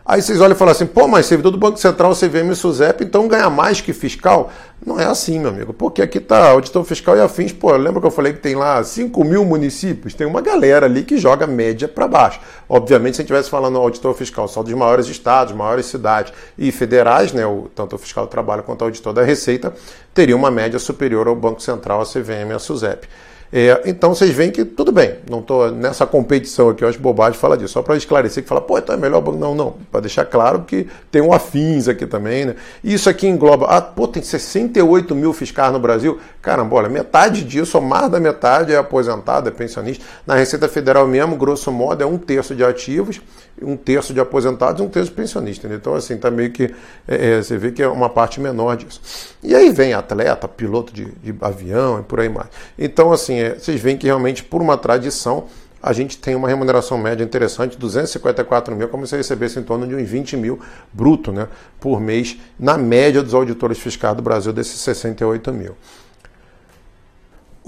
Aí 0.09 0.23
vocês 0.23 0.41
olham 0.41 0.55
e 0.55 0.59
falam 0.59 0.73
assim, 0.73 0.87
pô, 0.87 1.07
mas 1.07 1.27
servidor 1.27 1.53
do 1.53 1.59
Banco 1.59 1.77
Central, 1.77 2.15
CVM 2.15 2.51
e 2.51 2.55
SUSEP, 2.55 3.05
então 3.05 3.29
ganha 3.29 3.51
mais 3.51 3.83
que 3.83 3.93
fiscal? 3.93 4.51
Não 4.85 4.99
é 4.99 5.05
assim, 5.05 5.39
meu 5.39 5.51
amigo, 5.51 5.75
porque 5.75 6.01
aqui 6.01 6.19
tá 6.19 6.49
auditor 6.49 6.83
fiscal 6.83 7.15
e 7.15 7.21
afins, 7.21 7.53
pô, 7.53 7.71
lembra 7.77 8.01
que 8.01 8.07
eu 8.07 8.11
falei 8.11 8.33
que 8.33 8.39
tem 8.39 8.55
lá 8.55 8.83
5 8.83 9.23
mil 9.23 9.45
municípios? 9.45 10.15
Tem 10.15 10.27
uma 10.27 10.41
galera 10.41 10.87
ali 10.87 11.03
que 11.03 11.19
joga 11.19 11.47
média 11.47 11.87
para 11.87 12.09
baixo. 12.09 12.41
Obviamente, 12.67 13.17
se 13.17 13.21
a 13.21 13.23
gente 13.23 13.31
estivesse 13.31 13.51
falando 13.51 13.77
auditor 13.77 14.15
fiscal 14.15 14.49
só 14.49 14.63
dos 14.63 14.73
maiores 14.73 15.09
estados, 15.09 15.53
maiores 15.53 15.85
cidades 15.85 16.33
e 16.57 16.73
federais, 16.73 17.35
né, 17.35 17.45
o, 17.45 17.69
tanto 17.75 17.97
o 17.97 17.99
fiscal 17.99 18.25
do 18.25 18.31
trabalho 18.31 18.63
quanto 18.63 18.81
o 18.81 18.85
auditor 18.85 19.13
da 19.13 19.23
Receita, 19.23 19.75
teria 20.15 20.35
uma 20.35 20.51
média 20.51 20.79
superior 20.79 21.29
ao 21.29 21.37
Banco 21.37 21.61
Central, 21.61 22.01
a 22.01 22.07
CVM 22.07 22.49
e 22.49 22.55
a 22.55 22.59
SUSEP. 22.59 23.07
É, 23.53 23.83
então 23.87 24.15
vocês 24.15 24.31
veem 24.31 24.51
que 24.51 24.65
tudo 24.65 24.93
bem, 24.93 25.17
não 25.29 25.41
estou 25.41 25.71
nessa 25.71 26.07
competição 26.07 26.69
aqui, 26.69 26.85
eu 26.85 26.89
acho 26.89 26.99
bobagem 26.99 27.39
falar 27.39 27.57
disso, 27.57 27.73
só 27.73 27.83
para 27.83 27.97
esclarecer 27.97 28.43
que 28.43 28.49
fala, 28.49 28.61
pô, 28.61 28.77
então 28.79 28.95
é 28.95 28.99
melhor. 28.99 29.23
Não, 29.33 29.55
não, 29.55 29.75
para 29.91 30.01
deixar 30.01 30.25
claro 30.27 30.65
que 30.67 30.87
tem 31.11 31.23
um 31.23 31.33
afins 31.33 31.89
aqui 31.89 32.07
também, 32.07 32.45
né? 32.45 32.57
Isso 32.85 33.09
aqui 33.09 33.27
engloba, 33.27 33.67
ah, 33.67 33.81
pô, 33.81 34.07
tem 34.07 34.23
68 34.23 35.15
mil 35.15 35.33
fiscais 35.33 35.73
no 35.73 35.79
Brasil, 35.79 36.19
caramba, 36.43 36.77
olha, 36.77 36.89
metade 36.89 37.43
disso, 37.43 37.79
ou 37.79 37.85
mais 37.85 38.11
da 38.11 38.21
metade 38.21 38.73
é 38.73 38.77
aposentado, 38.77 39.49
é 39.49 39.53
pensionista. 39.53 40.05
Na 40.27 40.35
Receita 40.35 40.69
Federal 40.69 41.07
mesmo, 41.07 41.37
grosso 41.37 41.73
modo, 41.73 42.03
é 42.03 42.07
um 42.07 42.19
terço 42.19 42.55
de 42.55 42.63
ativos, 42.63 43.21
um 43.63 43.77
terço 43.77 44.13
de 44.15 44.21
aposentados 44.21 44.81
e 44.81 44.85
um 44.85 44.89
terço 44.89 45.11
de 45.11 45.17
pensionistas. 45.17 45.71
Então, 45.71 45.95
assim, 45.95 46.17
tá 46.17 46.31
meio 46.31 46.51
que. 46.51 46.75
É, 47.07 47.39
é, 47.39 47.43
você 47.43 47.57
vê 47.57 47.73
que 47.73 47.83
é 47.83 47.89
uma 47.89 48.09
parte 48.09 48.41
menor 48.41 48.77
disso. 48.77 49.01
E 49.43 49.55
aí 49.55 49.71
vem 49.71 49.95
atleta, 49.95 50.47
piloto 50.47 50.93
de, 50.93 51.07
de 51.07 51.35
avião 51.41 52.01
e 52.01 52.03
por 52.03 52.21
aí 52.21 52.29
mais. 52.29 52.49
Então, 52.79 53.13
assim, 53.13 53.38
é, 53.39 53.55
vocês 53.55 53.81
veem 53.81 53.97
que 53.97 54.07
realmente, 54.07 54.45
por 54.45 54.61
uma 54.61 54.77
tradição, 54.77 55.47
a 55.83 55.93
gente 55.93 56.19
tem 56.19 56.35
uma 56.35 56.49
remuneração 56.49 56.99
média 56.99 57.23
interessante, 57.23 57.79
254 57.79 58.75
mil, 58.75 58.89
como 58.89 59.07
se 59.07 59.17
recebesse 59.17 59.59
em 59.59 59.63
torno 59.63 59.87
de 59.87 59.95
uns 59.95 60.09
20 60.09 60.37
mil 60.37 60.61
bruto 60.93 61.33
né, 61.33 61.49
por 61.79 62.01
mês, 62.01 62.37
na 62.59 62.77
média 62.77 63.23
dos 63.23 63.35
auditores 63.35 63.79
fiscais 63.79 64.17
do 64.17 64.23
Brasil, 64.23 64.53
desses 64.53 64.81
68 64.81 65.53
mil. 65.53 65.77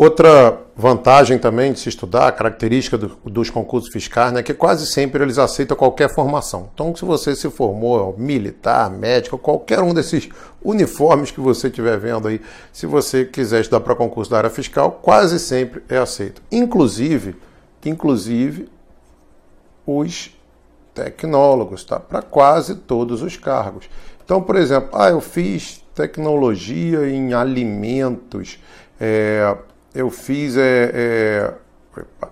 Outra 0.00 0.58
vantagem 0.74 1.38
também 1.38 1.74
de 1.74 1.80
se 1.80 1.90
estudar, 1.90 2.32
característica 2.32 2.96
do, 2.96 3.18
dos 3.22 3.50
concursos 3.50 3.92
fiscais, 3.92 4.32
né, 4.32 4.42
que 4.42 4.54
quase 4.54 4.86
sempre 4.86 5.22
eles 5.22 5.36
aceitam 5.36 5.76
qualquer 5.76 6.08
formação. 6.14 6.70
Então, 6.72 6.96
se 6.96 7.04
você 7.04 7.36
se 7.36 7.50
formou 7.50 8.14
militar, 8.16 8.88
médico, 8.88 9.36
qualquer 9.36 9.80
um 9.80 9.92
desses 9.92 10.30
uniformes 10.64 11.30
que 11.30 11.38
você 11.38 11.66
estiver 11.66 11.98
vendo 11.98 12.28
aí, 12.28 12.40
se 12.72 12.86
você 12.86 13.26
quiser 13.26 13.60
estudar 13.60 13.80
para 13.80 13.94
concurso 13.94 14.30
da 14.30 14.38
área 14.38 14.48
fiscal, 14.48 14.90
quase 15.02 15.38
sempre 15.38 15.82
é 15.86 15.98
aceito. 15.98 16.40
Inclusive, 16.50 17.36
inclusive 17.84 18.70
os 19.86 20.34
tecnólogos, 20.94 21.84
tá? 21.84 22.00
Para 22.00 22.22
quase 22.22 22.74
todos 22.74 23.20
os 23.20 23.36
cargos. 23.36 23.84
Então, 24.24 24.40
por 24.40 24.56
exemplo, 24.56 24.88
ah, 24.94 25.10
eu 25.10 25.20
fiz 25.20 25.84
tecnologia 25.94 27.06
em 27.06 27.34
alimentos. 27.34 28.58
É, 28.98 29.56
eu 29.94 30.10
fiz 30.10 30.56
é, 30.56 31.54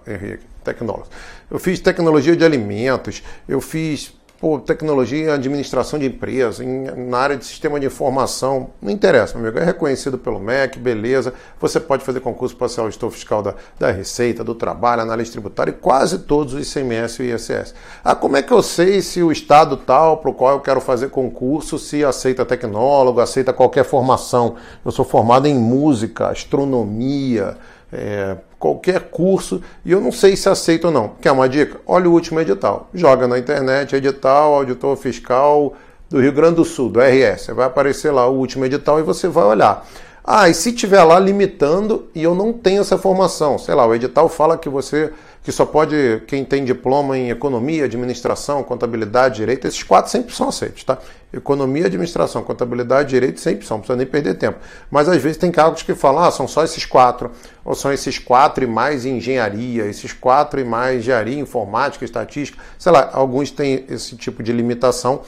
é, 0.07 0.39
tecnólogo. 0.65 1.09
Eu 1.51 1.59
fiz 1.59 1.81
tecnologia 1.81 2.37
de 2.37 2.45
alimentos, 2.45 3.23
eu 3.49 3.61
fiz 3.61 4.13
pô, 4.41 4.59
tecnologia 4.59 5.35
administração 5.35 5.99
de 5.99 6.07
empresa, 6.07 6.65
em, 6.65 6.85
na 7.09 7.19
área 7.19 7.37
de 7.37 7.45
sistema 7.45 7.79
de 7.81 7.87
informação, 7.87 8.71
não 8.81 8.91
interessa, 8.91 9.37
meu 9.37 9.49
amigo, 9.49 9.59
é 9.59 9.65
reconhecido 9.65 10.17
pelo 10.17 10.39
MEC, 10.39 10.79
beleza, 10.79 11.35
você 11.61 11.81
pode 11.81 12.05
fazer 12.05 12.21
concurso 12.21 12.57
para 12.57 12.69
ser 12.69 12.81
auditor 12.81 13.11
fiscal 13.11 13.43
da, 13.43 13.55
da 13.79 13.91
Receita, 13.91 14.45
do 14.45 14.55
Trabalho, 14.55 15.03
análise 15.03 15.33
tributária 15.33 15.71
e 15.71 15.75
quase 15.75 16.21
todos 16.21 16.55
os 16.55 16.71
ICMS 16.71 17.23
e 17.23 17.35
ISS. 17.35 17.75
Ah, 18.05 18.15
como 18.15 18.37
é 18.37 18.43
que 18.43 18.53
eu 18.53 18.63
sei 18.63 19.03
se 19.03 19.23
o 19.23 19.33
estado 19.33 19.77
tal 19.77 20.19
para 20.19 20.31
o 20.31 20.35
qual 20.35 20.55
eu 20.55 20.61
quero 20.61 20.81
fazer 20.81 21.11
concurso, 21.11 21.79
se 21.79 22.05
aceita 22.05 22.45
tecnólogo, 22.45 23.21
aceita 23.21 23.53
qualquer 23.53 23.85
formação? 23.85 24.55
Eu 24.85 24.93
sou 24.93 25.05
formado 25.05 25.47
em 25.47 25.55
música, 25.55 26.29
astronomia, 26.29 27.57
é, 27.93 28.37
qualquer 28.59 29.11
curso 29.11 29.63
e 29.85 29.93
eu 29.93 30.01
não 30.01 30.11
sei 30.11 30.37
se 30.37 30.49
aceito 30.49 30.87
ou 30.87 30.91
não. 30.91 31.13
Quer 31.21 31.33
uma 31.33 31.49
dica? 31.49 31.81
Olha 31.87 32.09
o 32.09 32.13
último 32.13 32.41
edital. 32.41 32.89
Joga 32.93 33.29
na 33.29 33.39
internet 33.39 33.95
edital, 33.95 34.55
auditor 34.55 34.97
fiscal 34.97 35.75
do 36.11 36.21
Rio 36.21 36.33
Grande 36.33 36.57
do 36.57 36.65
Sul, 36.65 36.89
do 36.89 37.01
RS. 37.01 37.49
Vai 37.49 37.67
aparecer 37.67 38.11
lá 38.11 38.27
o 38.27 38.37
último 38.37 38.65
edital 38.65 38.99
e 38.99 39.03
você 39.03 39.29
vai 39.29 39.45
olhar. 39.45 39.87
Ah, 40.25 40.49
e 40.49 40.55
se 40.55 40.73
tiver 40.73 41.03
lá 41.05 41.19
limitando 41.19 42.07
e 42.15 42.23
eu 42.23 42.35
não 42.35 42.53
tenho 42.53 42.83
essa 42.83 42.99
formação, 42.99 43.57
sei 43.59 43.75
lá, 43.75 43.87
o 43.87 43.95
edital 43.95 44.29
fala 44.29 44.59
que 44.59 44.69
você 44.69 45.11
que 45.49 45.53
só 45.53 45.65
pode 45.65 46.21
quem 46.27 46.45
tem 46.45 46.63
diploma 46.63 47.17
em 47.17 47.31
economia, 47.31 47.87
administração, 47.87 48.63
contabilidade, 48.63 49.37
direito, 49.37 49.67
esses 49.67 49.83
quatro 49.83 50.13
sempre 50.13 50.35
são 50.35 50.51
aceitos, 50.51 50.85
tá? 50.85 50.99
Economia, 51.33 51.87
administração, 51.87 52.43
contabilidade, 52.43 53.09
direito 53.09 53.41
sempre 53.41 53.67
são, 53.67 53.79
não 53.79 53.81
precisa 53.81 53.97
nem 53.97 54.07
perder 54.07 54.35
tempo. 54.35 54.59
Mas 54.91 55.09
às 55.09 55.23
vezes 55.23 55.39
tem 55.39 55.51
cargos 55.51 55.83
que 55.83 55.95
falam, 55.95 56.23
ah, 56.23 56.31
são 56.31 56.47
só 56.47 56.65
esses 56.65 56.85
quatro, 56.85 57.31
ou 57.65 57.75
são 57.75 57.91
esses 57.91 58.19
quatro 58.19 58.63
e 58.63 58.67
mais 58.67 59.07
engenharia, 59.07 59.87
esses 59.87 60.13
quatro 60.13 60.61
e 60.61 60.65
mais 60.65 60.99
engenharia, 60.99 61.41
informática, 61.41 62.05
estatística, 62.05 62.63
sei 62.79 62.93
lá, 62.93 63.09
alguns 63.11 63.51
têm 63.51 63.87
esse 63.89 64.17
tipo 64.17 64.43
de 64.43 64.53
limitação 64.53 65.23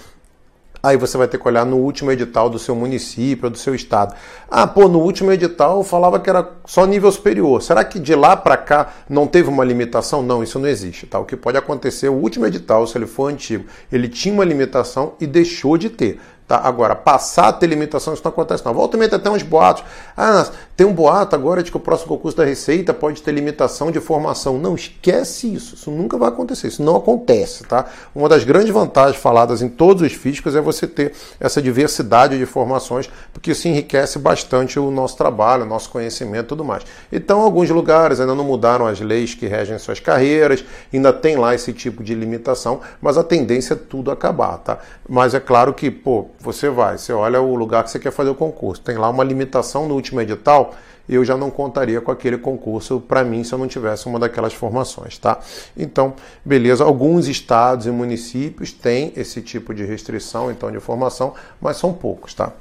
Aí 0.82 0.96
você 0.96 1.18
vai 1.18 1.28
ter 1.28 1.38
que 1.38 1.46
olhar 1.46 1.66
no 1.66 1.76
último 1.76 2.10
edital 2.10 2.48
do 2.48 2.58
seu 2.58 2.74
município, 2.74 3.50
do 3.50 3.58
seu 3.58 3.74
estado. 3.74 4.14
Ah, 4.50 4.66
pô, 4.66 4.88
no 4.88 5.00
último 5.00 5.30
edital 5.30 5.84
falava 5.84 6.18
que 6.18 6.30
era 6.30 6.48
só 6.64 6.86
nível 6.86 7.12
superior. 7.12 7.62
Será 7.62 7.84
que 7.84 7.98
de 7.98 8.14
lá 8.14 8.36
para 8.36 8.56
cá 8.56 8.92
não 9.08 9.26
teve 9.26 9.48
uma 9.48 9.64
limitação? 9.64 10.22
Não, 10.22 10.42
isso 10.42 10.58
não 10.58 10.68
existe. 10.68 11.06
Tá? 11.06 11.18
O 11.18 11.24
que 11.24 11.36
pode 11.36 11.58
acontecer, 11.58 12.08
o 12.08 12.14
último 12.14 12.46
edital, 12.46 12.86
se 12.86 12.96
ele 12.96 13.06
for 13.06 13.30
antigo, 13.30 13.66
ele 13.92 14.08
tinha 14.08 14.34
uma 14.34 14.44
limitação 14.44 15.14
e 15.20 15.26
deixou 15.26 15.76
de 15.76 15.90
ter. 15.90 16.18
Tá? 16.50 16.60
Agora, 16.64 16.96
passar 16.96 17.46
a 17.46 17.52
ter 17.52 17.68
limitação, 17.68 18.12
isso 18.12 18.24
não 18.24 18.32
acontece 18.32 18.66
não. 18.66 18.74
Volta 18.74 18.96
e 18.96 19.04
até 19.04 19.30
uns 19.30 19.44
boatos. 19.44 19.84
Ah, 20.16 20.48
tem 20.80 20.86
um 20.86 20.94
boato 20.94 21.36
agora 21.36 21.62
de 21.62 21.70
que 21.70 21.76
o 21.76 21.80
próximo 21.80 22.08
concurso 22.08 22.38
da 22.38 22.42
Receita 22.42 22.94
pode 22.94 23.20
ter 23.20 23.32
limitação 23.32 23.90
de 23.90 24.00
formação. 24.00 24.56
Não, 24.56 24.74
esquece 24.74 25.52
isso. 25.52 25.74
Isso 25.74 25.90
nunca 25.90 26.16
vai 26.16 26.30
acontecer. 26.30 26.68
Isso 26.68 26.82
não 26.82 26.96
acontece. 26.96 27.64
Tá? 27.64 27.84
Uma 28.14 28.30
das 28.30 28.44
grandes 28.44 28.70
vantagens 28.70 29.20
faladas 29.20 29.60
em 29.60 29.68
todos 29.68 30.02
os 30.02 30.14
físicos 30.14 30.56
é 30.56 30.60
você 30.62 30.86
ter 30.86 31.12
essa 31.38 31.60
diversidade 31.60 32.38
de 32.38 32.46
formações, 32.46 33.10
porque 33.30 33.50
isso 33.50 33.68
enriquece 33.68 34.18
bastante 34.18 34.78
o 34.78 34.90
nosso 34.90 35.18
trabalho, 35.18 35.64
o 35.64 35.66
nosso 35.66 35.90
conhecimento 35.90 36.46
e 36.46 36.48
tudo 36.48 36.64
mais. 36.64 36.82
Então, 37.12 37.42
alguns 37.42 37.68
lugares 37.68 38.18
ainda 38.18 38.34
não 38.34 38.44
mudaram 38.44 38.86
as 38.86 39.00
leis 39.00 39.34
que 39.34 39.46
regem 39.46 39.78
suas 39.78 40.00
carreiras, 40.00 40.64
ainda 40.90 41.12
tem 41.12 41.36
lá 41.36 41.54
esse 41.54 41.74
tipo 41.74 42.02
de 42.02 42.14
limitação, 42.14 42.80
mas 43.02 43.18
a 43.18 43.22
tendência 43.22 43.74
é 43.74 43.76
tudo 43.76 44.10
acabar. 44.10 44.56
Tá? 44.56 44.78
Mas 45.06 45.34
é 45.34 45.40
claro 45.40 45.74
que, 45.74 45.90
pô, 45.90 46.28
você 46.38 46.70
vai, 46.70 46.96
você 46.96 47.12
olha 47.12 47.38
o 47.38 47.54
lugar 47.54 47.84
que 47.84 47.90
você 47.90 47.98
quer 47.98 48.12
fazer 48.12 48.30
o 48.30 48.34
concurso, 48.34 48.80
tem 48.80 48.96
lá 48.96 49.10
uma 49.10 49.22
limitação 49.22 49.86
no 49.86 49.94
último 49.94 50.22
edital, 50.22 50.69
eu 51.08 51.24
já 51.24 51.36
não 51.36 51.50
contaria 51.50 52.00
com 52.00 52.10
aquele 52.10 52.38
concurso 52.38 53.00
para 53.00 53.24
mim 53.24 53.42
se 53.42 53.52
eu 53.52 53.58
não 53.58 53.66
tivesse 53.66 54.06
uma 54.06 54.18
daquelas 54.18 54.52
formações, 54.52 55.18
tá? 55.18 55.40
Então, 55.76 56.14
beleza, 56.44 56.84
alguns 56.84 57.26
estados 57.26 57.86
e 57.86 57.90
municípios 57.90 58.72
têm 58.72 59.12
esse 59.16 59.42
tipo 59.42 59.74
de 59.74 59.84
restrição, 59.84 60.50
então, 60.50 60.70
de 60.70 60.80
formação, 60.80 61.34
mas 61.60 61.76
são 61.76 61.92
poucos, 61.92 62.34
tá? 62.34 62.52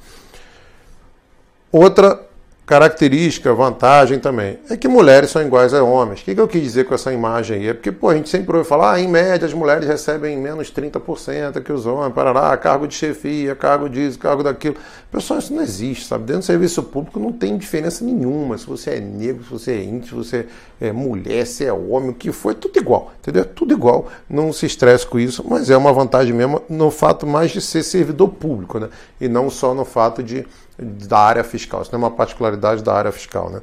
Outra 1.71 2.28
característica, 2.69 3.51
vantagem 3.51 4.19
também, 4.19 4.59
é 4.69 4.77
que 4.77 4.87
mulheres 4.87 5.31
são 5.31 5.41
iguais 5.41 5.73
a 5.73 5.83
homens. 5.83 6.21
O 6.21 6.23
que, 6.23 6.39
eu 6.39 6.47
quis 6.47 6.61
dizer 6.61 6.85
com 6.85 6.93
essa 6.93 7.11
imagem 7.11 7.57
aí? 7.57 7.67
É 7.69 7.73
porque, 7.73 7.91
pô, 7.91 8.09
a 8.09 8.15
gente 8.15 8.29
sempre 8.29 8.55
ouve 8.55 8.69
falar, 8.69 8.93
ah, 8.93 9.01
em 9.01 9.07
média 9.07 9.47
as 9.47 9.55
mulheres 9.55 9.87
recebem 9.87 10.37
menos 10.37 10.71
30% 10.71 11.63
que 11.63 11.73
os 11.73 11.87
homens, 11.87 12.13
lá, 12.15 12.55
cargo 12.57 12.87
de 12.87 12.93
chefia, 12.93 13.55
cargo 13.55 13.89
disso, 13.89 14.19
cargo 14.19 14.43
daquilo. 14.43 14.75
Pessoal, 15.11 15.39
isso 15.39 15.51
não 15.51 15.63
existe, 15.63 16.05
sabe? 16.05 16.25
Dentro 16.25 16.41
do 16.41 16.45
serviço 16.45 16.83
público 16.83 17.19
não 17.19 17.31
tem 17.31 17.57
diferença 17.57 18.05
nenhuma. 18.05 18.55
Se 18.55 18.67
você 18.67 18.91
é 18.91 18.99
negro, 18.99 19.43
se 19.45 19.49
você 19.49 19.71
é 19.71 19.83
índio, 19.83 20.09
se 20.09 20.13
você 20.13 20.45
é 20.79 20.91
mulher, 20.91 21.47
se 21.47 21.65
é 21.65 21.73
homem, 21.73 22.11
o 22.11 22.13
que 22.13 22.31
for, 22.31 22.51
é 22.51 22.53
tudo 22.53 22.77
igual, 22.77 23.11
entendeu? 23.19 23.41
É 23.41 23.45
tudo 23.45 23.73
igual. 23.73 24.09
Não 24.29 24.53
se 24.53 24.67
estresse 24.67 25.07
com 25.07 25.19
isso, 25.19 25.43
mas 25.49 25.71
é 25.71 25.75
uma 25.75 25.91
vantagem 25.91 26.35
mesmo 26.35 26.61
no 26.69 26.91
fato 26.91 27.25
mais 27.25 27.49
de 27.49 27.61
ser 27.61 27.81
servidor 27.81 28.27
público, 28.27 28.77
né? 28.77 28.89
E 29.19 29.27
não 29.27 29.49
só 29.49 29.73
no 29.73 29.85
fato 29.85 30.21
de 30.21 30.45
da 30.79 31.19
área 31.19 31.43
fiscal. 31.43 31.81
Isso 31.81 31.91
não 31.91 31.99
é 31.99 32.03
uma 32.03 32.11
particularidade 32.11 32.83
da 32.83 32.93
área 32.93 33.11
fiscal, 33.11 33.49
né? 33.49 33.61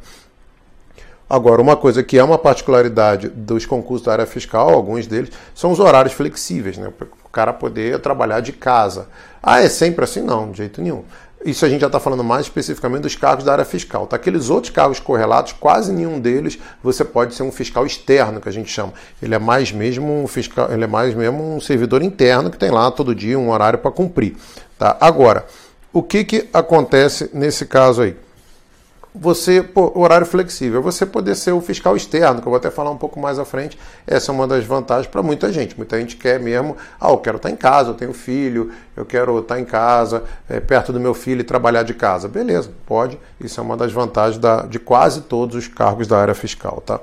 Agora, 1.29 1.61
uma 1.61 1.76
coisa 1.76 2.05
que 2.05 2.16
é 2.16 2.22
uma 2.22 2.38
particularidade 2.38 3.29
dos 3.29 3.66
concursos 3.66 4.07
da 4.07 4.12
área 4.12 4.26
fiscal, 4.26 4.70
alguns 4.70 5.09
deles, 5.09 5.31
são 5.55 5.72
os 5.72 5.81
horários 5.81 6.14
flexíveis, 6.14 6.79
né? 6.79 6.92
O 7.24 7.29
cara 7.29 7.52
poder 7.52 7.98
trabalhar 7.98 8.40
de 8.40 8.52
casa. 8.52 9.09
Ah, 9.42 9.61
é 9.61 9.68
sempre 9.68 10.05
assim? 10.05 10.20
Não, 10.20 10.52
de 10.52 10.59
jeito 10.59 10.81
nenhum. 10.81 11.02
Isso 11.44 11.64
a 11.64 11.68
gente 11.68 11.81
já 11.81 11.87
está 11.87 12.00
falando 12.00 12.24
mais 12.24 12.46
especificamente 12.46 13.02
dos 13.02 13.14
cargos 13.14 13.44
da 13.44 13.52
área 13.52 13.64
fiscal. 13.64 14.07
Tá? 14.07 14.16
Aqueles 14.16 14.50
outros 14.50 14.72
cargos 14.72 14.98
correlatos, 14.98 15.52
quase 15.52 15.92
nenhum 15.92 16.18
deles 16.18 16.59
você 16.83 17.05
pode 17.05 17.35
ser 17.35 17.42
um 17.42 17.52
fiscal 17.52 17.85
externo, 17.85 18.40
que 18.40 18.48
a 18.48 18.52
gente 18.52 18.70
chama. 18.70 18.92
Ele 19.20 19.35
é 19.35 19.38
mais 19.38 19.70
mesmo 19.70 20.22
um 20.22 20.26
fiscal, 20.26 20.72
ele 20.72 20.85
é 20.85 20.87
mais 20.87 21.14
mesmo 21.14 21.57
um 21.57 21.61
servidor 21.61 22.02
interno 22.02 22.50
que 22.50 22.57
tem 22.57 22.70
lá 22.70 22.90
todo 22.90 23.14
dia 23.14 23.38
um 23.38 23.50
horário 23.50 23.79
para 23.79 23.90
cumprir. 23.90 24.37
Tá? 24.79 24.96
Agora, 25.00 25.44
o 25.96 26.02
que, 26.02 26.24
que 26.24 26.46
acontece 26.52 27.30
nesse 27.32 27.64
caso 27.64 28.02
aí? 28.02 28.14
Você, 29.14 29.62
pô, 29.62 29.98
horário 29.98 30.26
flexível, 30.26 30.82
você 30.82 31.06
poder 31.06 31.35
ser 31.35 31.52
o 31.52 31.61
fiscal 31.62 31.96
externo, 31.96 32.42
que 32.42 32.46
eu 32.46 32.50
vou 32.50 32.59
até 32.59 32.70
falar 32.70 32.90
um 32.90 32.98
pouco 32.98 33.18
mais 33.18 33.38
à 33.38 33.46
frente, 33.46 33.78
essa 34.06 34.30
é 34.30 34.35
uma 34.35 34.46
das 34.46 34.62
vantagens 34.66 35.06
para 35.06 35.22
muita 35.22 35.50
gente. 35.50 35.74
Muita 35.74 35.98
gente 35.98 36.16
quer 36.16 36.38
mesmo, 36.38 36.76
ah, 37.00 37.09
eu 37.09 37.16
quero 37.16 37.38
estar 37.38 37.48
em 37.48 37.56
casa, 37.56 37.92
eu 37.92 37.94
tenho 37.94 38.12
filho, 38.12 38.72
eu 38.94 39.06
quero 39.06 39.38
estar 39.38 39.59
em 39.59 39.64
casa, 39.64 40.22
é, 40.50 40.61
perto 40.61 40.92
do 40.92 41.00
meu 41.00 41.14
filho 41.14 41.40
e 41.40 41.44
trabalhar 41.44 41.82
de 41.82 41.94
casa. 41.94 42.28
Beleza, 42.28 42.70
pode, 42.85 43.18
isso 43.40 43.59
é 43.59 43.62
uma 43.62 43.74
das 43.74 43.90
vantagens 43.90 44.37
da, 44.37 44.66
de 44.66 44.78
quase 44.78 45.22
todos 45.22 45.56
os 45.56 45.66
cargos 45.66 46.06
da 46.06 46.18
área 46.18 46.35
fiscal, 46.35 46.82
tá? 46.85 47.00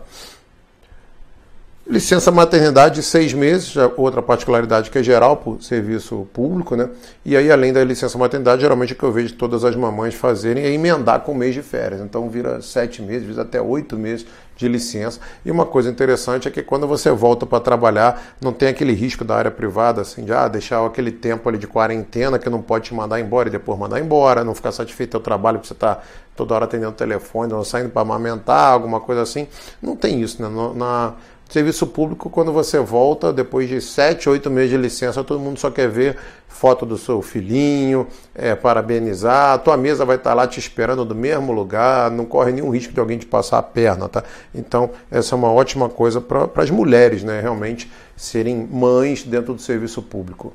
Licença 1.85 2.31
maternidade 2.31 2.95
de 2.95 3.03
seis 3.03 3.33
meses, 3.33 3.75
outra 3.97 4.21
particularidade 4.21 4.89
que 4.89 4.97
é 4.97 5.03
geral 5.03 5.41
o 5.45 5.61
serviço 5.61 6.25
público, 6.31 6.77
né? 6.77 6.89
E 7.25 7.35
aí, 7.35 7.51
além 7.51 7.73
da 7.73 7.83
licença 7.83 8.17
maternidade, 8.17 8.61
geralmente 8.61 8.93
o 8.93 8.95
que 8.95 9.03
eu 9.03 9.11
vejo 9.11 9.33
todas 9.33 9.65
as 9.65 9.75
mamães 9.75 10.15
fazerem 10.15 10.63
é 10.63 10.71
emendar 10.71 11.19
com 11.19 11.33
o 11.33 11.35
mês 11.35 11.53
de 11.53 11.61
férias. 11.61 11.99
Então 11.99 12.29
vira 12.29 12.61
sete 12.61 13.01
meses, 13.01 13.27
vira 13.27 13.41
até 13.41 13.61
oito 13.61 13.97
meses 13.97 14.25
de 14.55 14.67
licença. 14.69 15.19
E 15.43 15.51
uma 15.51 15.65
coisa 15.65 15.89
interessante 15.89 16.47
é 16.47 16.51
que 16.51 16.61
quando 16.61 16.87
você 16.87 17.11
volta 17.11 17.45
para 17.45 17.59
trabalhar, 17.59 18.33
não 18.39 18.53
tem 18.53 18.69
aquele 18.69 18.93
risco 18.93 19.25
da 19.25 19.35
área 19.35 19.51
privada, 19.51 20.01
assim, 20.01 20.23
de 20.23 20.31
ah, 20.31 20.47
deixar 20.47 20.85
aquele 20.85 21.11
tempo 21.11 21.49
ali 21.49 21.57
de 21.57 21.67
quarentena 21.67 22.39
que 22.39 22.49
não 22.49 22.61
pode 22.61 22.85
te 22.85 22.93
mandar 22.93 23.19
embora 23.19 23.49
e 23.49 23.51
depois 23.51 23.77
mandar 23.77 23.99
embora, 23.99 24.41
não 24.41 24.55
ficar 24.55 24.71
satisfeito 24.71 25.17
do 25.17 25.21
trabalho 25.21 25.57
porque 25.57 25.67
você 25.67 25.73
está 25.73 25.99
toda 26.35 26.55
hora 26.55 26.65
atendendo 26.65 26.91
o 26.91 26.95
telefone, 26.95 27.51
não 27.51 27.63
saindo 27.63 27.89
para 27.89 28.01
amamentar, 28.01 28.71
alguma 28.71 28.99
coisa 28.99 29.21
assim. 29.21 29.47
Não 29.81 29.95
tem 29.95 30.21
isso, 30.21 30.41
né? 30.41 30.49
Na, 30.75 31.13
Serviço 31.53 31.85
público, 31.85 32.31
quando 32.31 32.51
você 32.51 32.79
volta, 32.79 33.31
depois 33.31 33.69
de 33.69 33.79
sete, 33.79 34.27
oito 34.27 34.49
meses 34.49 34.71
de 34.71 34.77
licença, 34.77 35.23
todo 35.23 35.39
mundo 35.39 35.59
só 35.59 35.69
quer 35.69 35.87
ver 35.87 36.17
foto 36.47 36.83
do 36.83 36.97
seu 36.97 37.21
filhinho, 37.21 38.07
é, 38.33 38.55
parabenizar. 38.55 39.53
A 39.53 39.57
tua 39.59 39.77
mesa 39.77 40.03
vai 40.03 40.15
estar 40.15 40.33
lá 40.33 40.47
te 40.47 40.59
esperando 40.59 41.05
do 41.05 41.13
mesmo 41.13 41.51
lugar, 41.51 42.09
não 42.09 42.25
corre 42.25 42.51
nenhum 42.51 42.71
risco 42.71 42.91
de 42.91 42.99
alguém 42.99 43.19
te 43.19 43.27
passar 43.27 43.59
a 43.59 43.61
perna, 43.61 44.09
tá? 44.09 44.23
Então, 44.51 44.89
essa 45.11 45.35
é 45.35 45.37
uma 45.37 45.51
ótima 45.51 45.87
coisa 45.87 46.19
para 46.19 46.49
as 46.55 46.71
mulheres, 46.71 47.23
né? 47.23 47.39
Realmente 47.39 47.91
serem 48.17 48.67
mães 48.71 49.21
dentro 49.21 49.53
do 49.53 49.61
serviço 49.61 50.01
público. 50.01 50.53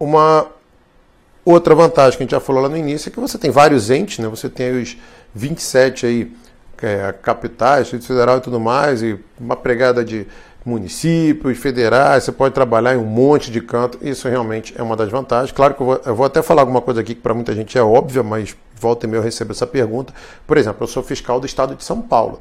Uma 0.00 0.46
outra 1.44 1.74
vantagem 1.74 2.16
que 2.16 2.22
a 2.22 2.24
gente 2.24 2.30
já 2.30 2.40
falou 2.40 2.62
lá 2.62 2.68
no 2.70 2.78
início 2.78 3.10
é 3.10 3.12
que 3.12 3.20
você 3.20 3.36
tem 3.36 3.50
vários 3.50 3.90
entes, 3.90 4.20
né? 4.20 4.28
Você 4.28 4.48
tem 4.48 4.80
os 4.80 4.96
27 5.34 6.06
aí 6.06 6.32
é, 6.82 7.12
capitais, 7.12 7.82
Distrito 7.82 8.06
Federal 8.06 8.38
e 8.38 8.40
tudo 8.40 8.60
mais, 8.60 9.02
e 9.02 9.18
uma 9.38 9.56
pregada 9.56 10.04
de 10.04 10.26
municípios, 10.64 11.56
federais, 11.58 12.24
você 12.24 12.32
pode 12.32 12.54
trabalhar 12.54 12.94
em 12.94 12.98
um 12.98 13.04
monte 13.04 13.50
de 13.50 13.60
canto, 13.60 13.98
isso 14.02 14.28
realmente 14.28 14.74
é 14.76 14.82
uma 14.82 14.94
das 14.94 15.10
vantagens. 15.10 15.50
Claro 15.50 15.74
que 15.74 15.80
eu 15.80 15.86
vou, 15.86 16.00
eu 16.04 16.14
vou 16.14 16.26
até 16.26 16.42
falar 16.42 16.62
alguma 16.62 16.80
coisa 16.80 17.00
aqui 17.00 17.14
que 17.14 17.20
para 17.20 17.32
muita 17.32 17.54
gente 17.54 17.76
é 17.78 17.82
óbvia, 17.82 18.22
mas 18.22 18.54
volta 18.76 19.06
e 19.06 19.08
meia 19.08 19.18
eu 19.18 19.22
recebo 19.22 19.52
essa 19.52 19.66
pergunta. 19.66 20.12
Por 20.46 20.56
exemplo, 20.56 20.82
eu 20.82 20.86
sou 20.86 21.02
fiscal 21.02 21.40
do 21.40 21.46
estado 21.46 21.74
de 21.74 21.82
São 21.82 22.02
Paulo. 22.02 22.40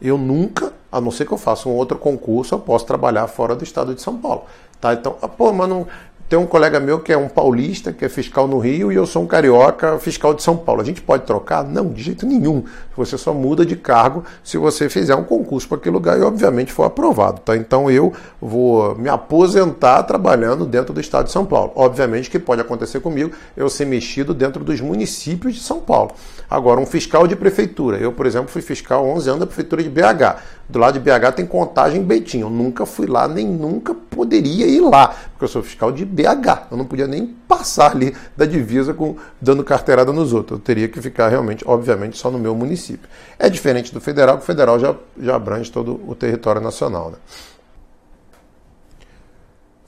Eu 0.00 0.18
nunca, 0.18 0.72
a 0.90 1.00
não 1.00 1.10
ser 1.10 1.26
que 1.26 1.32
eu 1.32 1.38
faça 1.38 1.68
um 1.68 1.72
outro 1.72 1.98
concurso, 1.98 2.54
eu 2.54 2.58
posso 2.58 2.86
trabalhar 2.86 3.26
fora 3.28 3.54
do 3.54 3.64
estado 3.64 3.94
de 3.94 4.00
São 4.00 4.16
Paulo. 4.16 4.44
Tá? 4.80 4.92
Então, 4.92 5.16
ah, 5.22 5.28
pô, 5.28 5.52
mas 5.52 5.68
não, 5.68 5.86
tem 6.28 6.36
um 6.36 6.46
colega 6.46 6.80
meu 6.80 6.98
que 6.98 7.12
é 7.12 7.16
um 7.16 7.28
paulista, 7.28 7.92
que 7.92 8.04
é 8.04 8.08
fiscal 8.08 8.48
no 8.48 8.58
Rio, 8.58 8.90
e 8.90 8.96
eu 8.96 9.06
sou 9.06 9.22
um 9.22 9.26
carioca, 9.26 9.96
fiscal 9.98 10.34
de 10.34 10.42
São 10.42 10.56
Paulo. 10.56 10.80
A 10.80 10.84
gente 10.84 11.00
pode 11.00 11.24
trocar? 11.24 11.62
Não, 11.62 11.88
de 11.88 12.02
jeito 12.02 12.26
nenhum. 12.26 12.64
Você 12.96 13.16
só 13.16 13.32
muda 13.32 13.64
de 13.64 13.76
cargo 13.76 14.24
se 14.42 14.58
você 14.58 14.88
fizer 14.88 15.14
um 15.14 15.22
concurso 15.22 15.68
para 15.68 15.78
aquele 15.78 15.94
lugar 15.94 16.18
e, 16.18 16.22
obviamente, 16.22 16.72
for 16.72 16.82
aprovado. 16.82 17.40
Tá? 17.42 17.56
Então, 17.56 17.88
eu 17.88 18.12
vou 18.40 18.96
me 18.96 19.08
aposentar 19.08 20.02
trabalhando 20.02 20.66
dentro 20.66 20.92
do 20.92 21.00
estado 21.00 21.26
de 21.26 21.32
São 21.32 21.46
Paulo. 21.46 21.70
Obviamente 21.76 22.28
que 22.28 22.40
pode 22.40 22.60
acontecer 22.60 22.98
comigo 22.98 23.30
eu 23.56 23.68
ser 23.68 23.84
mexido 23.84 24.34
dentro 24.34 24.64
dos 24.64 24.80
municípios 24.80 25.54
de 25.54 25.60
São 25.60 25.78
Paulo. 25.78 26.10
Agora, 26.50 26.80
um 26.80 26.86
fiscal 26.86 27.26
de 27.28 27.36
prefeitura. 27.36 27.98
Eu, 27.98 28.12
por 28.12 28.26
exemplo, 28.26 28.48
fui 28.48 28.62
fiscal 28.62 29.06
11 29.06 29.28
anos 29.28 29.40
da 29.40 29.46
prefeitura 29.46 29.82
de 29.82 29.88
BH. 29.88 30.42
Do 30.68 30.78
lado 30.78 30.94
de 30.94 31.00
BH 31.00 31.32
tem 31.36 31.46
contagem 31.46 32.02
Betim. 32.02 32.40
Eu 32.40 32.50
nunca 32.50 32.84
fui 32.84 33.06
lá, 33.06 33.28
nem 33.28 33.46
nunca 33.46 33.94
poderia 33.94 34.66
ir 34.66 34.80
lá, 34.80 35.08
porque 35.08 35.44
eu 35.44 35.48
sou 35.48 35.62
fiscal 35.62 35.92
de 35.92 36.04
BH. 36.04 36.68
Eu 36.70 36.76
não 36.76 36.84
podia 36.84 37.06
nem 37.06 37.26
passar 37.46 37.92
ali 37.92 38.14
da 38.36 38.44
divisa 38.44 38.92
com 38.92 39.16
dando 39.40 39.62
carteirada 39.62 40.12
nos 40.12 40.32
outros. 40.32 40.58
Eu 40.58 40.64
teria 40.64 40.88
que 40.88 41.00
ficar 41.00 41.28
realmente, 41.28 41.64
obviamente, 41.66 42.18
só 42.18 42.30
no 42.30 42.38
meu 42.38 42.54
município. 42.54 43.08
É 43.38 43.48
diferente 43.48 43.94
do 43.94 44.00
federal, 44.00 44.36
que 44.38 44.42
o 44.42 44.46
federal 44.46 44.78
já, 44.78 44.94
já 45.20 45.36
abrange 45.36 45.70
todo 45.70 46.00
o 46.06 46.14
território 46.14 46.60
nacional. 46.60 47.10
Né? 47.10 47.16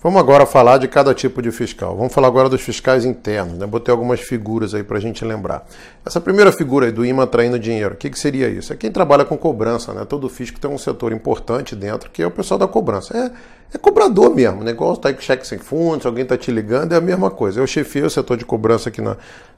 Vamos 0.01 0.21
agora 0.21 0.47
falar 0.47 0.79
de 0.79 0.87
cada 0.87 1.13
tipo 1.13 1.43
de 1.43 1.51
fiscal. 1.51 1.97
Vamos 1.97 2.15
falar 2.15 2.29
agora 2.29 2.49
dos 2.49 2.61
fiscais 2.61 3.05
internos. 3.05 3.59
Né? 3.59 3.67
Botei 3.67 3.91
algumas 3.91 4.21
figuras 4.21 4.73
aí 4.73 4.85
para 4.85 4.97
a 4.97 5.01
gente 5.01 5.25
lembrar. 5.25 5.67
Essa 6.07 6.21
primeira 6.21 6.53
figura 6.53 6.87
aí 6.87 6.93
do 6.93 7.05
imã 7.05 7.27
traindo 7.27 7.59
dinheiro, 7.59 7.95
o 7.95 7.97
que, 7.97 8.09
que 8.09 8.17
seria 8.17 8.49
isso? 8.49 8.73
É 8.73 8.77
quem 8.77 8.93
trabalha 8.93 9.25
com 9.25 9.37
cobrança. 9.37 9.93
Né? 9.93 10.05
Todo 10.05 10.29
fisco 10.29 10.61
tem 10.61 10.71
um 10.71 10.79
setor 10.79 11.11
importante 11.13 11.75
dentro, 11.75 12.11
que 12.11 12.23
é 12.23 12.27
o 12.29 12.31
pessoal 12.31 12.59
da 12.59 12.69
cobrança. 12.69 13.17
É, 13.17 13.33
é 13.75 13.79
cobrador 13.79 14.33
mesmo. 14.33 14.63
Negócio 14.63 15.03
tá 15.03 15.09
aí 15.09 15.17
com 15.17 15.21
cheque 15.21 15.45
sem 15.45 15.59
fundos, 15.59 16.07
alguém 16.07 16.23
está 16.23 16.37
te 16.37 16.53
ligando, 16.53 16.93
é 16.93 16.97
a 16.97 17.01
mesma 17.01 17.29
coisa. 17.29 17.59
Eu 17.59 17.67
chefiei 17.67 18.05
o 18.05 18.11
setor 18.11 18.37
de 18.37 18.45
cobrança 18.45 18.91
aqui 18.91 19.03
na 19.03 19.17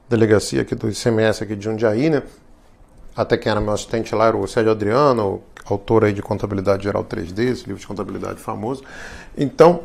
delegacia 0.09 0.63
aqui 0.63 0.73
do 0.73 0.89
ICMS 0.89 1.43
aqui 1.43 1.55
de 1.55 1.65
Jundiaí, 1.65 2.09
né? 2.09 2.23
Até 3.15 3.37
quem 3.37 3.51
era 3.51 3.61
meu 3.61 3.73
assistente 3.73 4.15
lá 4.15 4.25
era 4.25 4.37
o 4.37 4.47
Sérgio 4.47 4.71
Adriano, 4.71 5.43
autor 5.65 6.05
aí 6.05 6.13
de 6.13 6.21
Contabilidade 6.23 6.83
Geral 6.83 7.03
3D, 7.03 7.39
esse 7.41 7.67
livro 7.67 7.79
de 7.79 7.85
contabilidade 7.85 8.39
famoso. 8.39 8.83
Então, 9.37 9.81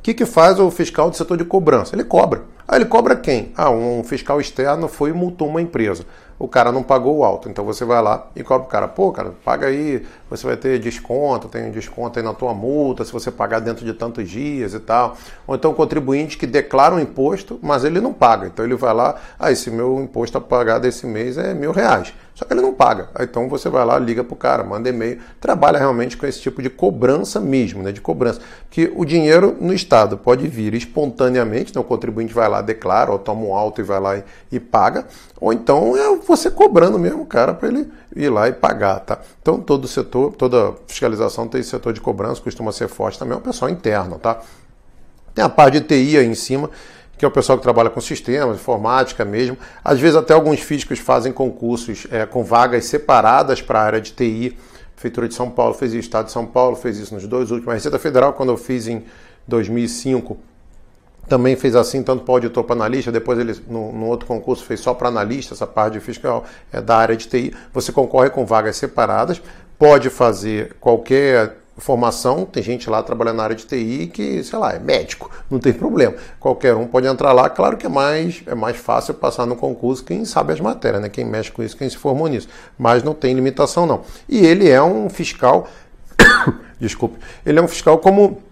o 0.00 0.02
que, 0.02 0.14
que 0.14 0.24
faz 0.24 0.58
o 0.58 0.70
fiscal 0.70 1.10
do 1.10 1.16
setor 1.16 1.36
de 1.36 1.44
cobrança? 1.44 1.94
Ele 1.94 2.04
cobra. 2.04 2.42
Ah, 2.72 2.76
ele 2.76 2.84
cobra 2.84 3.16
quem? 3.16 3.50
Ah, 3.56 3.68
um 3.68 4.04
fiscal 4.04 4.40
externo 4.40 4.86
foi 4.86 5.10
e 5.10 5.12
multou 5.12 5.48
uma 5.48 5.60
empresa. 5.60 6.06
O 6.38 6.46
cara 6.46 6.70
não 6.70 6.84
pagou 6.84 7.18
o 7.18 7.24
alto. 7.24 7.48
Então 7.48 7.64
você 7.64 7.84
vai 7.84 8.00
lá 8.00 8.28
e 8.36 8.44
cobra 8.44 8.64
o 8.64 8.70
cara. 8.70 8.86
Pô, 8.86 9.10
cara, 9.10 9.32
paga 9.44 9.66
aí, 9.66 10.06
você 10.30 10.46
vai 10.46 10.56
ter 10.56 10.78
desconto, 10.78 11.48
tem 11.48 11.72
desconto 11.72 12.20
aí 12.20 12.24
na 12.24 12.32
tua 12.32 12.54
multa, 12.54 13.04
se 13.04 13.12
você 13.12 13.28
pagar 13.28 13.58
dentro 13.58 13.84
de 13.84 13.92
tantos 13.92 14.30
dias 14.30 14.72
e 14.72 14.78
tal. 14.78 15.16
Ou 15.48 15.56
então 15.56 15.74
contribuinte 15.74 16.38
que 16.38 16.46
declara 16.46 16.94
um 16.94 17.00
imposto, 17.00 17.58
mas 17.60 17.82
ele 17.82 18.00
não 18.00 18.12
paga. 18.12 18.46
Então 18.46 18.64
ele 18.64 18.76
vai 18.76 18.94
lá, 18.94 19.16
ah, 19.36 19.50
esse 19.50 19.68
meu 19.68 20.00
imposto 20.00 20.38
a 20.38 20.40
pagar 20.40 20.78
desse 20.78 21.06
mês 21.06 21.36
é 21.36 21.52
mil 21.52 21.72
reais. 21.72 22.14
Só 22.40 22.46
que 22.46 22.54
ele 22.54 22.62
não 22.62 22.72
paga. 22.72 23.10
Então 23.20 23.50
você 23.50 23.68
vai 23.68 23.84
lá, 23.84 23.98
liga 23.98 24.24
para 24.24 24.32
o 24.32 24.36
cara, 24.36 24.64
manda 24.64 24.88
e-mail, 24.88 25.18
trabalha 25.38 25.78
realmente 25.78 26.16
com 26.16 26.24
esse 26.24 26.40
tipo 26.40 26.62
de 26.62 26.70
cobrança 26.70 27.38
mesmo, 27.38 27.82
né? 27.82 27.92
De 27.92 28.00
cobrança. 28.00 28.40
Que 28.70 28.90
o 28.96 29.04
dinheiro 29.04 29.58
no 29.60 29.74
Estado 29.74 30.16
pode 30.16 30.48
vir 30.48 30.72
espontaneamente, 30.72 31.70
então 31.70 31.82
o 31.82 31.84
contribuinte 31.84 32.32
vai 32.32 32.48
lá, 32.48 32.59
declara, 32.60 33.10
ou 33.10 33.18
toma 33.18 33.42
um 33.42 33.54
alto 33.54 33.80
e 33.80 33.84
vai 33.84 34.00
lá 34.00 34.16
e, 34.16 34.24
e 34.52 34.60
paga, 34.60 35.06
ou 35.40 35.52
então 35.52 35.96
é 35.96 36.16
você 36.16 36.50
cobrando 36.50 36.98
mesmo 36.98 37.22
o 37.22 37.26
cara 37.26 37.54
para 37.54 37.68
ele 37.68 37.90
ir 38.14 38.28
lá 38.28 38.48
e 38.48 38.52
pagar, 38.52 39.00
tá? 39.00 39.18
Então 39.40 39.60
todo 39.60 39.86
setor, 39.88 40.32
toda 40.32 40.74
fiscalização 40.86 41.48
tem 41.48 41.62
setor 41.62 41.92
de 41.92 42.00
cobrança, 42.00 42.40
costuma 42.40 42.72
ser 42.72 42.88
forte 42.88 43.18
também, 43.18 43.34
é 43.34 43.38
o 43.38 43.40
pessoal 43.40 43.70
interno, 43.70 44.18
tá? 44.18 44.40
Tem 45.34 45.44
a 45.44 45.48
parte 45.48 45.80
de 45.80 45.86
TI 45.86 46.18
aí 46.18 46.26
em 46.26 46.34
cima, 46.34 46.70
que 47.16 47.24
é 47.24 47.28
o 47.28 47.30
pessoal 47.30 47.58
que 47.58 47.62
trabalha 47.62 47.90
com 47.90 48.00
sistemas, 48.00 48.56
informática 48.56 49.24
mesmo. 49.24 49.56
Às 49.84 50.00
vezes 50.00 50.16
até 50.16 50.32
alguns 50.32 50.60
físicos 50.60 50.98
fazem 50.98 51.32
concursos 51.32 52.06
é, 52.10 52.24
com 52.24 52.42
vagas 52.42 52.86
separadas 52.86 53.60
para 53.60 53.78
a 53.78 53.82
área 53.82 54.00
de 54.00 54.12
TI. 54.12 54.56
A 54.56 54.92
Prefeitura 54.94 55.28
de 55.28 55.34
São 55.34 55.50
Paulo 55.50 55.74
fez 55.74 55.92
isso, 55.92 55.98
o 55.98 56.04
Estado 56.04 56.26
de 56.26 56.32
São 56.32 56.46
Paulo 56.46 56.76
fez 56.76 56.98
isso 56.98 57.14
nos 57.14 57.26
dois 57.26 57.50
últimos. 57.50 57.72
A 57.72 57.74
Receita 57.74 57.98
Federal, 57.98 58.32
quando 58.32 58.50
eu 58.50 58.56
fiz 58.56 58.86
em 58.86 59.04
2005, 59.46 60.38
também 61.30 61.54
fez 61.54 61.76
assim, 61.76 62.02
tanto 62.02 62.24
para 62.24 62.34
auditor 62.34 62.64
para 62.64 62.74
analista, 62.74 63.12
depois 63.12 63.38
ele, 63.38 63.54
no, 63.68 63.92
no 63.92 64.06
outro 64.06 64.26
concurso, 64.26 64.64
fez 64.64 64.80
só 64.80 64.92
para 64.92 65.08
analista, 65.08 65.54
essa 65.54 65.66
parte 65.66 65.92
de 65.92 66.00
fiscal 66.00 66.44
é 66.72 66.80
da 66.80 66.96
área 66.96 67.16
de 67.16 67.28
TI. 67.28 67.54
Você 67.72 67.92
concorre 67.92 68.30
com 68.30 68.44
vagas 68.44 68.76
separadas, 68.76 69.40
pode 69.78 70.10
fazer 70.10 70.74
qualquer 70.80 71.56
formação, 71.78 72.44
tem 72.44 72.64
gente 72.64 72.90
lá 72.90 73.00
trabalhando 73.00 73.36
na 73.36 73.44
área 73.44 73.54
de 73.54 73.64
TI 73.64 74.10
que, 74.12 74.42
sei 74.42 74.58
lá, 74.58 74.72
é 74.72 74.80
médico, 74.80 75.30
não 75.48 75.60
tem 75.60 75.72
problema. 75.72 76.16
Qualquer 76.40 76.74
um 76.74 76.88
pode 76.88 77.06
entrar 77.06 77.32
lá, 77.32 77.48
claro 77.48 77.76
que 77.76 77.86
é 77.86 77.88
mais, 77.88 78.42
é 78.44 78.54
mais 78.56 78.76
fácil 78.76 79.14
passar 79.14 79.46
no 79.46 79.54
concurso 79.54 80.04
quem 80.04 80.24
sabe 80.24 80.52
as 80.52 80.60
matérias, 80.60 81.00
né? 81.00 81.08
Quem 81.08 81.24
mexe 81.24 81.52
com 81.52 81.62
isso, 81.62 81.76
quem 81.76 81.88
se 81.88 81.96
formou 81.96 82.26
nisso. 82.26 82.48
Mas 82.76 83.04
não 83.04 83.14
tem 83.14 83.32
limitação, 83.34 83.86
não. 83.86 84.02
E 84.28 84.44
ele 84.44 84.68
é 84.68 84.82
um 84.82 85.08
fiscal. 85.08 85.68
Desculpe, 86.80 87.18
ele 87.46 87.60
é 87.60 87.62
um 87.62 87.68
fiscal 87.68 87.98
como 87.98 88.42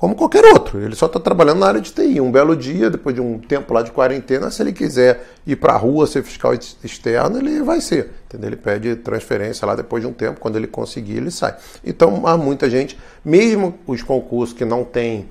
como 0.00 0.14
qualquer 0.14 0.46
outro. 0.46 0.80
Ele 0.80 0.96
só 0.96 1.04
está 1.04 1.20
trabalhando 1.20 1.58
na 1.58 1.66
área 1.66 1.80
de 1.80 1.92
TI. 1.92 2.22
Um 2.22 2.32
belo 2.32 2.56
dia, 2.56 2.88
depois 2.88 3.14
de 3.14 3.20
um 3.20 3.38
tempo 3.38 3.74
lá 3.74 3.82
de 3.82 3.90
quarentena, 3.90 4.50
se 4.50 4.62
ele 4.62 4.72
quiser 4.72 5.22
ir 5.46 5.56
para 5.56 5.74
a 5.74 5.76
rua 5.76 6.06
ser 6.06 6.22
fiscal 6.22 6.54
externo, 6.54 7.36
ele 7.36 7.62
vai 7.62 7.82
ser. 7.82 8.10
Entendeu? 8.24 8.48
Ele 8.48 8.56
pede 8.56 8.96
transferência 8.96 9.66
lá 9.66 9.74
depois 9.74 10.02
de 10.02 10.08
um 10.08 10.12
tempo, 10.14 10.40
quando 10.40 10.56
ele 10.56 10.66
conseguir, 10.66 11.18
ele 11.18 11.30
sai. 11.30 11.54
Então, 11.84 12.26
há 12.26 12.34
muita 12.38 12.70
gente, 12.70 12.98
mesmo 13.22 13.78
os 13.86 14.02
concursos 14.02 14.56
que 14.56 14.64
não 14.64 14.84
têm 14.84 15.28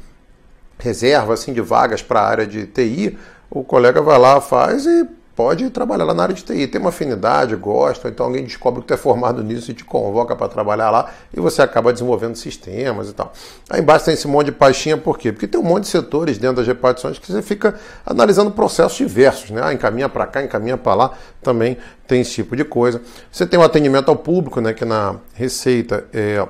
reserva 0.77 1.34
assim, 1.34 1.51
de 1.51 1.62
vagas 1.62 2.03
para 2.03 2.21
a 2.21 2.27
área 2.27 2.45
de 2.45 2.67
TI, 2.67 3.17
o 3.49 3.63
colega 3.63 4.03
vai 4.03 4.19
lá, 4.19 4.39
faz 4.39 4.86
e 4.86 5.03
pode 5.39 5.69
trabalhar 5.69 6.04
lá 6.04 6.13
na 6.13 6.23
área 6.23 6.36
de 6.36 6.43
TI, 6.43 6.67
tem 6.67 6.82
uma 6.82 6.89
afinidade, 6.89 7.56
gosta, 7.56 8.10
então 8.10 8.25
alguém 8.25 8.43
descobre 8.43 8.82
que 8.82 8.88
tu 8.88 8.93
é 8.93 8.97
formado 8.97 9.41
nisso 9.41 9.71
e 9.71 9.73
te 9.73 9.86
convoca 9.86 10.36
para 10.36 10.49
trabalhar 10.49 10.89
lá 10.89 11.12
e 11.34 11.39
você 11.39 11.62
acaba 11.62 11.93
desenvolvendo 11.93 12.36
sistemas 12.36 13.10
e 13.10 13.13
tal. 13.13 13.32
Aí 13.69 13.80
embaixo 13.80 14.04
tem 14.04 14.15
esse 14.15 14.28
monte 14.28 14.47
de 14.47 14.52
pastinha, 14.52 14.97
por 14.97 15.17
quê? 15.17 15.32
Porque 15.32 15.47
tem 15.47 15.58
um 15.58 15.63
monte 15.63 15.84
de 15.84 15.91
setores 15.91 16.38
dentro 16.38 16.58
das 16.58 16.67
repartições 16.67 17.17
que 17.17 17.32
você 17.32 17.41
fica 17.41 17.80
analisando 18.06 18.52
processos 18.52 18.97
diversos, 18.97 19.52
né? 19.52 19.62
Ah, 19.63 19.71
encaminha 19.71 20.10
para 20.10 20.28
cá, 20.28 20.43
encaminha 20.43 20.75
para 20.75 20.93
lá, 20.93 21.12
também 21.41 21.78
tem 22.06 22.19
esse 22.19 22.34
tipo 22.34 22.54
de 22.54 22.65
coisa. 22.65 23.02
Você 23.32 23.47
tem 23.47 23.58
o 23.58 23.63
atendimento 23.63 24.10
ao 24.10 24.17
público, 24.17 24.60
né? 24.60 24.73
Que 24.73 24.84
na 24.84 25.15
Receita 25.36 26.04
é 26.12 26.45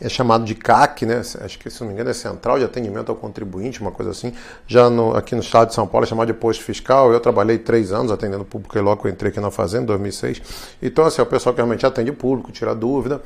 é 0.00 0.08
chamado 0.08 0.44
de 0.44 0.54
CAC, 0.54 1.06
né? 1.06 1.22
Acho 1.40 1.58
que 1.58 1.70
se 1.70 1.80
não 1.80 1.88
me 1.88 1.94
engano 1.94 2.10
é 2.10 2.14
Central 2.14 2.58
de 2.58 2.64
Atendimento 2.64 3.10
ao 3.10 3.16
Contribuinte, 3.16 3.80
uma 3.80 3.92
coisa 3.92 4.10
assim. 4.10 4.32
Já 4.66 4.90
no, 4.90 5.16
aqui 5.16 5.34
no 5.34 5.40
estado 5.40 5.68
de 5.68 5.74
São 5.74 5.86
Paulo 5.86 6.04
é 6.04 6.08
chamado 6.08 6.26
de 6.26 6.34
posto 6.34 6.64
fiscal. 6.64 7.12
Eu 7.12 7.20
trabalhei 7.20 7.58
três 7.58 7.92
anos 7.92 8.10
atendendo 8.10 8.44
público 8.44 8.76
e 8.76 8.80
logo 8.80 9.06
eu 9.06 9.12
entrei 9.12 9.30
aqui 9.30 9.38
na 9.38 9.50
Fazenda, 9.50 9.84
em 9.84 9.86
2006. 9.86 10.42
Então, 10.82 11.04
assim, 11.04 11.20
é 11.20 11.24
o 11.24 11.26
pessoal 11.26 11.54
que 11.54 11.60
realmente 11.60 11.86
atende 11.86 12.10
público, 12.10 12.50
tira 12.50 12.74
dúvida. 12.74 13.22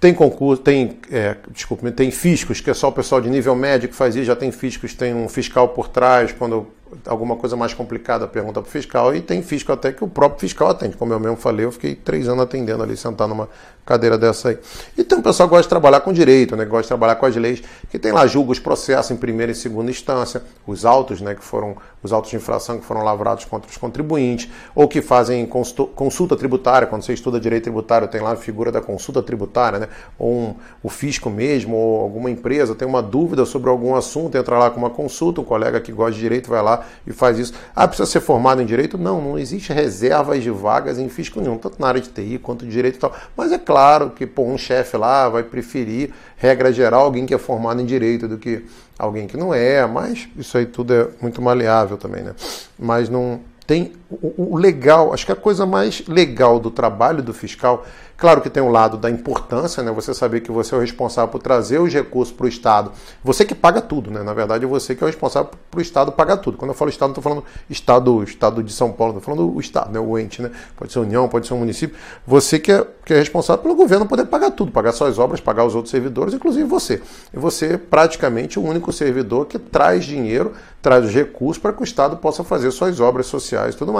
Tem 0.00 0.12
concurso, 0.12 0.62
tem, 0.62 0.98
é, 1.10 1.36
desculpe, 1.50 1.90
tem 1.92 2.10
fiscos, 2.10 2.60
que 2.60 2.68
é 2.68 2.74
só 2.74 2.88
o 2.88 2.92
pessoal 2.92 3.20
de 3.20 3.30
nível 3.30 3.54
médio 3.54 3.88
que 3.88 3.94
faz 3.94 4.14
isso, 4.14 4.26
já 4.26 4.36
tem 4.36 4.52
fiscos, 4.52 4.92
tem 4.92 5.14
um 5.14 5.28
fiscal 5.28 5.68
por 5.68 5.88
trás, 5.88 6.32
quando 6.32 6.66
alguma 7.06 7.36
coisa 7.36 7.56
mais 7.56 7.74
complicada 7.74 8.26
pergunta 8.26 8.60
para 8.60 8.68
o 8.68 8.70
fiscal, 8.70 9.14
e 9.14 9.20
tem 9.20 9.42
fisco 9.42 9.72
até 9.72 9.92
que 9.92 10.04
o 10.04 10.08
próprio 10.08 10.40
fiscal 10.40 10.68
atende. 10.68 10.96
Como 10.96 11.12
eu 11.12 11.20
mesmo 11.20 11.36
falei, 11.36 11.66
eu 11.66 11.72
fiquei 11.72 11.94
três 11.94 12.28
anos 12.28 12.44
atendendo 12.44 12.82
ali, 12.82 12.96
sentado 12.96 13.30
numa 13.30 13.48
cadeira 13.84 14.18
dessa 14.18 14.48
aí. 14.48 14.58
E 14.98 15.04
tem 15.04 15.18
um 15.18 15.22
pessoal 15.22 15.48
gosta 15.48 15.62
de 15.62 15.68
trabalhar 15.68 16.00
com 16.00 16.12
direito, 16.12 16.56
né, 16.56 16.64
gosta 16.64 16.82
de 16.82 16.88
trabalhar 16.88 17.14
com 17.16 17.26
as 17.26 17.36
leis, 17.36 17.62
que 17.88 17.98
tem 17.98 18.10
lá 18.10 18.26
julga 18.26 18.50
os 18.50 18.58
processos 18.58 19.12
em 19.12 19.16
primeira 19.16 19.52
e 19.52 19.54
segunda 19.54 19.90
instância, 19.90 20.42
os 20.66 20.84
autos, 20.84 21.20
né, 21.20 21.36
que 21.36 21.44
foram 21.44 21.76
os 22.02 22.12
autos 22.12 22.30
de 22.30 22.36
infração 22.36 22.78
que 22.78 22.84
foram 22.84 23.02
lavrados 23.02 23.44
contra 23.44 23.70
os 23.70 23.76
contribuintes, 23.76 24.48
ou 24.74 24.88
que 24.88 25.00
fazem 25.00 25.46
consulta 25.46 26.36
tributária, 26.36 26.86
quando 26.86 27.02
você 27.02 27.12
estuda 27.12 27.38
direito 27.38 27.64
tributário, 27.64 28.08
tem 28.08 28.20
lá 28.20 28.32
a 28.32 28.36
figura 28.36 28.72
da 28.72 28.80
consulta 28.80 29.22
tributária, 29.22 29.78
né, 29.78 29.88
ou 30.18 30.32
um, 30.32 30.54
o 30.82 30.88
fisco 30.88 31.30
mesmo, 31.30 31.76
ou 31.76 32.00
alguma 32.00 32.30
empresa 32.30 32.74
tem 32.74 32.86
uma 32.86 33.02
dúvida 33.02 33.44
sobre 33.44 33.70
algum 33.70 33.94
assunto, 33.94 34.36
entra 34.36 34.58
lá 34.58 34.70
com 34.70 34.78
uma 34.78 34.90
consulta, 34.90 35.40
um 35.40 35.44
colega 35.44 35.80
que 35.80 35.92
gosta 35.92 36.12
de 36.12 36.20
direito 36.20 36.50
vai 36.50 36.62
lá 36.62 36.75
e 37.06 37.12
faz 37.12 37.38
isso. 37.38 37.52
Ah, 37.74 37.86
precisa 37.86 38.06
ser 38.06 38.20
formado 38.20 38.60
em 38.60 38.66
direito? 38.66 38.98
Não, 38.98 39.20
não 39.20 39.38
existe 39.38 39.72
reservas 39.72 40.42
de 40.42 40.50
vagas 40.50 40.98
em 40.98 41.08
fisco 41.08 41.40
nenhum, 41.40 41.58
tanto 41.58 41.80
na 41.80 41.88
área 41.88 42.00
de 42.00 42.08
TI 42.08 42.38
quanto 42.38 42.64
de 42.64 42.70
direito 42.70 42.96
e 42.96 42.98
tal. 42.98 43.14
Mas 43.36 43.52
é 43.52 43.58
claro 43.58 44.10
que 44.10 44.26
pô, 44.26 44.42
um 44.42 44.58
chefe 44.58 44.96
lá 44.96 45.28
vai 45.28 45.42
preferir, 45.42 46.12
regra 46.36 46.72
geral, 46.72 47.04
alguém 47.04 47.26
que 47.26 47.34
é 47.34 47.38
formado 47.38 47.80
em 47.80 47.86
direito 47.86 48.26
do 48.26 48.38
que 48.38 48.64
alguém 48.98 49.26
que 49.26 49.36
não 49.36 49.52
é, 49.52 49.86
mas 49.86 50.28
isso 50.36 50.56
aí 50.56 50.66
tudo 50.66 50.94
é 50.94 51.08
muito 51.20 51.40
maleável 51.42 51.96
também, 51.96 52.22
né? 52.22 52.34
Mas 52.78 53.08
não 53.08 53.40
tem 53.66 53.92
o, 54.10 54.54
o 54.54 54.56
legal, 54.56 55.12
acho 55.12 55.26
que 55.26 55.32
a 55.32 55.36
coisa 55.36 55.66
mais 55.66 56.06
legal 56.06 56.58
do 56.60 56.70
trabalho 56.70 57.22
do 57.22 57.34
fiscal 57.34 57.84
Claro 58.16 58.40
que 58.40 58.48
tem 58.48 58.62
o 58.62 58.70
lado 58.70 58.96
da 58.96 59.10
importância, 59.10 59.82
né? 59.82 59.92
Você 59.92 60.14
saber 60.14 60.40
que 60.40 60.50
você 60.50 60.74
é 60.74 60.78
o 60.78 60.80
responsável 60.80 61.30
por 61.30 61.38
trazer 61.38 61.78
os 61.78 61.92
recursos 61.92 62.34
para 62.34 62.46
o 62.46 62.48
Estado. 62.48 62.90
Você 63.22 63.44
que 63.44 63.54
paga 63.54 63.82
tudo, 63.82 64.10
né? 64.10 64.22
Na 64.22 64.32
verdade, 64.32 64.64
você 64.64 64.94
que 64.94 65.04
é 65.04 65.06
o 65.06 65.06
responsável 65.06 65.50
para 65.70 65.78
o 65.78 65.82
Estado 65.82 66.10
pagar 66.10 66.38
tudo. 66.38 66.56
Quando 66.56 66.70
eu 66.70 66.74
falo 66.74 66.88
Estado, 66.88 67.08
não 67.08 67.12
estou 67.12 67.22
falando 67.22 67.44
Estado, 67.68 68.22
Estado 68.22 68.62
de 68.62 68.72
São 68.72 68.90
Paulo, 68.90 69.18
estou 69.18 69.34
falando 69.34 69.54
o 69.54 69.60
Estado, 69.60 69.92
né? 69.92 70.00
O 70.00 70.18
ente, 70.18 70.40
né? 70.40 70.50
Pode 70.76 70.92
ser 70.92 71.00
União, 71.00 71.28
pode 71.28 71.46
ser 71.46 71.52
um 71.52 71.58
município. 71.58 71.94
Você 72.26 72.58
que 72.58 72.72
é, 72.72 72.86
que 73.04 73.12
é 73.12 73.18
responsável 73.18 73.62
pelo 73.62 73.74
governo 73.74 74.06
poder 74.06 74.24
pagar 74.24 74.50
tudo, 74.50 74.72
pagar 74.72 74.92
suas 74.92 75.18
obras, 75.18 75.38
pagar 75.38 75.66
os 75.66 75.74
outros 75.74 75.90
servidores, 75.90 76.32
inclusive 76.32 76.64
você. 76.64 77.02
E 77.34 77.38
você 77.38 77.74
é 77.74 77.76
praticamente 77.76 78.58
o 78.58 78.62
único 78.62 78.94
servidor 78.94 79.44
que 79.44 79.58
traz 79.58 80.06
dinheiro, 80.06 80.54
traz 80.80 81.04
os 81.04 81.12
recursos 81.12 81.60
para 81.60 81.70
que 81.74 81.82
o 81.82 81.84
Estado 81.84 82.16
possa 82.16 82.42
fazer 82.42 82.70
suas 82.70 82.98
obras 82.98 83.26
sociais 83.26 83.74
e 83.74 83.78
tudo 83.78 83.92
mais 83.92 83.95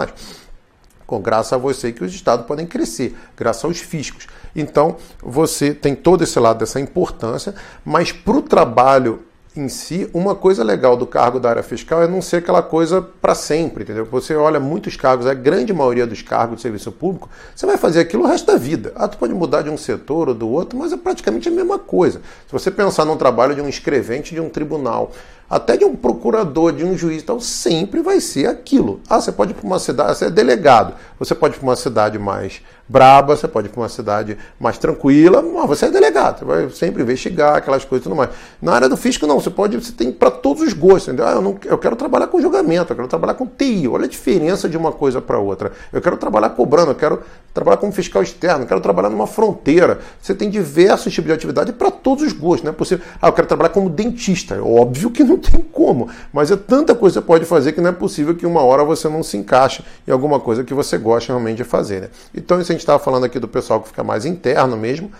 com 1.06 1.20
graças 1.20 1.52
a 1.52 1.56
você 1.56 1.92
que 1.92 2.04
os 2.04 2.12
estados 2.12 2.46
podem 2.46 2.66
crescer, 2.66 3.16
graças 3.36 3.64
aos 3.64 3.78
fiscos. 3.78 4.26
Então, 4.54 4.96
você 5.22 5.72
tem 5.72 5.94
todo 5.94 6.24
esse 6.24 6.38
lado 6.38 6.58
dessa 6.58 6.80
importância, 6.80 7.54
mas 7.84 8.10
para 8.10 8.36
o 8.36 8.42
trabalho 8.42 9.22
em 9.56 9.68
si, 9.68 10.08
uma 10.12 10.34
coisa 10.34 10.62
legal 10.62 10.96
do 10.96 11.06
cargo 11.06 11.40
da 11.40 11.48
área 11.48 11.62
fiscal 11.62 12.02
é 12.02 12.06
não 12.06 12.20
ser 12.20 12.36
aquela 12.36 12.62
coisa 12.62 13.00
para 13.00 13.34
sempre, 13.34 13.84
entendeu? 13.84 14.04
Você 14.04 14.34
olha 14.34 14.60
muitos 14.60 14.96
cargos, 14.96 15.26
a 15.26 15.32
grande 15.32 15.72
maioria 15.72 16.06
dos 16.06 16.20
cargos 16.20 16.56
de 16.56 16.62
serviço 16.62 16.92
público, 16.92 17.28
você 17.54 17.64
vai 17.64 17.78
fazer 17.78 18.00
aquilo 18.00 18.24
o 18.24 18.26
resto 18.26 18.46
da 18.46 18.58
vida. 18.58 18.92
Ah, 18.94 19.08
tu 19.08 19.16
pode 19.16 19.32
mudar 19.32 19.62
de 19.62 19.70
um 19.70 19.76
setor 19.76 20.28
ou 20.28 20.34
do 20.34 20.48
outro, 20.48 20.78
mas 20.78 20.92
é 20.92 20.96
praticamente 20.96 21.48
a 21.48 21.52
mesma 21.52 21.78
coisa. 21.78 22.20
Se 22.46 22.52
você 22.52 22.70
pensar 22.70 23.04
num 23.04 23.16
trabalho 23.16 23.54
de 23.54 23.62
um 23.62 23.68
escrevente 23.68 24.34
de 24.34 24.40
um 24.40 24.50
tribunal, 24.50 25.12
até 25.48 25.76
de 25.76 25.84
um 25.84 25.94
procurador, 25.94 26.72
de 26.72 26.84
um 26.84 26.96
juiz, 26.96 27.22
então 27.22 27.38
sempre 27.40 28.02
vai 28.02 28.20
ser 28.20 28.48
aquilo. 28.48 29.00
Ah, 29.08 29.20
você 29.20 29.30
pode 29.30 29.52
ir 29.52 29.54
para 29.54 29.66
uma 29.66 29.78
cidade, 29.78 30.18
você 30.18 30.26
é 30.26 30.30
delegado, 30.30 30.94
você 31.18 31.34
pode 31.34 31.54
ir 31.54 31.58
para 31.58 31.68
uma 31.68 31.76
cidade 31.76 32.18
mais 32.18 32.60
braba, 32.88 33.36
você 33.36 33.48
pode 33.48 33.68
ir 33.68 33.70
para 33.70 33.80
uma 33.80 33.88
cidade 33.88 34.36
mais 34.58 34.78
tranquila, 34.78 35.42
mas 35.42 35.66
você 35.66 35.86
é 35.86 35.90
delegado, 35.90 36.40
você 36.40 36.44
vai 36.44 36.70
sempre 36.70 37.02
investigar 37.02 37.56
aquelas 37.56 37.84
coisas 37.84 38.04
e 38.04 38.08
tudo 38.08 38.16
mais. 38.16 38.30
Na 38.60 38.72
área 38.72 38.88
do 38.88 38.96
fisco, 38.96 39.26
não, 39.26 39.40
você 39.40 39.50
pode, 39.50 39.76
você 39.76 39.92
tem 39.92 40.12
para 40.12 40.30
todos 40.30 40.62
os 40.62 40.72
gostos, 40.72 41.08
entendeu? 41.08 41.26
Ah, 41.26 41.32
eu, 41.32 41.42
não, 41.42 41.58
eu 41.64 41.78
quero 41.78 41.96
trabalhar 41.96 42.28
com 42.28 42.40
julgamento, 42.40 42.92
eu 42.92 42.96
quero 42.96 43.08
trabalhar 43.08 43.34
com 43.34 43.46
TI, 43.46 43.88
olha 43.88 44.04
a 44.04 44.08
diferença 44.08 44.68
de 44.68 44.76
uma 44.76 44.92
coisa 44.92 45.20
para 45.20 45.38
outra. 45.38 45.72
Eu 45.92 46.00
quero 46.00 46.16
trabalhar 46.16 46.50
cobrando, 46.50 46.92
eu 46.92 46.94
quero 46.94 47.22
trabalhar 47.52 47.78
como 47.78 47.92
fiscal 47.92 48.22
externo, 48.22 48.64
eu 48.64 48.68
quero 48.68 48.80
trabalhar 48.80 49.10
numa 49.10 49.26
fronteira. 49.26 50.00
Você 50.20 50.34
tem 50.34 50.48
diversos 50.48 51.12
tipos 51.12 51.26
de 51.26 51.32
atividade 51.32 51.72
para 51.72 51.90
todos 51.90 52.24
os 52.24 52.32
gostos, 52.32 52.64
não 52.64 52.70
é 52.70 52.74
possível. 52.74 53.04
Ah, 53.20 53.28
eu 53.28 53.32
quero 53.32 53.48
trabalhar 53.48 53.70
como 53.70 53.88
dentista, 53.90 54.54
é 54.54 54.60
óbvio 54.60 55.10
que 55.10 55.24
não 55.24 55.38
tem 55.38 55.60
como, 55.60 56.08
mas 56.32 56.50
é 56.50 56.56
tanta 56.56 56.94
coisa 56.94 57.20
que 57.20 57.22
você 57.22 57.26
pode 57.26 57.44
fazer 57.44 57.72
que 57.72 57.80
não 57.80 57.90
é 57.90 57.92
possível 57.92 58.34
que 58.34 58.46
uma 58.46 58.62
hora 58.62 58.84
você 58.84 59.08
não 59.08 59.22
se 59.22 59.36
encaixe 59.36 59.82
em 60.06 60.10
alguma 60.10 60.38
coisa 60.38 60.62
que 60.62 60.74
você 60.74 60.96
gosta 60.98 61.32
realmente 61.32 61.56
de 61.56 61.64
fazer. 61.64 62.02
Né? 62.02 62.08
Então, 62.34 62.60
isso 62.60 62.72
gente 62.76 62.82
estava 62.82 62.98
falando 62.98 63.24
aqui 63.24 63.38
do 63.38 63.48
pessoal 63.48 63.80
que 63.80 63.88
fica 63.88 64.04
mais 64.04 64.24
interno 64.24 64.76
mesmo. 64.76 65.10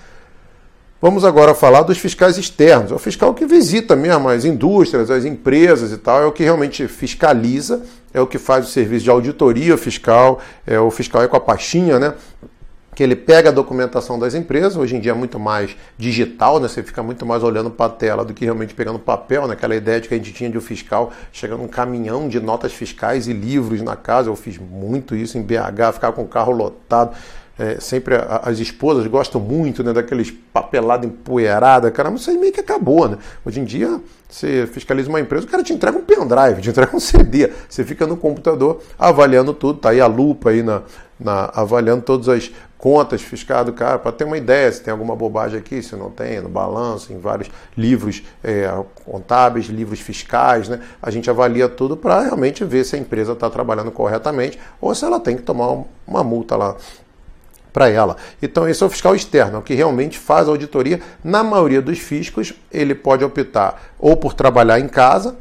Vamos 1.01 1.25
agora 1.25 1.55
falar 1.55 1.83
dos 1.83 1.99
fiscais 1.99 2.39
externos. 2.39 2.91
É 2.91 2.95
o 2.95 2.99
fiscal 2.99 3.35
que 3.35 3.45
visita 3.45 3.95
mesmo 3.95 4.29
as 4.29 4.45
indústrias, 4.45 5.11
as 5.11 5.25
empresas 5.25 5.93
e 5.93 5.99
tal, 5.99 6.23
é 6.23 6.27
o 6.27 6.33
que 6.33 6.43
realmente 6.43 6.89
fiscaliza, 6.89 7.83
é 8.15 8.21
o 8.21 8.27
que 8.27 8.39
faz 8.39 8.67
o 8.67 8.71
serviço 8.71 9.05
de 9.05 9.11
auditoria 9.11 9.77
fiscal, 9.77 10.41
é 10.67 10.81
o 10.81 10.91
fiscal 10.91 11.23
é 11.23 11.29
com 11.29 11.37
a 11.37 11.41
pastinha, 11.41 11.99
né? 11.99 12.15
que 12.97 13.03
ele 13.03 13.15
pega 13.15 13.51
a 13.51 13.53
documentação 13.53 14.19
das 14.19 14.35
empresas, 14.35 14.75
hoje 14.75 14.97
em 14.97 15.01
dia 15.01 15.13
é 15.13 15.15
muito 15.15 15.39
mais 15.39 15.77
digital, 15.99 16.59
né? 16.59 16.67
você 16.67 16.83
fica 16.83 17.03
muito 17.03 17.27
mais 17.27 17.43
olhando 17.43 17.71
para 17.71 17.87
a 17.87 17.95
tela 17.95 18.25
do 18.25 18.33
que 18.33 18.43
realmente 18.43 18.73
pegando 18.73 18.99
papel, 18.99 19.47
naquela 19.47 19.75
né? 19.75 19.77
ideia 19.77 20.01
de 20.01 20.09
que 20.09 20.15
a 20.15 20.17
gente 20.17 20.33
tinha 20.33 20.49
de 20.49 20.57
um 20.57 20.63
fiscal 20.63 21.13
chegando 21.31 21.63
um 21.63 21.69
caminhão 21.69 22.27
de 22.27 22.41
notas 22.41 22.73
fiscais 22.73 23.29
e 23.29 23.35
livros 23.35 23.83
na 23.83 23.97
casa, 23.97 24.31
eu 24.31 24.35
fiz 24.35 24.57
muito 24.57 25.15
isso 25.15 25.37
em 25.37 25.43
BH, 25.43 25.93
ficar 25.93 26.13
com 26.13 26.23
o 26.23 26.27
carro 26.27 26.53
lotado, 26.53 27.15
é, 27.59 27.81
sempre 27.81 28.15
a, 28.15 28.43
as 28.45 28.59
esposas 28.59 29.07
gostam 29.07 29.41
muito 29.41 29.83
né, 29.83 29.93
daqueles 29.93 30.31
papelado 30.31 31.07
empoeirada, 31.07 31.91
cara, 31.91 32.11
mas 32.11 32.21
isso 32.21 32.31
aí 32.31 32.39
meio 32.39 32.53
que 32.53 32.61
acabou, 32.61 33.09
né? 33.09 33.19
Hoje 33.45 33.61
em 33.61 33.65
dia, 33.65 34.01
você 34.29 34.67
fiscaliza 34.67 35.09
uma 35.09 35.21
empresa, 35.21 35.47
o 35.47 35.49
cara 35.49 35.63
te 35.63 35.73
entrega 35.73 35.97
um 35.97 36.03
pendrive, 36.03 36.61
te 36.63 36.71
entrega 36.71 36.95
um 36.95 37.01
CD, 37.01 37.51
você 37.69 37.85
fica 37.85 38.07
no 38.07 38.17
computador 38.17 38.83
avaliando 38.99 39.55
tudo, 39.55 39.79
tá 39.79 39.91
aí 39.91 40.01
a 40.01 40.07
lupa 40.07 40.51
aí 40.51 40.63
na, 40.63 40.83
na 41.19 41.51
avaliando 41.55 42.03
todas 42.03 42.29
as 42.29 42.51
contas 42.77 43.23
fiscais 43.23 43.65
do 43.65 43.73
cara, 43.73 43.99
para 43.99 44.13
ter 44.13 44.25
uma 44.25 44.37
ideia 44.37 44.71
se 44.71 44.83
tem 44.83 44.93
alguma 44.93 45.17
bobagem 45.17 45.59
aqui, 45.59 45.83
se 45.83 45.97
não 45.97 46.11
tem, 46.11 46.41
no 46.41 46.49
balanço, 46.49 47.13
em 47.13 47.19
vários 47.19 47.51
livros 47.77 48.23
é, 48.45 48.71
contábeis, 49.05 49.67
livros 49.67 49.99
fiscais, 49.99 50.69
né? 50.69 50.81
A 51.01 51.11
gente 51.11 51.31
avalia 51.31 51.69
tudo 51.69 51.97
para 51.97 52.21
realmente 52.21 52.65
ver 52.65 52.85
se 52.85 52.95
a 52.95 52.99
empresa 52.99 53.33
está 53.33 53.49
trabalhando 53.49 53.91
corretamente 53.91 54.59
ou 54.79 54.95
se 54.95 55.05
ela 55.05 55.19
tem 55.19 55.37
que 55.37 55.43
tomar 55.43 55.85
uma 56.07 56.23
multa 56.23 56.55
lá 56.55 56.77
para 57.77 57.91
ela. 57.91 58.17
Então, 58.41 58.67
esse 58.67 58.83
é 58.83 58.87
o 58.87 58.89
fiscal 58.89 59.15
externo, 59.15 59.61
que 59.61 59.75
realmente 59.75 60.19
faz 60.19 60.49
a 60.49 60.51
auditoria. 60.51 60.99
Na 61.23 61.45
maioria 61.45 61.83
dos 61.83 61.99
fiscos, 61.99 62.55
ele 62.73 62.95
pode 62.95 63.23
optar 63.23 63.93
ou 63.99 64.17
por 64.17 64.33
trabalhar 64.33 64.81
em 64.81 64.89
casa, 64.89 65.37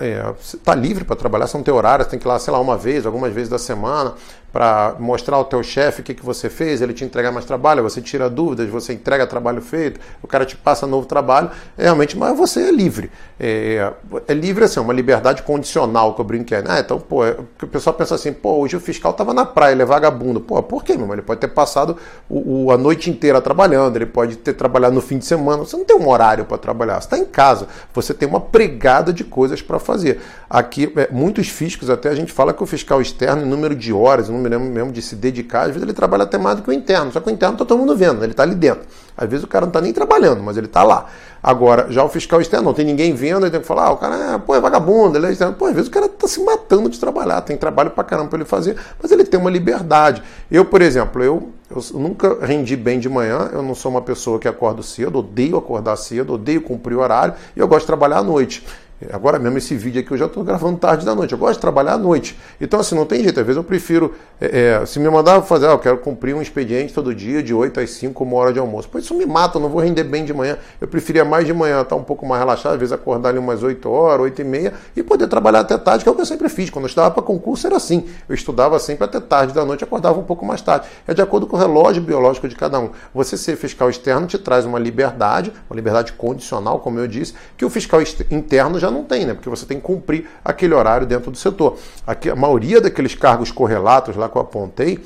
é, 0.00 0.74
livre 0.74 1.04
para 1.04 1.16
trabalhar, 1.16 1.46
você 1.46 1.56
não 1.56 1.64
tem 1.64 1.74
horário, 1.74 2.04
você 2.04 2.10
tem 2.10 2.18
que 2.18 2.26
ir 2.26 2.28
lá, 2.28 2.38
sei 2.38 2.52
lá, 2.52 2.60
uma 2.60 2.76
vez, 2.76 3.04
algumas 3.06 3.32
vezes 3.32 3.48
da 3.48 3.58
semana, 3.58 4.14
para 4.52 4.96
mostrar 4.98 5.36
ao 5.36 5.44
teu 5.44 5.62
chefe 5.62 6.00
o 6.00 6.04
que, 6.04 6.14
que 6.14 6.24
você 6.24 6.48
fez, 6.48 6.80
ele 6.80 6.94
te 6.94 7.04
entregar 7.04 7.30
mais 7.30 7.44
trabalho, 7.44 7.82
você 7.82 8.00
tira 8.00 8.30
dúvidas, 8.30 8.68
você 8.68 8.92
entrega 8.92 9.26
trabalho 9.26 9.60
feito, 9.60 10.00
o 10.22 10.26
cara 10.26 10.44
te 10.46 10.56
passa 10.56 10.86
novo 10.86 11.06
trabalho, 11.06 11.50
é, 11.76 11.84
realmente, 11.84 12.16
mas 12.16 12.36
você 12.36 12.68
é 12.68 12.70
livre. 12.70 13.10
É, 13.38 13.92
é 14.26 14.34
livre 14.34 14.64
assim, 14.64 14.80
uma 14.80 14.92
liberdade 14.92 15.42
condicional 15.42 16.14
que 16.14 16.20
eu 16.20 16.24
brinquei. 16.24 16.58
Ah, 16.66 16.80
então, 16.80 16.98
pô, 16.98 17.24
é, 17.24 17.36
o 17.62 17.66
pessoal 17.66 17.94
pensa 17.94 18.14
assim, 18.14 18.32
pô, 18.32 18.54
hoje 18.58 18.76
o 18.76 18.80
fiscal 18.80 19.12
estava 19.12 19.34
na 19.34 19.44
praia, 19.44 19.72
ele 19.72 19.82
é 19.82 19.84
vagabundo. 19.84 20.40
Pô, 20.40 20.62
por 20.62 20.82
quê, 20.82 20.92
meu 20.94 21.02
irmão? 21.02 21.14
Ele 21.14 21.22
pode 21.22 21.40
ter 21.40 21.48
passado 21.48 21.96
o, 22.28 22.64
o, 22.64 22.72
a 22.72 22.78
noite 22.78 23.10
inteira 23.10 23.40
trabalhando, 23.40 23.96
ele 23.96 24.06
pode 24.06 24.36
ter 24.36 24.54
trabalhado 24.54 24.94
no 24.94 25.02
fim 25.02 25.18
de 25.18 25.26
semana, 25.26 25.64
você 25.64 25.76
não 25.76 25.84
tem 25.84 25.96
um 25.96 26.08
horário 26.08 26.44
para 26.46 26.56
trabalhar, 26.56 27.00
você 27.00 27.06
está 27.06 27.18
em 27.18 27.24
casa, 27.24 27.68
você 27.92 28.14
tem 28.14 28.26
uma 28.26 28.40
pregada 28.40 29.12
de 29.12 29.24
coisas 29.24 29.60
para 29.60 29.78
fazer. 29.88 30.20
Aqui, 30.48 30.92
é, 30.96 31.08
muitos 31.10 31.48
fiscos, 31.48 31.90
até 31.90 32.08
a 32.08 32.14
gente 32.14 32.32
fala 32.32 32.52
que 32.52 32.62
o 32.62 32.66
fiscal 32.66 33.00
externo, 33.00 33.42
em 33.42 33.48
número 33.48 33.74
de 33.74 33.92
horas, 33.92 34.28
número 34.28 34.60
mesmo 34.60 34.92
de 34.92 35.02
se 35.02 35.16
dedicar, 35.16 35.62
às 35.62 35.68
vezes 35.68 35.82
ele 35.82 35.92
trabalha 35.92 36.24
até 36.24 36.38
mais 36.38 36.56
do 36.56 36.62
que 36.62 36.70
o 36.70 36.72
interno, 36.72 37.10
só 37.10 37.20
que 37.20 37.28
o 37.28 37.32
interno 37.32 37.54
está 37.54 37.64
todo 37.64 37.78
mundo 37.78 37.96
vendo, 37.96 38.22
ele 38.22 38.32
está 38.32 38.42
ali 38.42 38.54
dentro. 38.54 38.86
Às 39.16 39.28
vezes 39.28 39.44
o 39.44 39.48
cara 39.48 39.66
não 39.66 39.70
está 39.70 39.80
nem 39.80 39.92
trabalhando, 39.92 40.42
mas 40.42 40.56
ele 40.56 40.66
está 40.66 40.84
lá. 40.84 41.06
Agora, 41.42 41.86
já 41.90 42.04
o 42.04 42.08
fiscal 42.08 42.40
externo, 42.40 42.66
não 42.66 42.74
tem 42.74 42.84
ninguém 42.84 43.14
vendo, 43.14 43.44
ele 43.44 43.50
tem 43.50 43.60
que 43.60 43.66
falar, 43.66 43.86
ah, 43.86 43.92
o 43.92 43.96
cara 43.96 44.34
é, 44.34 44.38
pô, 44.38 44.54
é 44.54 44.60
vagabundo, 44.60 45.16
ele 45.16 45.26
é 45.26 45.32
externo. 45.32 45.54
Pô, 45.54 45.66
às 45.66 45.72
vezes 45.72 45.88
o 45.88 45.90
cara 45.90 46.06
está 46.06 46.26
se 46.26 46.40
matando 46.42 46.88
de 46.88 46.98
trabalhar, 46.98 47.40
tem 47.42 47.56
trabalho 47.56 47.90
para 47.90 48.04
caramba 48.04 48.28
para 48.28 48.38
ele 48.38 48.44
fazer, 48.44 48.76
mas 49.00 49.10
ele 49.10 49.24
tem 49.24 49.38
uma 49.38 49.50
liberdade. 49.50 50.22
Eu, 50.50 50.64
por 50.64 50.82
exemplo, 50.82 51.22
eu, 51.22 51.50
eu 51.70 51.82
nunca 51.98 52.38
rendi 52.44 52.76
bem 52.76 52.98
de 52.98 53.08
manhã, 53.08 53.50
eu 53.52 53.62
não 53.62 53.74
sou 53.74 53.90
uma 53.90 54.02
pessoa 54.02 54.38
que 54.38 54.48
acordo 54.48 54.82
cedo, 54.82 55.20
odeio 55.20 55.56
acordar 55.56 55.96
cedo, 55.96 56.34
odeio 56.34 56.60
cumprir 56.60 56.96
o 56.96 57.00
horário, 57.00 57.34
e 57.54 57.60
eu 57.60 57.68
gosto 57.68 57.82
de 57.82 57.86
trabalhar 57.86 58.18
à 58.18 58.22
noite. 58.22 58.66
Agora 59.12 59.38
mesmo 59.38 59.58
esse 59.58 59.76
vídeo 59.76 60.00
aqui 60.00 60.10
eu 60.10 60.16
já 60.18 60.26
estou 60.26 60.42
gravando 60.42 60.76
tarde 60.76 61.06
da 61.06 61.14
noite. 61.14 61.32
Eu 61.32 61.38
gosto 61.38 61.54
de 61.54 61.60
trabalhar 61.60 61.92
à 61.92 61.98
noite. 61.98 62.36
Então, 62.60 62.80
assim, 62.80 62.96
não 62.96 63.06
tem 63.06 63.22
jeito. 63.22 63.38
Às 63.38 63.46
vezes 63.46 63.56
eu 63.56 63.62
prefiro. 63.62 64.14
É, 64.40 64.80
é, 64.82 64.86
se 64.86 64.98
me 64.98 65.08
mandar 65.08 65.40
fazer, 65.42 65.66
ah, 65.66 65.72
eu 65.72 65.78
quero 65.78 65.98
cumprir 65.98 66.34
um 66.34 66.42
expediente 66.42 66.92
todo 66.92 67.14
dia, 67.14 67.42
de 67.42 67.54
8 67.54 67.78
às 67.80 67.90
5, 67.90 68.24
uma 68.24 68.36
hora 68.36 68.52
de 68.52 68.58
almoço. 68.58 68.88
Pois 68.90 69.04
isso 69.04 69.14
me 69.14 69.24
mata, 69.24 69.58
eu 69.58 69.62
não 69.62 69.68
vou 69.68 69.80
render 69.80 70.04
bem 70.04 70.24
de 70.24 70.34
manhã. 70.34 70.58
Eu 70.80 70.88
preferia 70.88 71.24
mais 71.24 71.46
de 71.46 71.52
manhã, 71.52 71.82
estar 71.82 71.94
um 71.94 72.02
pouco 72.02 72.26
mais 72.26 72.40
relaxado, 72.40 72.72
às 72.72 72.78
vezes 72.78 72.92
acordar 72.92 73.28
ali 73.28 73.38
umas 73.38 73.62
8 73.62 73.88
horas, 73.88 74.22
8 74.22 74.40
e 74.40 74.44
meia, 74.44 74.74
e 74.96 75.02
poder 75.02 75.28
trabalhar 75.28 75.60
até 75.60 75.78
tarde, 75.78 76.02
que 76.02 76.08
é 76.08 76.12
o 76.12 76.14
que 76.14 76.20
eu 76.20 76.26
sempre 76.26 76.48
fiz. 76.48 76.68
Quando 76.68 76.84
eu 76.84 76.88
estudava 76.88 77.12
para 77.12 77.22
concurso 77.22 77.66
era 77.66 77.76
assim. 77.76 78.04
Eu 78.28 78.34
estudava 78.34 78.78
sempre 78.80 79.04
até 79.04 79.20
tarde 79.20 79.52
da 79.52 79.64
noite, 79.64 79.84
acordava 79.84 80.18
um 80.18 80.24
pouco 80.24 80.44
mais 80.44 80.60
tarde. 80.60 80.88
É 81.06 81.14
de 81.14 81.22
acordo 81.22 81.46
com 81.46 81.56
o 81.56 81.58
relógio 81.58 82.02
biológico 82.02 82.48
de 82.48 82.56
cada 82.56 82.80
um. 82.80 82.90
Você 83.14 83.36
ser 83.36 83.56
fiscal 83.56 83.88
externo 83.88 84.26
te 84.26 84.38
traz 84.38 84.64
uma 84.64 84.78
liberdade, 84.78 85.52
uma 85.70 85.76
liberdade 85.76 86.12
condicional, 86.12 86.80
como 86.80 86.98
eu 86.98 87.06
disse, 87.06 87.34
que 87.56 87.64
o 87.64 87.70
fiscal 87.70 88.00
interno 88.30 88.78
já 88.78 88.87
não 88.90 89.04
tem, 89.04 89.24
né? 89.26 89.34
Porque 89.34 89.48
você 89.48 89.66
tem 89.66 89.78
que 89.78 89.84
cumprir 89.84 90.28
aquele 90.44 90.74
horário 90.74 91.06
dentro 91.06 91.30
do 91.30 91.36
setor. 91.36 91.76
Aqui, 92.06 92.30
a 92.30 92.36
maioria 92.36 92.80
daqueles 92.80 93.14
cargos 93.14 93.50
correlatos 93.50 94.16
lá 94.16 94.28
que 94.28 94.36
eu 94.36 94.42
apontei, 94.42 95.04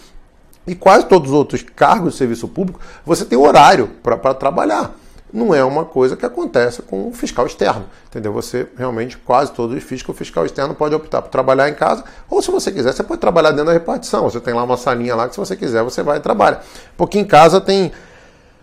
e 0.67 0.75
quase 0.75 1.07
todos 1.07 1.31
os 1.31 1.37
outros 1.37 1.63
cargos 1.63 2.13
de 2.13 2.19
serviço 2.19 2.47
público, 2.47 2.81
você 3.05 3.25
tem 3.25 3.39
horário 3.39 3.89
para 4.03 4.35
trabalhar. 4.35 4.95
Não 5.33 5.55
é 5.55 5.65
uma 5.65 5.87
coisa 5.87 6.15
que 6.15 6.27
acontece 6.27 6.83
com 6.83 7.09
o 7.09 7.13
fiscal 7.13 7.47
externo, 7.47 7.87
entendeu? 8.07 8.33
Você 8.35 8.69
realmente, 8.77 9.17
quase 9.17 9.51
todos 9.51 9.75
os 9.75 9.83
fiscais, 9.83 10.15
o 10.15 10.19
fiscal 10.19 10.45
externo 10.45 10.75
pode 10.75 10.95
optar 10.95 11.23
por 11.23 11.31
trabalhar 11.31 11.71
em 11.71 11.75
casa, 11.75 12.05
ou 12.29 12.43
se 12.43 12.51
você 12.51 12.71
quiser, 12.71 12.93
você 12.93 13.03
pode 13.03 13.21
trabalhar 13.21 13.51
dentro 13.51 13.67
da 13.67 13.73
repartição. 13.73 14.25
Você 14.25 14.39
tem 14.41 14.53
lá 14.53 14.63
uma 14.63 14.77
salinha 14.77 15.17
lá 15.17 15.27
que, 15.27 15.35
se 15.35 15.41
você 15.41 15.57
quiser, 15.57 15.83
você 15.83 16.03
vai 16.03 16.19
e 16.19 16.21
trabalha. 16.21 16.61
Porque 16.99 17.19
em 17.19 17.25
casa 17.25 17.63
tem 17.63 17.91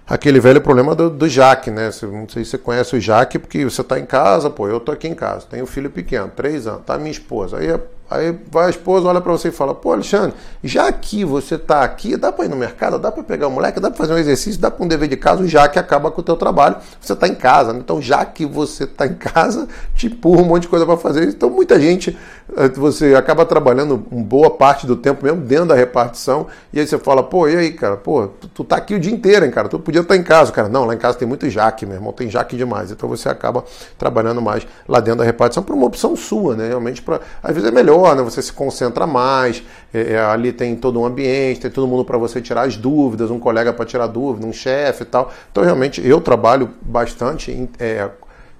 aquele 0.10 0.40
velho 0.40 0.60
problema 0.60 0.96
do, 0.96 1.10
do 1.10 1.30
Jaque, 1.30 1.70
né? 1.70 1.92
Não 2.02 2.28
sei 2.28 2.44
se 2.44 2.52
você 2.52 2.58
conhece 2.58 2.96
o 2.96 3.00
Jaque, 3.00 3.38
porque 3.38 3.64
você 3.64 3.82
está 3.82 4.00
em 4.00 4.06
casa, 4.06 4.50
pô, 4.50 4.68
eu 4.68 4.78
estou 4.78 4.94
aqui 4.94 5.08
em 5.08 5.14
casa, 5.14 5.46
tenho 5.50 5.64
um 5.64 5.68
filho 5.68 5.90
pequeno, 5.90 6.32
três 6.36 6.66
anos, 6.66 6.82
tá 6.86 6.98
minha 6.98 7.12
esposa. 7.12 7.58
Aí 7.58 7.68
Aí 8.10 8.36
vai 8.52 8.66
a 8.66 8.70
esposa, 8.72 9.08
olha 9.08 9.22
para 9.22 9.32
você 9.32 9.50
e 9.50 9.52
fala: 9.52 9.76
Pô, 9.76 9.94
Alexandre, 9.94 10.34
já 10.64 10.92
que 10.92 11.24
você 11.24 11.56
está 11.56 11.84
aqui, 11.84 12.18
dá 12.18 12.32
para 12.32 12.46
ir 12.46 12.48
no 12.48 12.56
mercado, 12.56 12.98
dá 12.98 13.12
para 13.12 13.22
pegar 13.22 13.48
o 13.48 13.52
moleque, 13.52 13.80
dá 13.80 13.92
para 13.92 13.98
fazer 13.98 14.14
um 14.14 14.18
exercício, 14.18 14.60
dá 14.60 14.72
para 14.72 14.84
um 14.84 14.88
dever 14.88 15.08
de 15.08 15.16
casa, 15.16 15.48
já 15.48 15.68
que 15.68 15.78
acaba 15.78 16.10
com 16.10 16.20
o 16.20 16.24
teu 16.24 16.36
trabalho, 16.36 16.78
você 17.00 17.14
está 17.14 17.28
em 17.28 17.36
casa. 17.36 17.72
Né? 17.72 17.80
Então, 17.80 18.02
já 18.02 18.26
que 18.26 18.48
você 18.48 18.86
está 18.86 19.06
em 19.06 19.14
casa, 19.14 19.68
te 19.96 20.08
empurra 20.08 20.42
um 20.42 20.46
monte 20.46 20.64
de 20.64 20.70
coisa 20.70 20.88
para 20.88 20.98
fazer. 20.98 21.28
Então, 21.28 21.52
muita 21.52 21.80
gente, 21.80 22.18
eh, 22.58 22.70
você 22.70 23.14
acaba 23.14 23.46
trabalhando 23.46 23.96
boa 23.96 24.50
parte 24.50 24.88
do 24.88 24.96
tempo 24.96 25.24
mesmo 25.24 25.42
dentro 25.42 25.68
da 25.68 25.76
repartição, 25.76 26.48
e 26.74 26.80
aí 26.80 26.88
você 26.88 26.98
fala: 26.98 27.22
Pô, 27.22 27.48
e 27.48 27.56
aí, 27.56 27.72
cara? 27.72 27.96
Pô, 27.96 28.28
tu, 28.28 28.48
tu 28.48 28.64
tá 28.64 28.78
aqui 28.78 28.96
o 28.96 29.00
dia 29.00 29.14
inteiro, 29.14 29.46
hein, 29.46 29.52
cara? 29.52 29.70
Tu 29.70 29.78
podia 29.78 30.02
estar 30.02 30.16
tá 30.16 30.20
em 30.20 30.24
casa, 30.24 30.52
cara. 30.52 30.68
Não, 30.68 30.86
lá 30.86 30.96
em 30.96 30.98
casa 30.98 31.16
tem 31.16 31.28
muito 31.28 31.48
jaque, 31.48 31.86
meu 31.86 31.96
irmão, 31.96 32.12
tem 32.12 32.28
jaque 32.28 32.58
demais. 32.58 32.90
Então, 32.90 33.08
você 33.08 33.30
acaba 33.30 33.64
trabalhando 34.00 34.42
mais 34.42 34.66
lá 34.88 35.00
dentro 35.00 35.20
da 35.20 35.26
repartição 35.26 35.62
por 35.62 35.76
uma 35.76 35.86
opção 35.86 36.16
sua, 36.16 36.56
né? 36.56 36.70
Realmente, 36.70 37.04
pra, 37.04 37.20
às 37.44 37.54
vezes 37.54 37.70
é 37.70 37.72
melhor, 37.72 37.99
né? 38.16 38.24
Você 38.24 38.42
se 38.42 38.52
concentra 38.52 38.90
concentra 38.90 39.06
mais, 39.06 39.64
é, 39.94 40.14
é, 40.14 40.20
ali 40.20 40.52
tem 40.52 40.76
todo 40.76 41.00
um 41.00 41.06
ambiente, 41.06 41.62
tem 41.62 41.72
todo 41.72 41.88
mundo 41.88 42.04
para 42.04 42.18
você 42.18 42.42
tirar 42.42 42.64
as 42.64 42.76
dúvidas, 42.76 43.30
um 43.30 43.40
colega 43.40 43.72
para 43.72 43.86
tirar 43.86 44.08
dúvida, 44.08 44.46
um 44.46 44.54
chefe 44.54 45.04
e 45.04 45.06
tal. 45.06 45.32
Então, 45.52 45.64
realmente, 45.64 46.06
eu 46.06 46.20
trabalho 46.20 46.70
bastante, 46.82 47.70
é, 47.80 48.10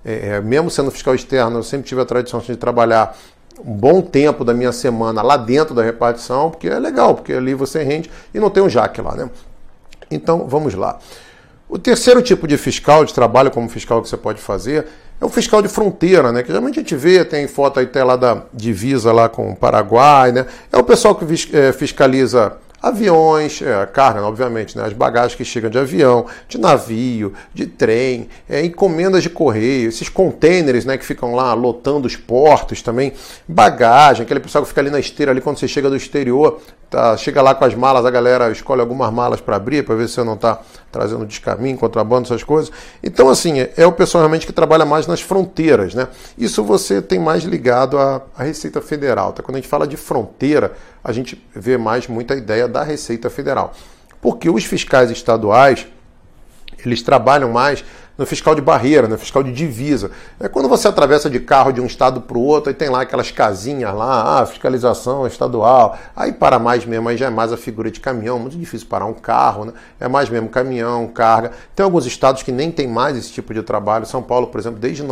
é, 0.06 0.28
é, 0.28 0.42
mesmo 0.42 0.70
sendo 0.70 0.92
fiscal 0.92 1.16
externo, 1.16 1.60
eu 1.60 1.64
sempre 1.64 1.88
tive 1.88 2.02
a 2.02 2.06
tradição 2.06 2.40
de 2.40 2.56
trabalhar 2.56 3.18
um 3.66 3.74
bom 3.74 4.02
tempo 4.02 4.46
da 4.46 4.54
minha 4.54 4.72
semana 4.72 5.22
lá 5.22 5.36
dentro 5.36 5.74
da 5.74 5.84
repartição, 5.84 6.50
porque 6.50 6.68
é 6.68 6.80
legal, 6.80 7.16
porque 7.16 7.34
ali 7.34 7.54
você 7.54 7.84
rende 7.84 8.10
e 8.34 8.40
não 8.40 8.50
tem 8.50 8.64
um 8.64 8.70
jaque 8.70 9.02
lá, 9.02 9.16
né? 9.16 9.30
Então, 10.10 10.48
vamos 10.48 10.74
lá. 10.74 10.98
O 11.68 11.78
terceiro 11.78 12.22
tipo 12.22 12.48
de 12.48 12.58
fiscal, 12.58 13.06
de 13.06 13.14
trabalho 13.14 13.52
como 13.52 13.70
fiscal 13.70 14.02
que 14.02 14.10
você 14.10 14.18
pode 14.18 14.42
fazer, 14.42 14.88
é 15.22 15.26
o 15.26 15.30
fiscal 15.30 15.62
de 15.62 15.68
fronteira, 15.68 16.32
né? 16.32 16.42
Que 16.42 16.48
geralmente 16.48 16.80
a 16.80 16.82
gente 16.82 16.96
vê, 16.96 17.26
tem 17.26 17.48
foto 17.48 17.80
aí 17.80 17.86
até 17.86 18.04
lá 18.04 18.16
da 18.16 18.44
divisa 18.54 19.12
lá 19.12 19.28
com 19.28 19.52
o 19.52 19.56
Paraguai, 19.56 20.32
né? 20.32 20.46
É 20.72 20.78
o 20.78 20.84
pessoal 20.84 21.16
que 21.16 21.26
é, 21.56 21.74
fiscaliza 21.74 22.54
aviões, 22.82 23.62
é, 23.62 23.86
carne, 23.86 24.22
obviamente, 24.22 24.78
né? 24.78 24.86
as 24.86 24.94
bagagens 24.94 25.36
que 25.36 25.44
chegam 25.44 25.70
de 25.70 25.78
avião, 25.78 26.26
de 26.48 26.58
navio, 26.58 27.34
de 27.54 27.66
trem, 27.66 28.30
é, 28.50 28.64
encomendas 28.64 29.24
de 29.24 29.30
correio, 29.30 29.90
esses 29.90 30.10
containers 30.10 30.86
né, 30.86 30.98
que 30.98 31.06
ficam 31.06 31.36
lá 31.36 31.54
lotando 31.54 32.08
os 32.08 32.16
portos 32.16 32.82
também, 32.82 33.14
bagagem, 33.48 34.24
aquele 34.24 34.40
pessoal 34.40 34.64
que 34.64 34.70
fica 34.70 34.82
ali 34.82 34.90
na 34.90 35.00
esteira, 35.00 35.32
ali 35.32 35.42
quando 35.42 35.58
você 35.58 35.68
chega 35.68 35.90
do 35.90 35.96
exterior, 35.96 36.62
tá, 36.90 37.16
chega 37.18 37.42
lá 37.42 37.54
com 37.54 37.66
as 37.66 37.76
malas, 37.76 38.06
a 38.06 38.10
galera 38.10 38.50
escolhe 38.52 38.82
algumas 38.82 39.12
malas 39.14 39.40
para 39.40 39.56
abrir, 39.56 39.84
para 39.84 39.96
ver 39.96 40.08
se 40.08 40.16
você 40.16 40.24
não 40.24 40.34
está 40.34 40.60
trazendo 40.92 41.26
descaminho, 41.26 41.78
contrabando, 41.78 42.26
essas 42.26 42.44
coisas. 42.44 42.72
Então, 43.04 43.30
assim, 43.30 43.60
é, 43.60 43.74
é, 43.78 43.86
o 43.86 43.92
pessoal 43.92 44.24
realmente 44.24 44.46
que 44.46 44.54
trabalha 44.54 44.86
mais 44.86 45.06
nas 45.06 45.22
fronteiras, 45.22 45.94
né? 45.94 46.08
Isso 46.38 46.64
você 46.64 47.02
tem 47.02 47.20
mais 47.20 47.44
ligado 47.44 47.98
à, 47.98 48.22
à 48.36 48.44
Receita 48.44 48.82
Federal. 48.82 49.34
Tá? 49.34 49.44
Quando 49.44 49.56
a 49.56 49.60
gente 49.60 49.70
fala 49.70 49.88
de 49.88 49.98
fronteira, 49.98 50.74
a 51.04 51.12
gente 51.12 51.42
vê 51.56 51.78
mais 51.78 52.08
muita 52.08 52.36
ideia 52.36 52.68
da 52.68 52.84
Receita 52.84 53.30
Federal. 53.30 53.74
Porque 54.22 54.50
os 54.50 54.66
fiscais 54.66 55.10
estaduais, 55.12 55.88
eles 56.86 57.02
trabalham 57.02 57.52
mais 57.52 57.84
no 58.20 58.26
fiscal 58.26 58.54
de 58.54 58.62
barreira, 58.62 59.08
no 59.08 59.18
fiscal 59.18 59.42
de 59.42 59.54
divisa. 59.54 60.12
É 60.42 60.50
quando 60.50 60.68
você 60.68 60.90
atravessa 60.90 61.30
de 61.30 61.40
carro 61.40 61.72
de 61.72 61.80
um 61.80 61.86
estado 61.86 62.20
para 62.20 62.38
o 62.38 62.42
outro 62.42 62.70
e 62.70 62.74
tem 62.74 62.90
lá 62.90 63.04
aquelas 63.04 63.32
casinhas 63.32 63.96
lá, 63.96 64.42
ah, 64.42 64.46
fiscalização 64.46 65.26
estadual. 65.26 65.98
Aí 66.14 66.34
para 66.34 66.60
mais 66.60 66.86
mesmo, 66.86 67.08
aí 67.08 67.16
já 67.16 67.28
é 67.28 67.30
mais 67.30 67.54
a 67.54 67.58
figura 67.58 67.90
de 67.90 68.02
caminhão, 68.02 68.38
muito 68.38 68.58
difícil 68.58 68.88
parar 68.90 69.06
um 69.06 69.14
carro, 69.14 69.64
né? 69.64 69.74
É 70.02 70.10
mais 70.10 70.30
mesmo 70.30 70.50
caminhão, 70.50 71.08
carga. 71.08 71.54
Tem 71.74 71.82
alguns 71.82 72.06
estados 72.06 72.44
que 72.44 72.52
nem 72.52 72.70
tem 72.70 72.90
mais 72.90 73.16
esse 73.16 73.32
tipo 73.32 73.54
de 73.54 73.64
trabalho. 73.64 74.06
São 74.06 74.22
Paulo, 74.22 74.48
por 74.48 74.60
exemplo, 74.60 74.80
desde 74.80 75.02
1 75.02 75.08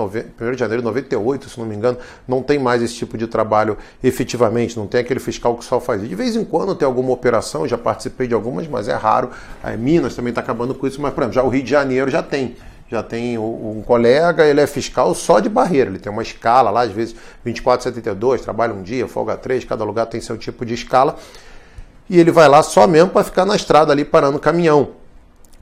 de 0.51 0.57
janeiro 0.57 0.81
de 0.81 0.87
98, 0.87 1.47
se 1.47 1.57
não 1.57 1.65
me 1.65 1.77
engano, 1.77 1.97
não 2.27 2.43
tem 2.43 2.59
mais 2.59 2.81
esse 2.81 2.95
tipo 2.95 3.17
de 3.17 3.25
trabalho 3.25 3.77
efetivamente, 4.03 4.77
não 4.77 4.85
tem 4.85 4.99
aquele 4.99 5.21
fiscal 5.21 5.55
que 5.55 5.63
só 5.63 5.79
faz. 5.79 6.01
De 6.05 6.13
vez 6.13 6.35
em 6.35 6.43
quando 6.43 6.75
tem 6.75 6.85
alguma 6.85 7.13
operação, 7.13 7.65
já 7.65 7.77
participei 7.77 8.27
de 8.27 8.33
algumas, 8.33 8.67
mas 8.67 8.89
é 8.89 8.95
raro. 8.95 9.29
Aí, 9.63 9.77
Minas 9.77 10.13
também 10.13 10.31
está 10.31 10.41
acabando 10.41 10.75
com 10.75 10.85
isso, 10.85 11.01
mas, 11.01 11.13
por 11.13 11.21
exemplo, 11.21 11.35
já 11.35 11.43
o 11.43 11.47
Rio 11.47 11.63
de 11.63 11.69
Janeiro 11.69 12.11
já 12.11 12.21
tem 12.21 12.57
já 12.89 13.03
tem 13.03 13.37
um 13.37 13.83
colega, 13.85 14.45
ele 14.45 14.61
é 14.61 14.67
fiscal 14.67 15.13
só 15.13 15.39
de 15.39 15.49
barreira, 15.49 15.89
ele 15.89 15.99
tem 15.99 16.11
uma 16.11 16.21
escala 16.21 16.69
lá, 16.69 16.81
às 16.81 16.91
vezes 16.91 17.15
24, 17.43 17.83
72, 17.83 18.41
trabalha 18.41 18.73
um 18.73 18.81
dia, 18.81 19.07
folga 19.07 19.35
três, 19.35 19.65
cada 19.65 19.83
lugar 19.83 20.05
tem 20.05 20.21
seu 20.21 20.37
tipo 20.37 20.65
de 20.65 20.73
escala, 20.73 21.17
e 22.09 22.17
ele 22.19 22.31
vai 22.31 22.47
lá 22.47 22.63
só 22.63 22.87
mesmo 22.87 23.09
para 23.09 23.23
ficar 23.23 23.45
na 23.45 23.55
estrada 23.55 23.91
ali 23.91 24.05
parando 24.05 24.37
o 24.37 24.39
caminhão 24.39 24.91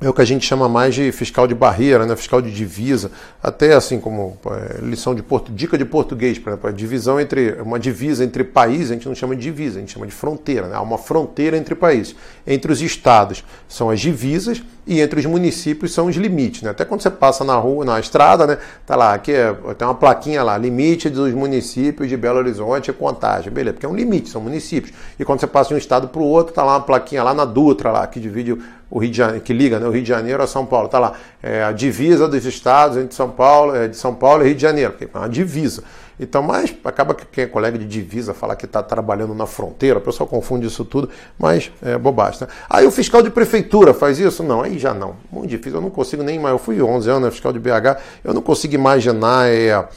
é 0.01 0.09
o 0.09 0.13
que 0.13 0.21
a 0.21 0.25
gente 0.25 0.45
chama 0.45 0.67
mais 0.67 0.93
de 0.93 1.09
fiscal 1.13 1.47
de 1.47 1.55
barreira, 1.55 2.05
né? 2.05 2.15
fiscal 2.17 2.41
de 2.41 2.51
divisa, 2.51 3.11
até 3.41 3.73
assim 3.73 3.97
como 3.97 4.37
é, 4.51 4.81
lição 4.81 5.15
de 5.15 5.23
porto, 5.23 5.53
dica 5.53 5.77
de 5.77 5.85
português, 5.85 6.37
por 6.37 6.49
exemplo, 6.49 6.73
divisão 6.73 7.19
entre 7.19 7.53
uma 7.61 7.79
divisa 7.79 8.23
entre 8.23 8.43
países, 8.43 8.91
a 8.91 8.93
gente 8.95 9.07
não 9.07 9.15
chama 9.15 9.35
de 9.35 9.41
divisa, 9.41 9.77
a 9.77 9.79
gente 9.79 9.93
chama 9.93 10.05
de 10.05 10.11
fronteira, 10.11 10.67
né? 10.67 10.75
há 10.75 10.81
uma 10.81 10.97
fronteira 10.97 11.55
entre 11.55 11.75
países. 11.75 12.13
Entre 12.45 12.71
os 12.71 12.81
estados 12.81 13.43
são 13.69 13.89
as 13.89 14.01
divisas 14.01 14.61
e 14.87 15.01
entre 15.01 15.19
os 15.19 15.25
municípios 15.25 15.93
são 15.93 16.07
os 16.07 16.15
limites, 16.15 16.61
né? 16.61 16.69
Até 16.69 16.85
quando 16.85 17.01
você 17.01 17.09
passa 17.09 17.43
na 17.43 17.55
rua, 17.55 17.83
na 17.83 17.99
estrada, 17.99 18.45
né? 18.45 18.57
Tá 18.85 18.95
lá, 18.95 19.13
aqui 19.13 19.31
é, 19.31 19.51
tem 19.77 19.87
uma 19.87 19.95
plaquinha 19.95 20.43
lá, 20.43 20.57
limite 20.57 21.09
dos 21.09 21.33
municípios 21.33 22.07
de 22.07 22.15
Belo 22.15 22.37
Horizonte 22.37 22.91
e 22.91 22.93
Contagem, 22.93 23.51
beleza? 23.51 23.73
Porque 23.73 23.85
é 23.85 23.89
um 23.89 23.95
limite, 23.95 24.29
são 24.29 24.41
municípios. 24.41 24.93
E 25.19 25.25
quando 25.25 25.39
você 25.39 25.47
passa 25.47 25.69
de 25.69 25.75
um 25.75 25.77
estado 25.77 26.07
para 26.07 26.21
o 26.21 26.25
outro, 26.25 26.53
tá 26.53 26.63
lá 26.63 26.73
uma 26.73 26.81
plaquinha 26.81 27.23
lá 27.23 27.33
na 27.33 27.45
Dutra 27.45 27.91
lá 27.91 28.05
que 28.05 28.19
divide 28.19 28.57
o 28.89 28.99
Rio 28.99 29.09
de 29.09 29.17
Janeiro, 29.17 29.41
que 29.41 29.53
liga 29.53 29.79
né, 29.79 29.87
o 29.87 29.91
Rio 29.91 30.03
de 30.03 30.09
Janeiro 30.09 30.43
a 30.43 30.47
São 30.47 30.65
Paulo. 30.65 30.87
Tá 30.87 30.99
lá, 30.99 31.13
é 31.41 31.63
a 31.63 31.71
divisa 31.71 32.27
dos 32.27 32.45
estados 32.45 32.97
entre 32.97 33.15
São 33.15 33.29
Paulo, 33.29 33.75
é, 33.75 33.87
de 33.87 33.97
São 33.97 34.13
Paulo 34.13 34.43
e 34.43 34.47
Rio 34.47 34.55
de 34.55 34.61
Janeiro, 34.61 34.93
é 34.99 35.17
uma 35.17 35.27
divisa. 35.27 35.83
Então, 36.19 36.41
mas 36.41 36.73
acaba 36.83 37.13
que 37.13 37.25
quem 37.25 37.43
é 37.43 37.47
colega 37.47 37.77
de 37.77 37.85
divisa 37.85 38.33
fala 38.33 38.55
que 38.55 38.65
está 38.65 38.81
trabalhando 38.81 39.33
na 39.33 39.45
fronteira, 39.45 39.99
o 39.99 40.01
pessoal 40.01 40.27
confunde 40.27 40.67
isso 40.67 40.85
tudo, 40.85 41.09
mas 41.37 41.71
é 41.81 41.97
bobagem. 41.97 42.41
Né? 42.41 42.47
Aí 42.69 42.85
o 42.85 42.91
fiscal 42.91 43.21
de 43.21 43.29
prefeitura 43.29 43.93
faz 43.93 44.19
isso? 44.19 44.41
Não, 44.43 44.61
aí 44.61 44.79
já 44.79 44.93
não. 44.93 45.15
Muito 45.31 45.49
difícil, 45.49 45.75
eu 45.75 45.81
não 45.81 45.89
consigo 45.89 46.23
nem 46.23 46.39
mais. 46.39 46.53
Eu 46.53 46.59
fui 46.59 46.81
11 46.81 47.09
anos 47.09 47.33
fiscal 47.33 47.51
de 47.51 47.59
BH, 47.59 47.99
eu 48.23 48.33
não 48.33 48.41
consigo 48.41 48.73
imaginar 48.73 49.49
é, 49.49 49.87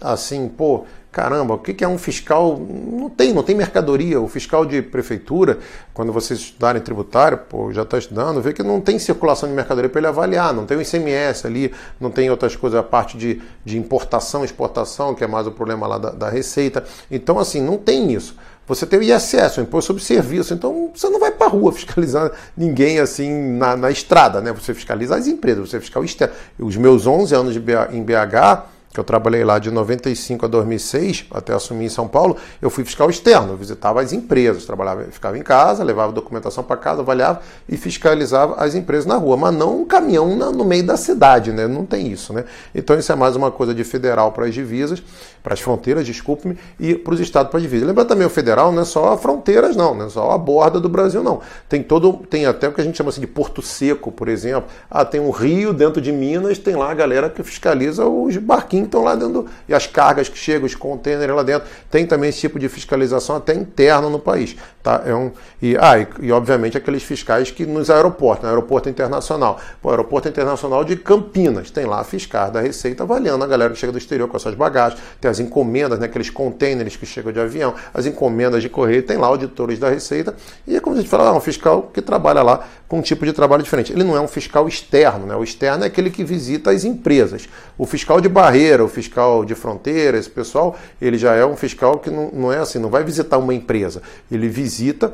assim, 0.00 0.48
pô, 0.48 0.84
caramba, 1.16 1.54
o 1.54 1.58
que 1.58 1.82
é 1.82 1.88
um 1.88 1.96
fiscal? 1.96 2.58
Não 2.58 3.08
tem, 3.08 3.32
não 3.32 3.42
tem 3.42 3.56
mercadoria. 3.56 4.20
O 4.20 4.28
fiscal 4.28 4.66
de 4.66 4.82
prefeitura, 4.82 5.58
quando 5.94 6.12
vocês 6.12 6.38
estudarem 6.40 6.82
tributário, 6.82 7.38
pô, 7.38 7.72
já 7.72 7.84
está 7.84 7.96
estudando, 7.96 8.42
vê 8.42 8.52
que 8.52 8.62
não 8.62 8.82
tem 8.82 8.98
circulação 8.98 9.48
de 9.48 9.54
mercadoria 9.54 9.88
para 9.88 9.98
ele 9.98 10.08
avaliar, 10.08 10.52
não 10.52 10.66
tem 10.66 10.76
o 10.76 10.82
ICMS 10.82 11.46
ali, 11.46 11.72
não 11.98 12.10
tem 12.10 12.30
outras 12.30 12.54
coisas, 12.54 12.78
a 12.78 12.82
parte 12.82 13.16
de, 13.16 13.40
de 13.64 13.78
importação, 13.78 14.44
exportação, 14.44 15.14
que 15.14 15.24
é 15.24 15.26
mais 15.26 15.46
o 15.46 15.52
problema 15.52 15.86
lá 15.86 15.96
da, 15.96 16.10
da 16.10 16.28
receita. 16.28 16.84
Então, 17.10 17.38
assim, 17.38 17.62
não 17.62 17.78
tem 17.78 18.12
isso. 18.12 18.36
Você 18.68 18.84
tem 18.84 18.98
o 18.98 19.02
ISS, 19.02 19.56
o 19.56 19.60
Imposto 19.62 19.86
sobre 19.86 20.02
Serviço, 20.02 20.52
então 20.52 20.90
você 20.94 21.08
não 21.08 21.18
vai 21.18 21.30
para 21.30 21.46
a 21.46 21.50
rua 21.50 21.72
fiscalizar 21.72 22.30
ninguém 22.54 22.98
assim 23.00 23.56
na, 23.56 23.74
na, 23.74 23.90
estrada, 23.90 24.42
né? 24.42 24.52
Você 24.52 24.74
fiscaliza 24.74 25.16
as 25.16 25.26
empresas, 25.26 25.70
você 25.70 25.80
fiscal 25.80 26.04
externo. 26.04 26.34
Os 26.58 26.76
meus 26.76 27.06
11 27.06 27.34
anos 27.34 27.54
de 27.54 27.60
BH, 27.60 27.94
em 27.94 28.02
BH, 28.02 28.75
que 28.96 29.00
eu 29.00 29.04
trabalhei 29.04 29.44
lá 29.44 29.58
de 29.58 29.70
95 29.70 30.46
a 30.46 30.48
2006, 30.48 31.26
até 31.30 31.52
assumir 31.52 31.84
em 31.84 31.88
São 31.90 32.08
Paulo, 32.08 32.34
eu 32.62 32.70
fui 32.70 32.82
fiscal 32.82 33.10
externo, 33.10 33.54
visitava 33.54 34.00
as 34.00 34.10
empresas, 34.10 34.64
trabalhava, 34.64 35.04
ficava 35.10 35.36
em 35.36 35.42
casa, 35.42 35.84
levava 35.84 36.12
documentação 36.12 36.64
para 36.64 36.78
casa, 36.78 37.02
avaliava 37.02 37.42
e 37.68 37.76
fiscalizava 37.76 38.54
as 38.54 38.74
empresas 38.74 39.04
na 39.04 39.16
rua, 39.16 39.36
mas 39.36 39.54
não 39.54 39.82
um 39.82 39.84
caminhão 39.84 40.34
no 40.34 40.64
meio 40.64 40.82
da 40.82 40.96
cidade, 40.96 41.52
né? 41.52 41.66
Não 41.66 41.84
tem 41.84 42.10
isso, 42.10 42.32
né? 42.32 42.46
Então 42.74 42.98
isso 42.98 43.12
é 43.12 43.14
mais 43.14 43.36
uma 43.36 43.50
coisa 43.50 43.74
de 43.74 43.84
federal 43.84 44.32
para 44.32 44.46
as 44.46 44.54
divisas, 44.54 45.02
para 45.46 45.54
as 45.54 45.60
fronteiras, 45.60 46.04
desculpe-me, 46.04 46.58
e 46.76 46.96
para 46.96 47.14
os 47.14 47.20
estados 47.20 47.50
para 47.50 47.58
as 47.58 47.62
divisas. 47.62 47.86
Lembra 47.86 48.04
também 48.04 48.26
o 48.26 48.30
federal 48.30 48.72
não 48.72 48.82
é 48.82 48.84
só 48.84 49.16
fronteiras, 49.16 49.76
não, 49.76 49.94
não 49.94 50.06
é 50.06 50.08
só 50.08 50.32
a 50.32 50.36
borda 50.36 50.80
do 50.80 50.88
Brasil, 50.88 51.22
não. 51.22 51.40
Tem 51.68 51.84
todo, 51.84 52.14
tem 52.28 52.46
até 52.46 52.66
o 52.66 52.72
que 52.72 52.80
a 52.80 52.84
gente 52.84 52.96
chama 52.96 53.10
assim 53.10 53.20
de 53.20 53.28
Porto 53.28 53.62
Seco, 53.62 54.10
por 54.10 54.26
exemplo. 54.26 54.68
Ah, 54.90 55.04
tem 55.04 55.20
um 55.20 55.30
rio 55.30 55.72
dentro 55.72 56.00
de 56.00 56.10
Minas, 56.10 56.58
tem 56.58 56.74
lá 56.74 56.90
a 56.90 56.94
galera 56.94 57.30
que 57.30 57.44
fiscaliza 57.44 58.04
os 58.04 58.36
barquinhos 58.38 58.86
estão 58.86 59.04
lá 59.04 59.14
dentro, 59.14 59.46
e 59.68 59.74
as 59.74 59.86
cargas 59.86 60.28
que 60.28 60.36
chegam, 60.36 60.66
os 60.66 60.74
contêineres 60.74 61.36
lá 61.36 61.44
dentro. 61.44 61.68
Tem 61.92 62.04
também 62.04 62.30
esse 62.30 62.40
tipo 62.40 62.58
de 62.58 62.68
fiscalização 62.68 63.36
até 63.36 63.54
interna 63.54 64.10
no 64.10 64.18
país. 64.18 64.56
Tá? 64.82 65.02
É 65.06 65.14
um, 65.14 65.30
e, 65.62 65.76
ah, 65.76 65.96
e, 65.96 66.08
e 66.22 66.32
obviamente 66.32 66.76
aqueles 66.76 67.04
fiscais 67.04 67.52
que 67.52 67.64
nos 67.64 67.88
aeroportos, 67.88 68.42
no 68.42 68.48
aeroporto 68.48 68.88
internacional. 68.88 69.60
Pô, 69.80 69.90
aeroporto 69.90 70.28
internacional 70.28 70.82
de 70.82 70.96
Campinas, 70.96 71.70
tem 71.70 71.84
lá 71.84 72.02
fiscais 72.02 72.52
da 72.52 72.60
Receita 72.60 73.04
avaliando 73.04 73.44
a 73.44 73.46
galera 73.46 73.72
que 73.72 73.78
chega 73.78 73.92
do 73.92 73.98
exterior 73.98 74.28
com 74.28 74.36
as 74.36 74.42
suas 74.42 74.56
bagagens, 74.56 75.00
tem 75.20 75.30
as 75.30 75.35
encomendas, 75.40 75.98
né, 75.98 76.06
aqueles 76.06 76.30
contêineres 76.30 76.96
que 76.96 77.06
chegam 77.06 77.32
de 77.32 77.40
avião, 77.40 77.74
as 77.92 78.06
encomendas 78.06 78.62
de 78.62 78.68
correio, 78.68 79.02
tem 79.02 79.16
lá 79.16 79.26
auditores 79.26 79.78
da 79.78 79.88
Receita, 79.88 80.34
e 80.66 80.76
é 80.76 80.80
como 80.80 80.96
a 80.96 80.98
gente 80.98 81.08
fala, 81.08 81.30
ah, 81.30 81.34
um 81.34 81.40
fiscal 81.40 81.90
que 81.92 82.02
trabalha 82.02 82.42
lá 82.42 82.66
com 82.88 82.98
um 82.98 83.02
tipo 83.02 83.24
de 83.24 83.32
trabalho 83.32 83.62
diferente. 83.62 83.92
Ele 83.92 84.04
não 84.04 84.16
é 84.16 84.20
um 84.20 84.28
fiscal 84.28 84.68
externo, 84.68 85.26
né? 85.26 85.34
O 85.34 85.42
externo 85.42 85.84
é 85.84 85.86
aquele 85.88 86.10
que 86.10 86.22
visita 86.22 86.70
as 86.70 86.84
empresas. 86.84 87.48
O 87.76 87.84
fiscal 87.84 88.20
de 88.20 88.28
barreira, 88.28 88.84
o 88.84 88.88
fiscal 88.88 89.44
de 89.44 89.54
fronteira, 89.54 90.16
esse 90.16 90.30
pessoal, 90.30 90.76
ele 91.00 91.18
já 91.18 91.34
é 91.34 91.44
um 91.44 91.56
fiscal 91.56 91.98
que 91.98 92.10
não, 92.10 92.30
não 92.32 92.52
é 92.52 92.58
assim, 92.58 92.78
não 92.78 92.90
vai 92.90 93.02
visitar 93.02 93.38
uma 93.38 93.54
empresa. 93.54 94.02
Ele 94.30 94.48
visita 94.48 95.12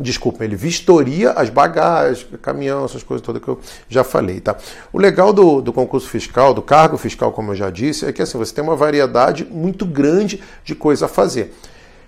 Desculpa, 0.00 0.42
ele 0.42 0.56
vistoria 0.56 1.32
as 1.32 1.50
bagagens, 1.50 2.26
caminhão, 2.40 2.84
essas 2.86 3.02
coisas 3.02 3.24
todas 3.24 3.42
que 3.42 3.48
eu 3.48 3.60
já 3.88 4.02
falei, 4.02 4.40
tá? 4.40 4.56
O 4.90 4.98
legal 4.98 5.32
do, 5.34 5.60
do 5.60 5.72
concurso 5.72 6.08
fiscal, 6.08 6.54
do 6.54 6.62
cargo 6.62 6.96
fiscal, 6.96 7.30
como 7.30 7.52
eu 7.52 7.56
já 7.56 7.68
disse, 7.68 8.06
é 8.06 8.12
que 8.12 8.22
assim, 8.22 8.38
você 8.38 8.54
tem 8.54 8.64
uma 8.64 8.74
variedade 8.74 9.44
muito 9.44 9.84
grande 9.84 10.42
de 10.64 10.74
coisa 10.74 11.04
a 11.04 11.08
fazer. 11.08 11.54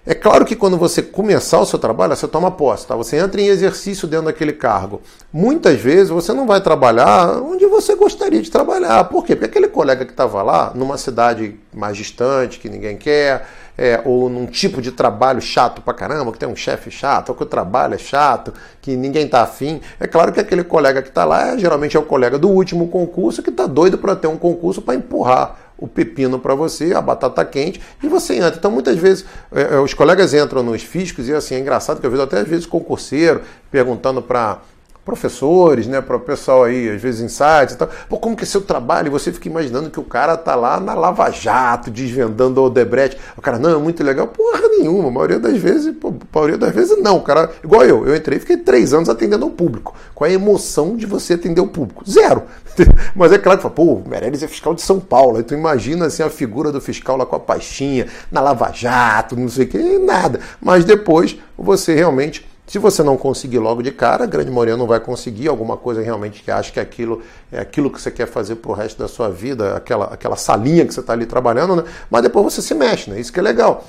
É 0.07 0.15
claro 0.15 0.45
que 0.45 0.55
quando 0.55 0.77
você 0.77 1.01
começar 1.03 1.59
o 1.61 1.65
seu 1.65 1.79
trabalho, 1.79 2.15
você 2.15 2.29
toma 2.29 2.51
posse, 2.51 2.87
tá? 2.87 2.95
Você 2.95 3.17
entra 3.17 3.41
em 3.41 3.47
exercício 3.47 4.07
dentro 4.07 4.27
daquele 4.27 4.53
cargo. 4.53 5.01
Muitas 5.33 5.81
vezes 5.81 6.11
você 6.11 6.35
não 6.35 6.47
vai 6.47 6.61
trabalhar 6.61 7.41
onde 7.43 7.65
você 7.67 7.95
gostaria 7.95 8.43
de 8.43 8.51
trabalhar. 8.51 9.05
Por 9.05 9.25
quê? 9.25 9.35
Porque 9.35 9.47
aquele 9.47 9.69
colega 9.69 10.05
que 10.05 10.11
estava 10.11 10.43
lá, 10.43 10.73
numa 10.75 10.99
cidade 10.99 11.57
mais 11.73 11.97
distante, 11.97 12.59
que 12.59 12.69
ninguém 12.69 12.99
quer, 12.99 13.47
é, 13.77 14.01
ou 14.05 14.29
num 14.29 14.47
tipo 14.47 14.81
de 14.81 14.93
trabalho 14.93 15.41
chato 15.41 15.83
pra 15.83 15.93
caramba, 15.93 16.33
que 16.33 16.39
tem 16.39 16.49
um 16.49 16.57
chefe 16.57 16.91
chato, 16.91 17.31
ou 17.31 17.35
que 17.35 17.43
o 17.43 17.47
trabalho 17.47 17.95
é 17.95 17.99
chato, 17.99 18.53
que 18.81 18.97
ninguém 18.97 19.29
tá 19.29 19.43
afim. 19.43 19.81
É 19.99 20.07
claro 20.07 20.33
que 20.33 20.41
aquele 20.41 20.65
colega 20.65 21.03
que 21.03 21.09
está 21.09 21.25
lá 21.25 21.49
é, 21.49 21.59
geralmente 21.59 21.97
é 21.97 22.01
o 22.01 22.05
colega 22.05 22.39
do 22.39 22.49
último 22.49 22.89
concurso 22.89 23.43
que 23.43 23.51
está 23.51 23.67
doido 23.67 23.99
para 23.99 24.15
ter 24.15 24.29
um 24.29 24.37
concurso 24.37 24.81
para 24.81 24.95
empurrar 24.95 25.57
o 25.77 25.89
pepino 25.89 26.39
para 26.39 26.55
você, 26.55 26.95
a 26.95 27.01
batata 27.01 27.45
quente, 27.45 27.81
e 28.03 28.09
você 28.09 28.37
entra. 28.37 28.55
Então, 28.57 28.71
muitas 28.71 28.97
vezes, 28.97 29.25
é, 29.53 29.75
é, 29.75 29.81
os 29.81 29.93
colegas 29.93 30.33
entram 30.33 30.63
nos 30.63 30.83
fiscos 30.83 31.29
e 31.29 31.35
assim, 31.35 31.57
é 31.57 31.59
engraçado 31.59 32.01
que 32.01 32.07
eu 32.07 32.11
vejo 32.11 32.23
até 32.23 32.39
às 32.39 32.49
vezes 32.49 32.65
concurseiro 32.65 33.43
perguntando 33.71 34.23
para 34.23 34.61
professores, 35.05 35.87
né, 35.87 36.01
para 36.01 36.17
o 36.17 36.21
pessoal 36.21 36.65
aí, 36.65 36.89
às 36.89 37.01
vezes 37.01 37.21
insights 37.21 37.75
e 37.75 37.77
tal. 37.77 37.89
Pô, 38.09 38.19
como 38.19 38.35
que 38.35 38.45
é 38.45 38.47
seu 38.47 38.63
trabalho? 38.63 39.09
E 39.09 39.11
você 39.11 39.31
fica 39.31 39.49
imaginando 39.49 39.91
que 39.91 40.01
o 40.01 40.05
cara 40.05 40.37
tá 40.37 40.55
lá 40.55 40.81
na 40.81 40.95
Lava 40.95 41.31
Jato, 41.31 41.91
desvendando 41.91 42.61
o 42.61 42.67
Odebrecht. 42.67 43.19
O 43.37 43.43
cara, 43.43 43.59
não, 43.59 43.71
é 43.71 43.79
muito 43.79 44.03
legal. 44.03 44.27
Porra 44.29 44.67
nenhuma. 44.69 45.09
A 45.09 45.11
maioria 45.11 45.39
das 45.39 45.59
vezes, 45.59 45.95
pô, 46.01 46.09
a 46.09 46.39
maioria 46.39 46.57
das 46.57 46.75
vezes 46.75 47.01
não. 47.03 47.19
O 47.19 47.23
cara, 47.23 47.51
igual 47.63 47.85
eu, 47.85 48.07
eu 48.07 48.17
entrei 48.17 48.39
e 48.39 48.41
fiquei 48.41 48.57
três 48.57 48.95
anos 48.95 49.09
atendendo 49.09 49.45
ao 49.45 49.51
público. 49.51 49.95
Qual 50.15 50.29
é 50.29 50.33
a 50.33 50.35
emoção 50.35 50.97
de 50.97 51.05
você 51.05 51.35
atender 51.35 51.61
o 51.61 51.67
público? 51.67 52.03
Zero. 52.09 52.43
Mas 53.15 53.31
é 53.31 53.39
claro 53.39 53.59
que 53.59 53.63
fala, 53.63 53.75
pô, 53.75 54.03
Meirelles 54.07 54.43
é 54.43 54.49
fiscal 54.49 54.75
de 54.75 54.81
São 54.81 54.99
Paulo. 54.99 55.37
Aí 55.37 55.43
tu 55.43 55.53
imagina 55.53 56.07
assim 56.07 56.23
a 56.23 56.31
figura 56.31 56.73
do 56.73 56.81
fiscal 56.81 57.17
lá 57.17 57.27
com 57.27 57.37
a 57.37 57.41
pastinha, 57.41 58.07
na 58.33 58.41
Lava 58.41 58.73
Jato, 58.73 59.37
não 59.37 59.49
sei 59.49 59.67
o 59.67 59.69
que, 59.69 59.99
nada. 59.99 60.41
Mas 60.61 60.85
depois 60.85 61.39
você 61.57 61.95
realmente 61.95 62.54
se 62.67 62.79
você 62.79 63.03
não 63.03 63.17
conseguir 63.17 63.59
logo 63.59 63.83
de 63.83 63.93
cara, 63.93 64.25
a 64.25 64.27
grande 64.27 64.51
maioria 64.51 64.77
não 64.77 64.87
vai 64.87 64.99
conseguir 64.99 65.49
alguma 65.49 65.77
coisa 65.77 66.01
realmente 66.01 66.43
que 66.43 66.51
acha 66.51 66.73
que 66.73 66.81
aquilo 66.81 67.23
é 67.53 67.61
aquilo 67.61 67.91
que 67.91 68.01
você 68.01 68.11
quer 68.11 68.27
fazer 68.27 68.57
para 68.57 68.71
o 68.71 68.75
resto 68.75 68.99
da 68.99 69.07
sua 69.07 69.29
vida, 69.29 69.77
aquela, 69.77 70.07
aquela 70.07 70.37
salinha 70.37 70.87
que 70.87 70.95
você 70.95 71.01
está 71.01 71.13
ali 71.13 71.27
trabalhando, 71.27 71.77
né? 71.77 71.85
mas 72.11 72.23
depois 72.23 72.53
você 72.53 72.63
se 72.63 72.75
mexe, 72.75 73.11
né? 73.11 73.21
isso 73.21 73.33
que 73.33 73.39
é 73.39 73.43
legal 73.43 73.85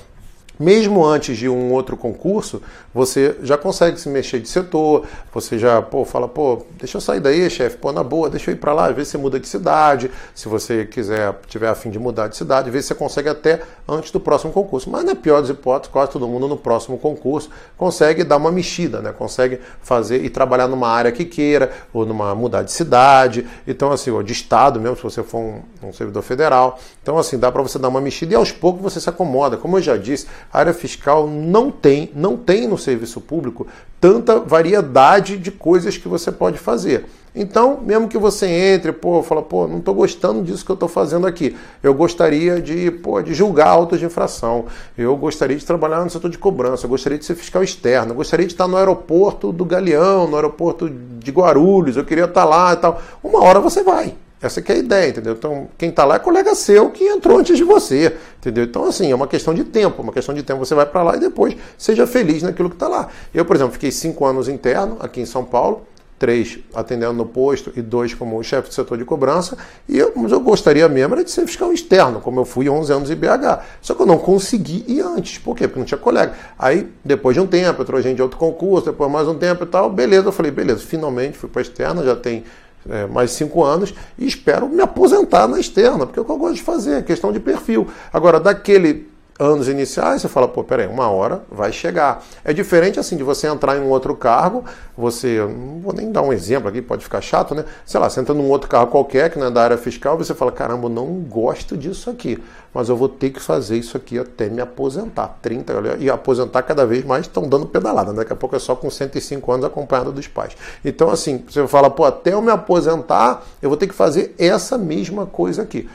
mesmo 0.58 1.04
antes 1.04 1.36
de 1.36 1.48
um 1.48 1.72
outro 1.72 1.96
concurso, 1.96 2.62
você 2.94 3.36
já 3.42 3.58
consegue 3.58 4.00
se 4.00 4.08
mexer 4.08 4.40
de 4.40 4.48
setor, 4.48 5.04
você 5.32 5.58
já 5.58 5.82
pô, 5.82 6.04
fala, 6.04 6.26
pô, 6.26 6.62
deixa 6.78 6.96
eu 6.96 7.00
sair 7.00 7.20
daí, 7.20 7.48
chefe, 7.50 7.76
pô, 7.76 7.92
na 7.92 8.02
boa, 8.02 8.30
deixa 8.30 8.50
eu 8.50 8.54
ir 8.54 8.58
para 8.58 8.72
lá, 8.72 8.86
às 8.88 8.96
vezes 8.96 9.12
você 9.12 9.18
muda 9.18 9.38
de 9.38 9.46
cidade, 9.46 10.10
se 10.34 10.48
você 10.48 10.86
quiser, 10.86 11.34
tiver 11.46 11.68
a 11.68 11.74
fim 11.74 11.90
de 11.90 11.98
mudar 11.98 12.28
de 12.28 12.36
cidade, 12.36 12.68
às 12.68 12.72
vezes 12.72 12.86
você 12.88 12.94
consegue 12.94 13.28
até 13.28 13.60
antes 13.86 14.10
do 14.10 14.18
próximo 14.18 14.52
concurso. 14.52 14.90
Mas 14.90 15.04
na 15.04 15.14
pior 15.14 15.40
das 15.40 15.50
hipóteses, 15.50 15.92
quase 15.92 16.10
todo 16.10 16.26
mundo 16.26 16.48
no 16.48 16.56
próximo 16.56 16.98
concurso 16.98 17.50
consegue 17.76 18.24
dar 18.24 18.36
uma 18.36 18.50
mexida, 18.50 19.00
né? 19.00 19.12
Consegue 19.12 19.60
fazer 19.82 20.24
e 20.24 20.30
trabalhar 20.30 20.68
numa 20.68 20.88
área 20.88 21.12
que 21.12 21.24
queira, 21.24 21.70
ou 21.92 22.06
numa 22.06 22.34
mudar 22.34 22.62
de 22.62 22.72
cidade, 22.72 23.46
então 23.66 23.92
assim, 23.92 24.10
ou 24.10 24.22
de 24.22 24.32
estado 24.32 24.80
mesmo, 24.80 24.96
se 24.96 25.02
você 25.02 25.22
for 25.22 25.38
um, 25.38 25.62
um 25.82 25.92
servidor 25.92 26.22
federal. 26.22 26.78
Então 27.02 27.18
assim, 27.18 27.38
dá 27.38 27.52
para 27.52 27.62
você 27.62 27.78
dar 27.78 27.88
uma 27.88 28.00
mexida 28.00 28.32
e 28.32 28.36
aos 28.36 28.52
poucos 28.52 28.82
você 28.82 29.00
se 29.00 29.08
acomoda. 29.08 29.56
Como 29.56 29.76
eu 29.76 29.82
já 29.82 29.96
disse, 29.96 30.26
a 30.52 30.58
área 30.58 30.72
fiscal 30.72 31.26
não 31.28 31.70
tem, 31.70 32.10
não 32.14 32.36
tem 32.36 32.66
no 32.66 32.78
serviço 32.78 33.20
público 33.20 33.66
tanta 34.00 34.38
variedade 34.38 35.36
de 35.36 35.50
coisas 35.50 35.96
que 35.96 36.08
você 36.08 36.30
pode 36.30 36.58
fazer. 36.58 37.06
Então, 37.38 37.78
mesmo 37.82 38.08
que 38.08 38.16
você 38.16 38.46
entre, 38.46 38.92
pô, 38.92 39.22
fala, 39.22 39.42
pô, 39.42 39.68
não 39.68 39.76
estou 39.78 39.94
gostando 39.94 40.42
disso 40.42 40.64
que 40.64 40.70
eu 40.70 40.74
estou 40.74 40.88
fazendo 40.88 41.26
aqui. 41.26 41.54
Eu 41.82 41.92
gostaria 41.92 42.62
de, 42.62 42.90
pô, 42.90 43.20
de 43.20 43.34
julgar 43.34 43.68
autos 43.68 43.98
de 43.98 44.06
infração. 44.06 44.64
Eu 44.96 45.14
gostaria 45.18 45.54
de 45.54 45.64
trabalhar 45.64 46.02
no 46.02 46.08
setor 46.08 46.30
de 46.30 46.38
cobrança. 46.38 46.86
Eu 46.86 46.90
gostaria 46.90 47.18
de 47.18 47.26
ser 47.26 47.34
fiscal 47.34 47.62
externo. 47.62 48.12
Eu 48.12 48.16
gostaria 48.16 48.46
de 48.46 48.54
estar 48.54 48.66
no 48.66 48.78
aeroporto 48.78 49.52
do 49.52 49.66
Galeão, 49.66 50.26
no 50.26 50.36
aeroporto 50.36 50.88
de 50.88 51.30
Guarulhos. 51.30 51.98
Eu 51.98 52.06
queria 52.06 52.24
estar 52.24 52.46
lá 52.46 52.72
e 52.72 52.76
tal. 52.76 53.02
Uma 53.22 53.42
hora 53.44 53.60
você 53.60 53.82
vai. 53.82 54.14
Essa 54.40 54.60
é 54.60 54.72
a 54.72 54.76
ideia, 54.76 55.08
entendeu? 55.08 55.32
Então, 55.32 55.68
quem 55.78 55.88
está 55.88 56.04
lá 56.04 56.16
é 56.16 56.18
colega 56.18 56.54
seu 56.54 56.90
que 56.90 57.04
entrou 57.04 57.38
antes 57.38 57.56
de 57.56 57.64
você, 57.64 58.14
entendeu? 58.38 58.64
Então, 58.64 58.84
assim, 58.84 59.10
é 59.10 59.14
uma 59.14 59.26
questão 59.26 59.54
de 59.54 59.64
tempo, 59.64 60.02
uma 60.02 60.12
questão 60.12 60.34
de 60.34 60.42
tempo. 60.42 60.58
Você 60.64 60.74
vai 60.74 60.84
para 60.84 61.02
lá 61.02 61.16
e 61.16 61.20
depois 61.20 61.56
seja 61.78 62.06
feliz 62.06 62.42
naquilo 62.42 62.68
que 62.68 62.76
está 62.76 62.86
lá. 62.86 63.08
Eu, 63.32 63.46
por 63.46 63.56
exemplo, 63.56 63.72
fiquei 63.72 63.90
cinco 63.90 64.26
anos 64.26 64.46
interno 64.46 64.98
aqui 65.00 65.22
em 65.22 65.26
São 65.26 65.42
Paulo, 65.42 65.86
três 66.18 66.58
atendendo 66.74 67.12
no 67.14 67.26
posto 67.26 67.72
e 67.76 67.82
dois 67.82 68.12
como 68.14 68.42
chefe 68.42 68.68
de 68.68 68.74
setor 68.74 68.96
de 68.98 69.04
cobrança, 69.04 69.56
e 69.88 69.98
eu, 69.98 70.12
mas 70.16 70.32
eu 70.32 70.40
gostaria 70.40 70.88
mesmo 70.88 71.16
de 71.22 71.30
ser 71.30 71.46
fiscal 71.46 71.72
externo, 71.72 72.20
como 72.20 72.40
eu 72.40 72.44
fui 72.44 72.68
11 72.68 72.92
anos 72.92 73.10
em 73.10 73.14
BH. 73.14 73.62
Só 73.80 73.94
que 73.94 74.02
eu 74.02 74.06
não 74.06 74.18
consegui 74.18 74.84
ir 74.86 75.00
antes. 75.00 75.38
Por 75.38 75.56
quê? 75.56 75.66
Porque 75.66 75.78
não 75.78 75.86
tinha 75.86 75.98
colega. 75.98 76.34
Aí, 76.58 76.88
depois 77.02 77.34
de 77.34 77.40
um 77.40 77.46
tempo, 77.46 77.80
eu 77.80 77.86
trouxe 77.86 78.04
gente 78.04 78.16
de 78.16 78.22
outro 78.22 78.38
concurso, 78.38 78.86
depois 78.86 79.10
mais 79.10 79.26
um 79.28 79.34
tempo 79.34 79.64
e 79.64 79.66
tal, 79.66 79.90
beleza. 79.90 80.28
Eu 80.28 80.32
falei, 80.32 80.50
beleza, 80.50 80.80
finalmente 80.80 81.38
fui 81.38 81.48
para 81.48 81.62
externa, 81.62 82.04
já 82.04 82.14
tem 82.14 82.44
é, 82.88 83.06
mais 83.06 83.32
cinco 83.32 83.64
anos 83.64 83.94
e 84.18 84.26
espero 84.26 84.68
me 84.68 84.80
aposentar 84.80 85.46
na 85.46 85.58
externa, 85.58 86.06
porque 86.06 86.18
é 86.18 86.22
o 86.22 86.24
que 86.24 86.30
eu 86.30 86.38
gosto 86.38 86.54
de 86.54 86.62
fazer, 86.62 86.94
é 86.98 87.02
questão 87.02 87.32
de 87.32 87.40
perfil. 87.40 87.88
Agora, 88.12 88.38
daquele 88.38 89.08
anos 89.38 89.68
iniciais, 89.68 90.22
você 90.22 90.28
fala, 90.28 90.48
pô, 90.48 90.64
peraí, 90.64 90.86
uma 90.86 91.10
hora 91.10 91.42
vai 91.50 91.72
chegar. 91.72 92.24
É 92.44 92.52
diferente 92.52 92.98
assim 92.98 93.16
de 93.16 93.22
você 93.22 93.46
entrar 93.46 93.76
em 93.76 93.80
um 93.80 93.90
outro 93.90 94.14
cargo, 94.16 94.64
você, 94.96 95.38
não 95.38 95.80
vou 95.80 95.92
nem 95.92 96.10
dar 96.10 96.22
um 96.22 96.32
exemplo 96.32 96.68
aqui, 96.68 96.80
pode 96.80 97.04
ficar 97.04 97.20
chato, 97.20 97.54
né? 97.54 97.64
Sei 97.84 98.00
lá, 98.00 98.08
você 98.08 98.20
entra 98.20 98.34
num 98.34 98.48
outro 98.48 98.68
carro 98.68 98.86
qualquer, 98.86 99.30
que 99.30 99.38
não 99.38 99.46
é 99.46 99.50
da 99.50 99.62
área 99.62 99.76
fiscal, 99.76 100.16
você 100.16 100.34
fala, 100.34 100.50
caramba, 100.50 100.86
eu 100.86 100.90
não 100.90 101.06
gosto 101.20 101.76
disso 101.76 102.08
aqui, 102.08 102.42
mas 102.72 102.88
eu 102.88 102.96
vou 102.96 103.08
ter 103.08 103.30
que 103.30 103.40
fazer 103.40 103.76
isso 103.76 103.96
aqui 103.96 104.18
até 104.18 104.48
me 104.48 104.60
aposentar. 104.60 105.38
30, 105.42 105.96
e 105.98 106.08
aposentar 106.08 106.62
cada 106.62 106.86
vez 106.86 107.04
mais 107.04 107.26
estão 107.26 107.46
dando 107.46 107.66
pedalada, 107.66 108.12
né? 108.12 108.18
daqui 108.18 108.32
a 108.32 108.36
pouco 108.36 108.56
é 108.56 108.58
só 108.58 108.74
com 108.74 108.88
105 108.90 109.52
anos 109.52 109.66
acompanhado 109.66 110.12
dos 110.12 110.26
pais. 110.26 110.56
Então, 110.84 111.10
assim, 111.10 111.44
você 111.46 111.66
fala, 111.66 111.90
pô, 111.90 112.04
até 112.04 112.32
eu 112.32 112.40
me 112.40 112.50
aposentar, 112.50 113.44
eu 113.60 113.68
vou 113.68 113.76
ter 113.76 113.86
que 113.86 113.94
fazer 113.94 114.34
essa 114.38 114.78
mesma 114.78 115.26
coisa 115.26 115.62
aqui. 115.62 115.88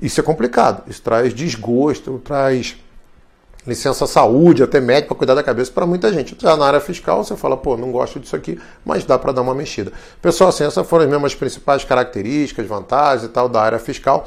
Isso 0.00 0.20
é 0.20 0.22
complicado, 0.22 0.82
isso 0.88 1.02
traz 1.02 1.34
desgosto, 1.34 2.20
traz 2.24 2.76
licença 3.66 4.06
saúde, 4.06 4.62
até 4.62 4.80
médico 4.80 5.08
para 5.08 5.18
cuidar 5.18 5.34
da 5.34 5.42
cabeça 5.42 5.70
para 5.70 5.84
muita 5.84 6.12
gente. 6.12 6.36
Já 6.38 6.56
na 6.56 6.66
área 6.66 6.80
fiscal, 6.80 7.22
você 7.22 7.36
fala, 7.36 7.56
pô, 7.56 7.76
não 7.76 7.92
gosto 7.92 8.18
disso 8.18 8.34
aqui, 8.34 8.58
mas 8.84 9.04
dá 9.04 9.18
para 9.18 9.32
dar 9.32 9.42
uma 9.42 9.54
mexida. 9.54 9.92
Pessoal, 10.22 10.48
assim, 10.48 10.64
essas 10.64 10.86
foram 10.86 11.04
as 11.04 11.10
mesmas 11.10 11.34
principais 11.34 11.84
características, 11.84 12.66
vantagens 12.66 13.24
e 13.24 13.28
tal 13.28 13.48
da 13.48 13.60
área 13.60 13.78
fiscal. 13.78 14.26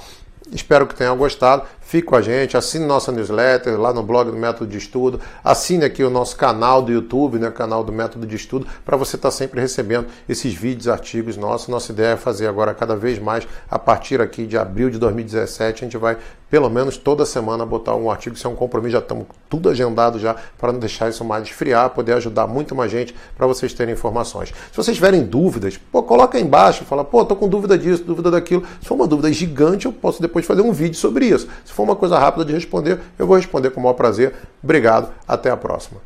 Espero 0.52 0.86
que 0.86 0.94
tenham 0.94 1.18
gostado. 1.18 1.64
Fique 1.84 2.08
com 2.08 2.16
a 2.16 2.22
gente, 2.22 2.58
assine 2.58 2.86
nossa 2.86 3.12
newsletter 3.12 3.80
lá 3.80 3.94
no 3.94 4.02
blog 4.02 4.32
do 4.32 4.38
Método 4.38 4.66
de 4.66 4.78
Estudo, 4.78 5.20
assine 5.44 5.86
aqui 5.86 6.04
o 6.04 6.10
nosso 6.10 6.36
canal 6.36 6.82
do 6.82 6.92
YouTube, 6.92 7.38
né, 7.38 7.52
canal 7.52 7.84
do 7.84 7.92
Método 7.92 8.26
de 8.26 8.36
Estudo, 8.36 8.66
para 8.84 8.98
você 8.98 9.16
estar 9.16 9.28
tá 9.28 9.32
sempre 9.32 9.62
recebendo 9.62 10.08
esses 10.28 10.54
vídeos, 10.54 10.88
artigos 10.88 11.38
nossos. 11.38 11.68
Nossa 11.68 11.92
ideia 11.92 12.14
é 12.14 12.18
fazer 12.18 12.48
agora 12.48 12.74
cada 12.74 12.96
vez 12.96 13.20
mais, 13.20 13.48
a 13.70 13.78
partir 13.78 14.22
aqui 14.22 14.48
de 14.48 14.58
abril 14.58 14.90
de 14.90 14.98
2017, 14.98 15.84
a 15.84 15.88
gente 15.88 15.98
vai 15.98 16.18
pelo 16.54 16.70
menos 16.70 16.98
toda 16.98 17.26
semana 17.26 17.66
botar 17.66 17.96
um 17.96 18.12
artigo, 18.12 18.36
isso 18.36 18.46
é 18.46 18.50
um 18.50 18.56
compromisso, 18.56 18.92
já 18.92 19.00
estamos 19.00 19.26
tudo 19.50 19.70
agendado 19.70 20.20
já 20.20 20.36
para 20.56 20.72
não 20.72 20.80
deixar 20.80 21.10
isso 21.10 21.26
mais 21.26 21.44
esfriar, 21.48 21.90
poder 21.90 22.14
ajudar 22.14 22.46
muito 22.46 22.76
mais 22.76 22.92
gente 22.92 23.16
para 23.36 23.48
vocês 23.48 23.74
terem 23.74 23.96
informações. 23.96 24.50
Se 24.72 24.78
vocês 24.78 24.96
tiverem 24.96 25.24
dúvidas, 25.24 25.80
pô, 25.92 26.04
coloca 26.04 26.38
aí 26.38 26.44
embaixo, 26.44 26.86
fala, 26.86 27.04
pô, 27.04 27.26
tô 27.26 27.36
com 27.36 27.50
dúvida 27.50 27.76
disso, 27.76 28.04
dúvida 28.04 28.30
daquilo. 28.30 28.64
Se 28.80 28.88
for 28.88 28.94
uma 28.94 29.08
dúvida 29.08 29.34
gigante, 29.34 29.88
eu 29.88 29.92
posso 29.92 30.22
depois 30.22 30.46
fazer 30.46 30.62
um 30.62 30.72
vídeo 30.72 30.96
sobre 30.96 31.26
isso. 31.26 31.48
Se 31.74 31.78
for 31.78 31.84
uma 31.86 31.96
coisa 31.96 32.20
rápida 32.20 32.46
de 32.46 32.54
responder, 32.54 33.00
eu 33.18 33.26
vou 33.26 33.36
responder 33.36 33.72
com 33.72 33.80
o 33.80 33.84
maior 33.84 33.96
prazer. 33.96 34.36
Obrigado, 34.64 35.12
até 35.28 35.50
a 35.50 35.58
próxima. 35.58 36.00